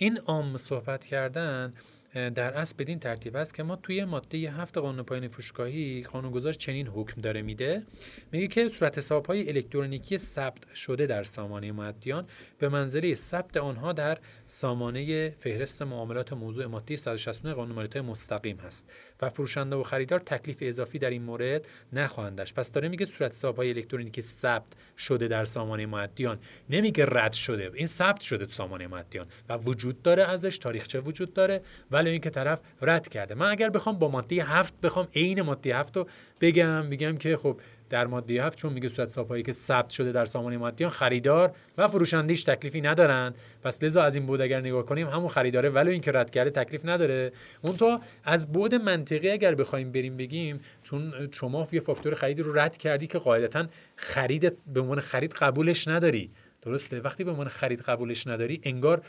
این 0.02 0.18
عام 0.18 0.58
صحبت 0.58 1.06
کردن 1.06 1.74
در 2.14 2.54
اصل 2.54 2.76
بدین 2.80 3.00
ترتیب 3.00 3.36
است 3.36 3.54
که 3.54 3.64
ما 3.64 3.76
توی 3.76 4.06
ماده 4.06 4.38
هفت 4.38 4.78
قانون 4.78 5.06
پایین 5.06 5.28
فروشگاهی 5.28 6.04
قانونگذار 6.04 6.54
چنین 6.54 6.88
حکم 6.88 7.22
داره 7.22 7.42
میده. 7.42 7.84
میگه 8.32 8.48
که 8.48 8.70
صورت 8.70 8.98
حساب 8.98 9.26
های 9.26 9.50
الکترونیکی 9.50 10.18
ثبت 10.18 10.76
شده 10.76 11.06
در 11.06 11.24
سامانه 11.24 11.72
معدیان 11.72 12.28
به 12.60 12.70
منزله 12.70 13.16
ثبت 13.16 13.58
آنها 13.58 13.94
در 13.94 14.18
سامانه 14.52 15.30
فهرست 15.30 15.82
معاملات 15.82 16.34
موضوع 16.34 16.66
ماده 16.66 16.98
169 16.98 17.54
قانون 17.54 17.76
مالیات 17.76 17.98
مستقیم 17.98 18.58
هست 18.58 18.92
و 19.22 19.30
فروشنده 19.30 19.76
و 19.76 19.84
خریدار 19.84 20.20
تکلیف 20.20 20.58
اضافی 20.62 21.00
در 21.00 21.10
این 21.10 21.24
مورد 21.24 21.66
نخواهند 21.94 22.38
داشت 22.38 22.56
پس 22.56 22.72
داره 22.72 22.88
میگه 22.88 23.06
صورت 23.06 23.32
حساب 23.32 23.56
های 23.56 23.70
الکترونیکی 23.70 24.22
ثبت 24.22 24.68
شده 24.98 25.28
در 25.28 25.46
سامانه 25.46 25.86
معدیان 25.86 26.40
نمیگه 26.70 27.06
رد 27.08 27.34
شده. 27.34 27.72
این 27.74 27.86
ثبت 27.86 28.22
شده 28.22 28.46
تو 28.46 28.52
سامانه 28.52 28.88
معدیان 28.88 29.28
و 29.50 29.58
وجود 29.58 30.02
داره 30.02 30.24
ازش 30.24 30.58
تاریخچه 30.58 31.00
وجود 31.00 31.34
داره 31.34 31.62
ولی 31.92 32.10
اینکه 32.10 32.30
طرف 32.30 32.60
رد 32.82 33.08
کرده. 33.08 33.36
من 33.36 33.52
اگر 33.52 33.70
بخوام 33.70 34.00
با 34.00 34.08
ماده 34.08 34.44
هفت 34.44 34.82
بخوام 34.82 35.08
عین 35.16 35.42
ماده 35.42 35.78
هفت 35.78 35.98
رو 35.98 36.08
بگم 36.42 36.86
میگم 36.86 37.18
که 37.18 37.38
خب 37.38 37.60
در 37.90 38.08
ماده 38.08 38.44
هفت 38.44 38.58
چون 38.58 38.74
میگه 38.74 38.90
صورت 38.90 39.44
که 39.46 39.52
ثبت 39.52 39.90
شده 39.90 40.12
در 40.12 40.26
سامانه 40.26 40.58
مادیان 40.58 40.92
خریدار 40.92 41.52
و 41.78 41.88
فروشندهش 41.88 42.44
تکلیفی 42.44 42.82
ندارن. 42.82 43.34
پس 43.64 43.84
لذا 43.84 44.04
از 44.04 44.16
این 44.16 44.26
بود 44.26 44.42
اگر 44.42 44.60
نگاه 44.60 44.86
کنیم 44.86 45.08
همون 45.08 45.30
خریداره 45.30 45.70
ولی 45.70 45.92
اینکه 45.92 46.12
رد 46.12 46.32
کرده 46.32 46.50
تکلیف 46.50 46.86
نداره. 46.86 47.32
اون 47.62 47.78
تو 47.78 48.00
از 48.24 48.52
بود 48.52 48.76
منطقی 48.76 49.30
اگر 49.30 49.56
بخوایم 49.56 49.92
بریم 49.92 50.18
بگیم 50.18 50.60
چون 50.84 51.14
شما 51.32 51.68
یه 51.72 51.80
فاکتور 51.80 52.16
خرید 52.16 52.40
رو 52.40 52.60
رد 52.60 52.78
کردی 52.78 53.08
که 53.08 53.18
قاعدتا 53.18 53.66
خرید 53.96 54.58
به 54.74 54.82
عنوان 54.82 55.00
خرید 55.00 55.34
قبولش 55.34 55.88
نداری. 55.88 56.30
درسته؟ 56.62 57.00
وقتی 57.00 57.24
به 57.24 57.32
عنوان 57.32 57.48
خرید 57.48 57.82
قبولش 57.82 58.28
نداری 58.28 58.62
انگار 58.64 59.02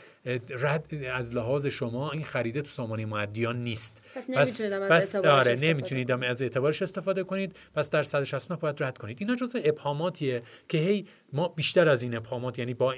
رد 0.49 0.93
از 1.13 1.33
لحاظ 1.33 1.67
شما 1.67 2.11
این 2.11 2.23
خریده 2.23 2.61
تو 2.61 2.67
سامانه 2.67 3.05
معدیان 3.05 3.63
نیست. 3.63 4.03
پس, 4.35 4.63
پس, 4.63 5.15
آره 5.15 5.55
نمی‌تونید 5.61 6.11
از 6.11 6.41
اعتبارش 6.41 6.81
استفاده 6.81 7.23
کنید. 7.23 7.55
پس 7.75 7.89
در 7.89 8.03
169 8.03 8.59
باید 8.59 8.83
رد 8.83 8.97
کنید. 8.97 9.17
اینا 9.19 9.35
جزء 9.35 9.59
ابهاماتیه 9.63 10.41
که 10.69 10.77
هی 10.77 11.05
ما 11.33 11.47
بیشتر 11.47 11.89
از 11.89 12.03
این 12.03 12.15
ابهامات 12.15 12.59
یعنی 12.59 12.73
با 12.73 12.95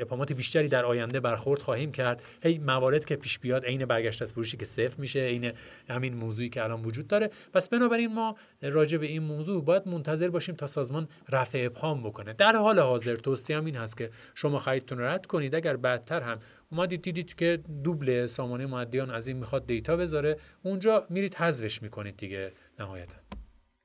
ابهامات 0.00 0.32
بیشتری 0.32 0.68
در 0.68 0.84
آینده 0.84 1.20
برخورد 1.20 1.62
خواهیم 1.62 1.92
کرد. 1.92 2.22
هی 2.42 2.58
موارد 2.58 3.04
که 3.04 3.16
پیش 3.16 3.38
بیاد 3.38 3.64
عین 3.64 3.84
برگشت 3.84 4.22
از 4.22 4.32
فروشی 4.32 4.56
که 4.56 4.64
صفر 4.64 4.94
میشه 4.98 5.20
عین 5.20 5.52
همین 5.88 6.14
موضوعی 6.14 6.48
که 6.48 6.64
الان 6.64 6.82
وجود 6.82 7.06
داره. 7.06 7.30
پس 7.52 7.68
بنابراین 7.68 8.14
ما 8.14 8.36
راجع 8.62 8.98
به 8.98 9.06
این 9.06 9.22
موضوع 9.22 9.64
باید 9.64 9.88
منتظر 9.88 10.28
باشیم 10.28 10.54
تا 10.54 10.66
سازمان 10.66 11.08
رفع 11.28 11.62
ابهام 11.66 12.02
بکنه. 12.02 12.32
در 12.32 12.56
حال 12.56 12.78
حاضر 12.78 13.16
توصیه 13.16 13.64
این 13.64 13.76
هست 13.76 13.95
که 13.96 14.10
شما 14.34 14.58
خریدتون 14.58 15.00
رد 15.00 15.26
کنید. 15.26 15.54
اگر 15.54 15.76
بعدتر 15.76 16.20
هم 16.20 16.40
اومدید 16.70 17.02
دیدید 17.02 17.34
که 17.34 17.62
دوبل 17.84 18.26
سامانه 18.26 18.66
مودیان 18.66 19.10
از 19.10 19.28
این 19.28 19.36
می‌خواد 19.36 19.66
دیتا 19.66 19.96
بذاره 19.96 20.36
اونجا 20.62 21.06
میرید 21.10 21.34
حذفش 21.34 21.82
می‌کنید 21.82 22.16
دیگه 22.16 22.52
نهایتا. 22.78 23.18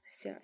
بسیار. 0.08 0.36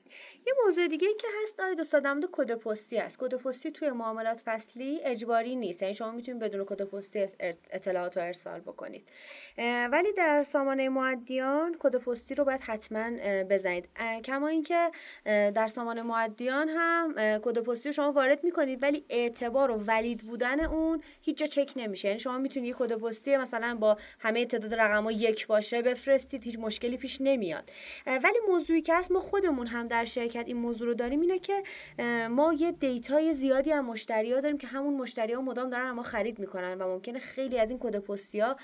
یه 0.47 0.53
موضوع 0.65 0.87
دیگه 0.87 1.07
که 1.19 1.27
هست 1.43 1.59
آقای 1.59 1.77
دوستانم 1.77 2.21
کد 2.31 2.51
پستی 2.55 2.97
است. 2.97 3.17
کد 3.19 3.33
پستی 3.33 3.71
توی 3.71 3.89
معاملات 3.89 4.41
فصلی 4.45 4.99
اجباری 5.03 5.55
نیست. 5.55 5.81
یعنی 5.81 5.93
شما 5.93 6.11
می‌تونید 6.11 6.41
بدون 6.41 6.65
کد 6.65 6.81
پستی 6.81 7.25
اطلاعات 7.71 8.17
رو 8.17 8.23
ارسال 8.23 8.59
بکنید. 8.59 9.09
ولی 9.91 10.13
در 10.13 10.43
سامانه 10.43 10.89
مودیان 10.89 11.75
کد 11.79 11.95
پستی 11.95 12.35
رو 12.35 12.45
باید 12.45 12.61
حتما 12.61 13.09
بزنید. 13.49 13.89
کما 14.25 14.47
اینکه 14.47 14.91
در 15.25 15.67
سامانه 15.67 16.01
مودیان 16.01 16.69
هم 16.69 17.13
کد 17.41 17.57
پستی 17.57 17.89
رو 17.89 17.93
شما 17.93 18.11
وارد 18.11 18.43
می‌کنید 18.43 18.83
ولی 18.83 19.05
اعتبار 19.09 19.71
و 19.71 19.75
valid 19.75 20.21
بودن 20.21 20.59
اون 20.59 21.01
هیچ 21.21 21.37
جا 21.37 21.45
چک 21.47 21.71
نمیشه. 21.75 22.07
یعنی 22.07 22.19
شما 22.19 22.37
می‌تونید 22.37 22.75
کد 22.79 22.93
پستی 22.93 23.37
مثلا 23.37 23.75
با 23.75 23.97
همه 24.19 24.45
تعداد 24.45 24.73
رقم 24.73 25.07
یک 25.11 25.47
باشه 25.47 25.81
بفرستید 25.81 26.43
هیچ 26.43 26.59
مشکلی 26.59 26.97
پیش 26.97 27.17
نمیاد. 27.21 27.71
ولی 28.05 28.39
موضوعی 28.49 28.81
که 28.81 28.95
هست 28.95 29.11
ما 29.11 29.19
خودمون 29.19 29.67
هم 29.67 29.87
در 29.87 30.05
شرکت 30.05 30.36
این 30.45 30.57
موضوع 30.57 30.87
رو 30.87 30.93
داریم 30.93 31.21
اینه 31.21 31.39
که 31.39 31.63
ما 32.29 32.53
یه 32.53 32.71
دیتای 32.71 33.33
زیادی 33.33 33.71
از 33.71 33.83
مشتری 33.83 34.33
ها 34.33 34.41
داریم 34.41 34.57
که 34.57 34.67
همون 34.67 34.93
مشتری 34.93 35.33
ها 35.33 35.41
مدام 35.41 35.69
دارن 35.69 35.91
ما 35.91 36.03
خرید 36.03 36.39
می‌کنن 36.39 36.81
و 36.81 36.87
ممکنه 36.87 37.19
خیلی 37.19 37.59
از 37.59 37.69
این 37.69 37.79
کد 37.79 37.97
پستی 37.97 38.39
ها 38.39 38.57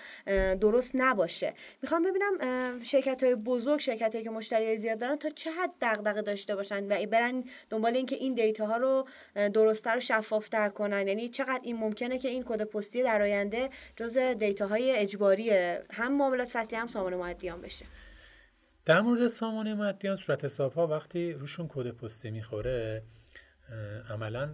درست 0.62 0.92
نباشه. 0.94 1.54
می‌خوام 1.82 2.04
ببینم 2.04 2.34
شرکت 2.82 3.24
های 3.24 3.36
بزرگ 3.36 3.80
شرکت 3.80 4.12
هایی 4.12 4.24
که 4.24 4.30
مشتری 4.30 4.78
زیاد 4.78 5.00
دارن 5.00 5.16
تا 5.16 5.30
چه 5.30 5.52
حد 5.52 5.72
دغدغه 5.82 6.22
داشته 6.22 6.56
باشن 6.56 6.86
و 6.92 7.06
برن 7.06 7.44
دنبال 7.70 7.96
اینکه 7.96 8.16
این 8.16 8.34
دیتا 8.34 8.66
ها 8.66 8.78
رو 8.78 9.08
درستتر 9.36 9.98
و 9.98 10.00
شفافتر 10.00 10.70
کنن. 10.70 11.08
یعنی 11.08 11.30
چقدر 11.30 11.60
این 11.64 11.76
ممکنه 11.76 12.20
که 12.20 12.30
این 12.30 12.44
کد 12.44 12.64
پستی 12.64 13.04
در 13.04 13.22
آینده 13.22 13.70
جزء 13.96 14.18
دیتا 14.18 14.68
های 14.68 14.92
اجباری 14.92 15.50
هم 15.94 16.14
معاملات 16.14 16.50
فصلی 16.50 16.78
هم 16.78 16.88
سامانه 16.88 17.16
مودیان 17.16 17.62
بشه. 17.62 17.86
در 18.86 19.02
مورد 19.02 19.28
سامانه 19.28 19.74
مودیان 19.74 20.16
صورت 20.16 20.46
حساب 20.46 20.74
ها 20.74 20.88
وقتی 20.88 21.34
روشون 21.34 21.68
کد 21.70 21.92
پستی 21.92 22.32
می‌خوره 22.32 23.04
عملا 24.10 24.54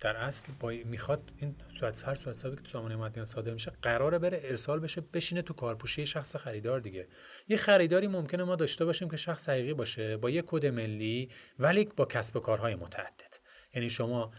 در 0.00 0.16
اصل 0.16 0.52
با 0.60 0.68
می‌خواد 0.68 1.32
این 1.36 1.56
صورت 1.80 2.08
هر 2.08 2.14
صورت 2.14 2.36
حسابی 2.36 2.56
که 2.56 2.62
تو 2.62 2.68
سامانه 2.68 2.96
مدیان 2.96 3.24
صادر 3.24 3.52
میشه 3.52 3.72
قراره 3.82 4.18
بره 4.18 4.40
ارسال 4.44 4.80
بشه 4.80 5.00
بشینه 5.00 5.42
تو 5.42 5.54
کارپوشی 5.54 6.06
شخص 6.06 6.36
خریدار 6.36 6.80
دیگه. 6.80 7.08
یه 7.48 7.56
خریداری 7.56 8.06
ممکنه 8.06 8.44
ما 8.44 8.56
داشته 8.56 8.84
باشیم 8.84 9.10
که 9.10 9.16
شخص 9.16 9.48
حقیقی 9.48 9.74
باشه 9.74 10.16
با 10.16 10.30
یه 10.30 10.42
کد 10.46 10.66
ملی 10.66 11.30
ولی 11.58 11.84
با 11.84 12.04
کسب 12.04 12.36
و 12.36 12.40
کارهای 12.40 12.74
متعدد. 12.74 13.36
یعنی 13.74 13.90
شما 13.90 14.32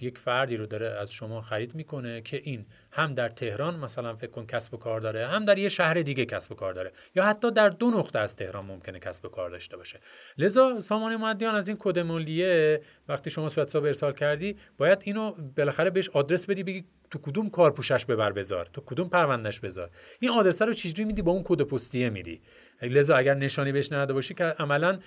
یک 0.00 0.18
فردی 0.18 0.56
رو 0.56 0.66
داره 0.66 0.86
از 0.86 1.12
شما 1.12 1.40
خرید 1.40 1.74
می‌کنه 1.74 2.20
که 2.20 2.40
این 2.44 2.66
هم 2.92 3.14
در 3.14 3.28
تهران 3.28 3.78
مثلا 3.78 4.14
فکر 4.14 4.30
کن 4.30 4.46
کسب 4.46 4.74
و 4.74 4.76
کار 4.76 5.00
داره 5.00 5.26
هم 5.26 5.44
در 5.44 5.58
یه 5.58 5.68
شهر 5.68 5.94
دیگه 5.94 6.24
کسب 6.24 6.52
و 6.52 6.54
کار 6.54 6.72
داره 6.72 6.92
یا 7.14 7.24
حتی 7.24 7.50
در 7.50 7.68
دو 7.68 7.90
نقطه 7.90 8.18
از 8.18 8.36
تهران 8.36 8.66
ممکنه 8.66 8.98
کسب 8.98 9.24
و 9.24 9.28
کار 9.28 9.50
داشته 9.50 9.76
باشه. 9.76 10.00
لذا 10.38 10.80
سامانه 10.80 11.16
مودیان 11.16 11.54
از 11.54 11.68
این 11.68 11.76
کد 11.80 11.98
ملیه 11.98 12.80
وقتی 13.08 13.30
شما 13.30 13.48
صورت 13.48 13.68
حساب 13.68 13.84
ارسال 13.84 14.12
کردی 14.12 14.56
باید 14.78 15.02
اینو 15.04 15.32
بالاخره 15.56 15.90
بهش 15.90 16.08
آدرس 16.08 16.46
بدی 16.46 16.62
بگی 16.62 16.84
تو 17.10 17.18
کدوم 17.18 17.50
کارپوشش 17.50 18.04
ببر 18.04 18.32
بذار؟ 18.32 18.66
تو 18.72 18.80
کدوم 18.80 19.08
پروندهش 19.08 19.60
بذار؟ 19.60 19.90
این 20.20 20.30
آدرس 20.30 20.62
رو 20.62 20.72
چجوری 20.72 21.04
میدی؟ 21.04 21.22
با 21.22 21.32
اون 21.32 21.42
کد 21.44 21.62
پستیه 21.62 22.10
میدی. 22.10 22.40
لذا 22.82 23.16
اگر 23.16 23.34
نشانی 23.34 23.72
بهش 23.72 23.92
نداده 23.92 24.12
باشی 24.12 24.34
که 24.34 24.44
عملا 24.44 24.98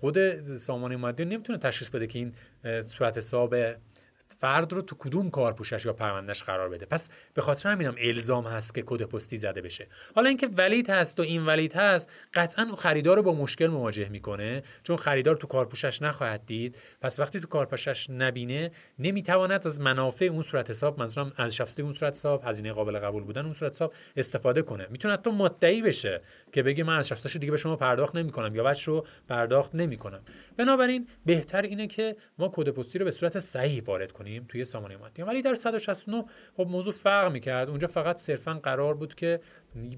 خود 0.00 0.42
سامانه 0.42 0.96
مودیان 0.96 1.24
نمی‌تونه 1.24 1.58
تشخیص 1.58 1.90
بده 1.90 2.06
که 2.06 2.18
این 2.18 2.34
صورت 2.82 3.16
حساب 3.16 3.54
فرد 4.38 4.72
رو 4.72 4.82
تو 4.82 4.96
کدوم 4.96 5.30
کارپوشش 5.30 5.84
یا 5.84 5.92
پروندهش 5.92 6.42
قرار 6.42 6.68
بده؟ 6.68 6.86
پس 6.86 7.08
به 7.34 7.42
خاطر 7.42 7.68
همینم 7.68 7.94
الزام 7.98 8.46
هست 8.46 8.74
که 8.74 8.82
کد 8.86 9.02
پستی 9.02 9.36
زده 9.36 9.60
بشه. 9.60 9.86
حالا 10.14 10.28
اینکه 10.28 10.46
ولید 10.46 10.90
هست 10.90 11.20
و 11.20 11.22
این 11.22 11.46
ولید 11.46 11.72
هست 11.72 12.10
قطعا 12.34 12.76
خریدار 12.78 13.16
رو 13.16 13.22
با 13.22 13.32
مشکل 13.32 13.66
مواجه 13.66 14.08
می‌کنه 14.08 14.62
چون 14.82 14.96
خریدار 14.96 15.36
تو 15.36 15.46
کارپوشش 15.46 16.02
نخواهد 16.02 16.46
دید. 16.46 16.76
پس 17.00 17.20
وقتی 17.20 17.40
تو 17.40 17.48
کارپوشش 17.48 18.10
نبینه 18.10 18.70
نمی‌تواند 18.98 19.66
از 19.66 19.80
منافع 19.80 20.24
اون 20.24 20.42
صورت 20.42 20.70
حساب 20.70 20.98
منظورم 20.98 21.32
از 21.36 21.56
شفته 21.56 21.82
اون 21.82 21.92
صورت 21.92 22.12
حساب 22.12 22.42
هزینه 22.44 22.72
قابل 22.72 22.98
قبول 22.98 23.24
بودن 23.24 23.44
اون 23.44 23.52
صورت 23.52 23.72
حساب 23.72 23.94
استفاده 24.16 24.62
کنه. 24.62 24.86
می‌تونه 24.90 25.14
حتی 25.14 25.30
مدعی 25.30 25.82
بشه 25.82 26.20
که 26.52 26.62
بگه 26.62 26.84
من 26.84 26.98
از 26.98 27.08
شفتش 27.08 27.36
دیگه 27.36 27.50
به 27.50 27.56
شما 27.56 27.76
پرداخت 27.76 28.16
نمی‌کنم 28.16 28.54
یا 28.54 28.64
بچه 28.64 28.92
رو 28.92 29.06
پرداخت 29.28 29.74
نمی‌کنم. 29.74 30.20
بنابراین 30.56 31.08
بهتر 31.26 31.62
اینه 31.62 31.86
که 31.86 32.16
ما 32.38 32.50
کد 32.54 32.68
پستی 32.68 32.98
رو 32.98 33.04
به 33.04 33.10
صورت 33.10 33.38
صحیح 33.38 33.82
وارد 33.84 34.12
کنیم 34.16 34.44
توی 34.48 34.64
سامانه 34.64 34.96
مادیان 34.96 35.28
ولی 35.28 35.42
در 35.42 35.54
169 35.54 36.24
خب 36.56 36.66
موضوع 36.68 36.92
فرق 36.92 37.32
می‌کرد. 37.32 37.68
اونجا 37.68 37.88
فقط 37.88 38.16
صرفا 38.16 38.54
قرار 38.54 38.94
بود 38.94 39.14
که 39.14 39.40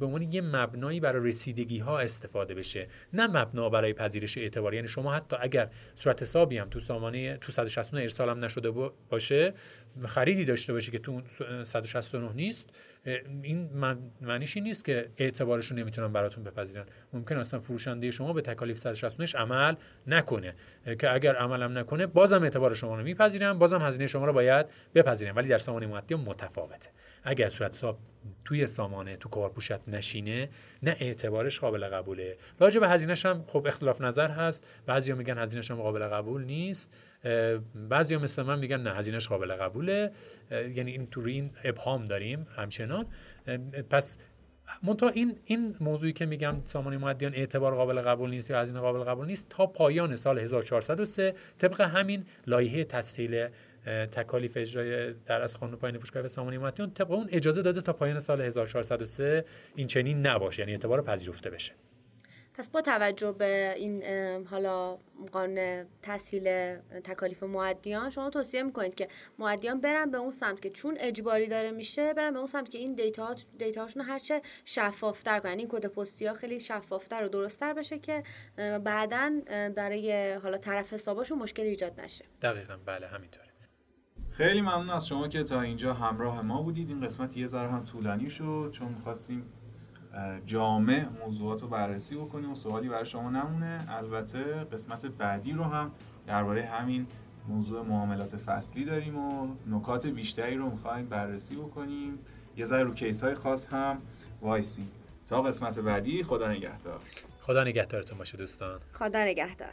به 0.00 0.06
عنوان 0.06 0.22
یه 0.22 0.40
مبنایی 0.40 1.00
برای 1.00 1.28
رسیدگی 1.28 1.78
ها 1.78 1.98
استفاده 1.98 2.54
بشه. 2.54 2.88
نه 3.12 3.26
مبنا 3.26 3.68
برای 3.68 3.92
پذیرش 3.92 4.38
اعتباری. 4.38 4.76
یعنی 4.76 4.88
شما 4.88 5.12
حتی 5.12 5.36
اگر 5.40 5.70
صورت 5.94 6.22
حسابی 6.22 6.58
هم 6.58 6.68
تو 6.68 6.80
سامانه 6.80 7.36
تو 7.36 7.52
169 7.52 8.02
ارسال 8.02 8.28
هم 8.28 8.44
نشده 8.44 8.70
باشه 9.10 9.54
خریدی 10.06 10.44
داشته 10.44 10.72
باشی 10.72 10.90
که 10.90 10.98
تو 10.98 11.22
169 11.62 12.32
نیست 12.32 12.70
این 13.42 13.70
معنیش 14.20 14.56
این 14.56 14.64
نیست 14.64 14.84
که 14.84 15.10
اعتبارش 15.16 15.66
رو 15.66 15.76
نمی‌تونن 15.76 16.12
براتون 16.12 16.44
بپذیرن. 16.44 16.84
ممکن 17.12 17.36
اصلا 17.36 17.60
فروشنده 17.60 18.10
شما 18.10 18.32
به 18.32 18.40
تکالیف 18.42 18.78
169 18.78 19.26
عمل 19.34 19.74
نکنه. 20.06 20.54
که 20.98 21.14
اگر 21.14 21.36
عملم 21.36 21.78
نکنه 21.78 22.06
بازم 22.06 22.42
اعتبار 22.42 22.74
شما 22.74 22.96
رو 22.96 23.02
میپذیرن 23.02 23.58
بازم 23.58 23.82
هزینه 23.82 24.06
شما 24.06 24.26
رو 24.26 24.32
باید 24.32 24.66
بپذیرن 24.94 25.34
ولی 25.34 25.48
در 25.48 25.58
سامانه 25.58 25.86
مادی 25.86 26.14
متفاوته. 26.14 26.90
اگر 27.24 27.48
صورت 27.48 27.70
حساب 27.70 27.98
توی 28.44 28.66
سامانه 28.66 29.16
تو 29.16 29.28
کارپوشت 29.28 29.88
نشینه 29.88 30.48
نه 30.82 30.96
اعتبارش 31.00 31.60
قابل 31.60 31.88
قبوله. 31.88 32.36
راجع 32.60 32.80
به 32.80 32.88
هزینهش 32.88 33.26
هم 33.26 33.44
خب 33.46 33.66
اختلاف 33.66 34.00
نظر 34.00 34.30
هست. 34.30 34.66
بعضیا 34.86 35.14
میگن 35.14 35.38
هزینهش 35.38 35.70
هم 35.70 35.76
قابل 35.76 36.04
قبول 36.04 36.44
نیست. 36.44 36.94
بعضیا 37.74 38.18
مثل 38.18 38.42
من 38.42 38.58
میگن 38.58 38.80
نه 38.80 38.90
هزینهش 38.90 39.28
قابل 39.28 39.54
قبوله. 39.54 40.12
یعنی 40.50 40.90
این 40.90 41.06
تو 41.06 41.20
این 41.20 41.50
ابهام 41.64 42.04
داریم 42.04 42.46
همچنان. 42.56 43.06
پس 43.90 44.18
منتها 44.82 45.08
این 45.08 45.38
این 45.44 45.76
موضوعی 45.80 46.12
که 46.12 46.26
میگم 46.26 46.56
سامانه 46.64 46.96
معدیان 46.96 47.34
اعتبار 47.34 47.74
قابل 47.74 48.00
قبول 48.00 48.30
نیست 48.30 48.50
یا 48.50 48.60
هزینه 48.60 48.80
قابل 48.80 49.04
قبول 49.04 49.26
نیست 49.26 49.48
تا 49.48 49.66
پایان 49.66 50.16
سال 50.16 50.38
1403 50.38 51.34
طبق 51.58 51.80
همین 51.80 52.24
لایحه 52.46 52.84
تسهیل 52.84 53.48
تکالیف 54.12 54.56
اجرای 54.56 55.12
در 55.12 55.42
از 55.42 55.60
قانون 55.60 55.78
پایین 55.78 55.98
فروشگاه 55.98 56.28
سامانه 56.28 56.58
معدیان 56.58 56.94
طبق 56.94 57.10
اون 57.10 57.28
اجازه 57.30 57.62
داده 57.62 57.80
تا 57.80 57.92
پایان 57.92 58.18
سال 58.18 58.40
1403 58.40 59.44
این 59.76 59.86
چنین 59.86 60.26
نباشه 60.26 60.60
یعنی 60.60 60.72
اعتبار 60.72 61.02
پذیرفته 61.02 61.50
بشه. 61.50 61.74
پس 62.54 62.68
با 62.68 62.80
توجه 62.80 63.32
به 63.32 63.74
این 63.76 64.04
حالا 64.46 64.98
قانون 65.32 65.86
تسهیل 66.02 66.76
تکالیف 67.04 67.42
معدیان 67.42 68.10
شما 68.10 68.30
توصیه 68.30 68.62
می‌کنید 68.62 68.94
که 68.94 69.08
معدیان 69.38 69.80
برن 69.80 70.10
به 70.10 70.18
اون 70.18 70.30
سمت 70.30 70.62
که 70.62 70.70
چون 70.70 70.96
اجباری 71.00 71.46
داره 71.46 71.70
میشه 71.70 72.14
برن 72.14 72.32
به 72.32 72.38
اون 72.38 72.46
سمت 72.46 72.70
که 72.70 72.78
این 72.78 72.94
دیتا 72.94 73.36
دیتاهاشون 73.58 74.02
هرچه 74.02 74.42
شفافتر 74.64 75.38
کنن. 75.38 75.58
این 75.58 75.68
کد 75.68 75.86
پستی 75.86 76.26
ها 76.26 76.34
خیلی 76.34 76.60
شفافتر 76.60 77.24
و 77.24 77.28
درستتر 77.28 77.72
بشه 77.72 77.98
که 77.98 78.22
بعدا 78.84 79.32
برای 79.76 80.32
حالا 80.32 80.58
طرف 80.58 80.92
حساباشون 80.92 81.38
مشکل 81.38 81.62
ایجاد 81.62 82.00
نشه. 82.00 82.24
دقیقا 82.42 82.76
بله 82.86 83.06
همینطوره. 83.06 83.47
خیلی 84.38 84.60
ممنون 84.60 84.90
از 84.90 85.06
شما 85.06 85.28
که 85.28 85.42
تا 85.42 85.60
اینجا 85.60 85.94
همراه 85.94 86.46
ما 86.46 86.62
بودید. 86.62 86.88
این 86.88 87.00
قسمت 87.00 87.36
یه 87.36 87.46
ذره 87.46 87.70
هم 87.70 87.84
طولانی 87.84 88.30
شد 88.30 88.70
چون 88.72 88.88
می‌خواستیم 88.88 89.44
جامع 90.46 91.06
موضوعات 91.20 91.62
رو 91.62 91.68
بررسی 91.68 92.16
بکنیم 92.16 92.52
و 92.52 92.54
سوالی 92.54 92.88
برای 92.88 93.06
شما 93.06 93.30
نمونه. 93.30 93.86
البته 93.88 94.42
قسمت 94.42 95.06
بعدی 95.06 95.52
رو 95.52 95.64
هم 95.64 95.90
درباره 96.26 96.66
همین 96.66 97.06
موضوع 97.48 97.82
معاملات 97.82 98.36
فصلی 98.36 98.84
داریم 98.84 99.18
و 99.18 99.48
نکات 99.66 100.06
بیشتری 100.06 100.56
رو 100.56 100.70
می‌خوایم 100.70 101.06
بررسی 101.06 101.56
بکنیم. 101.56 102.18
یه 102.56 102.64
ذره 102.64 102.82
رو 102.82 102.94
کیس 102.94 103.24
های 103.24 103.34
خاص 103.34 103.66
هم 103.66 104.02
وایسیم. 104.42 104.90
تا 105.26 105.42
قسمت 105.42 105.78
بعدی 105.78 106.22
خدا 106.22 106.52
نگهدار. 106.52 107.00
خدا 107.40 107.64
نگهدارتون 107.64 108.18
باشه 108.18 108.36
دوستان. 108.36 108.80
خدا 108.92 109.24
نگهدار. 109.24 109.72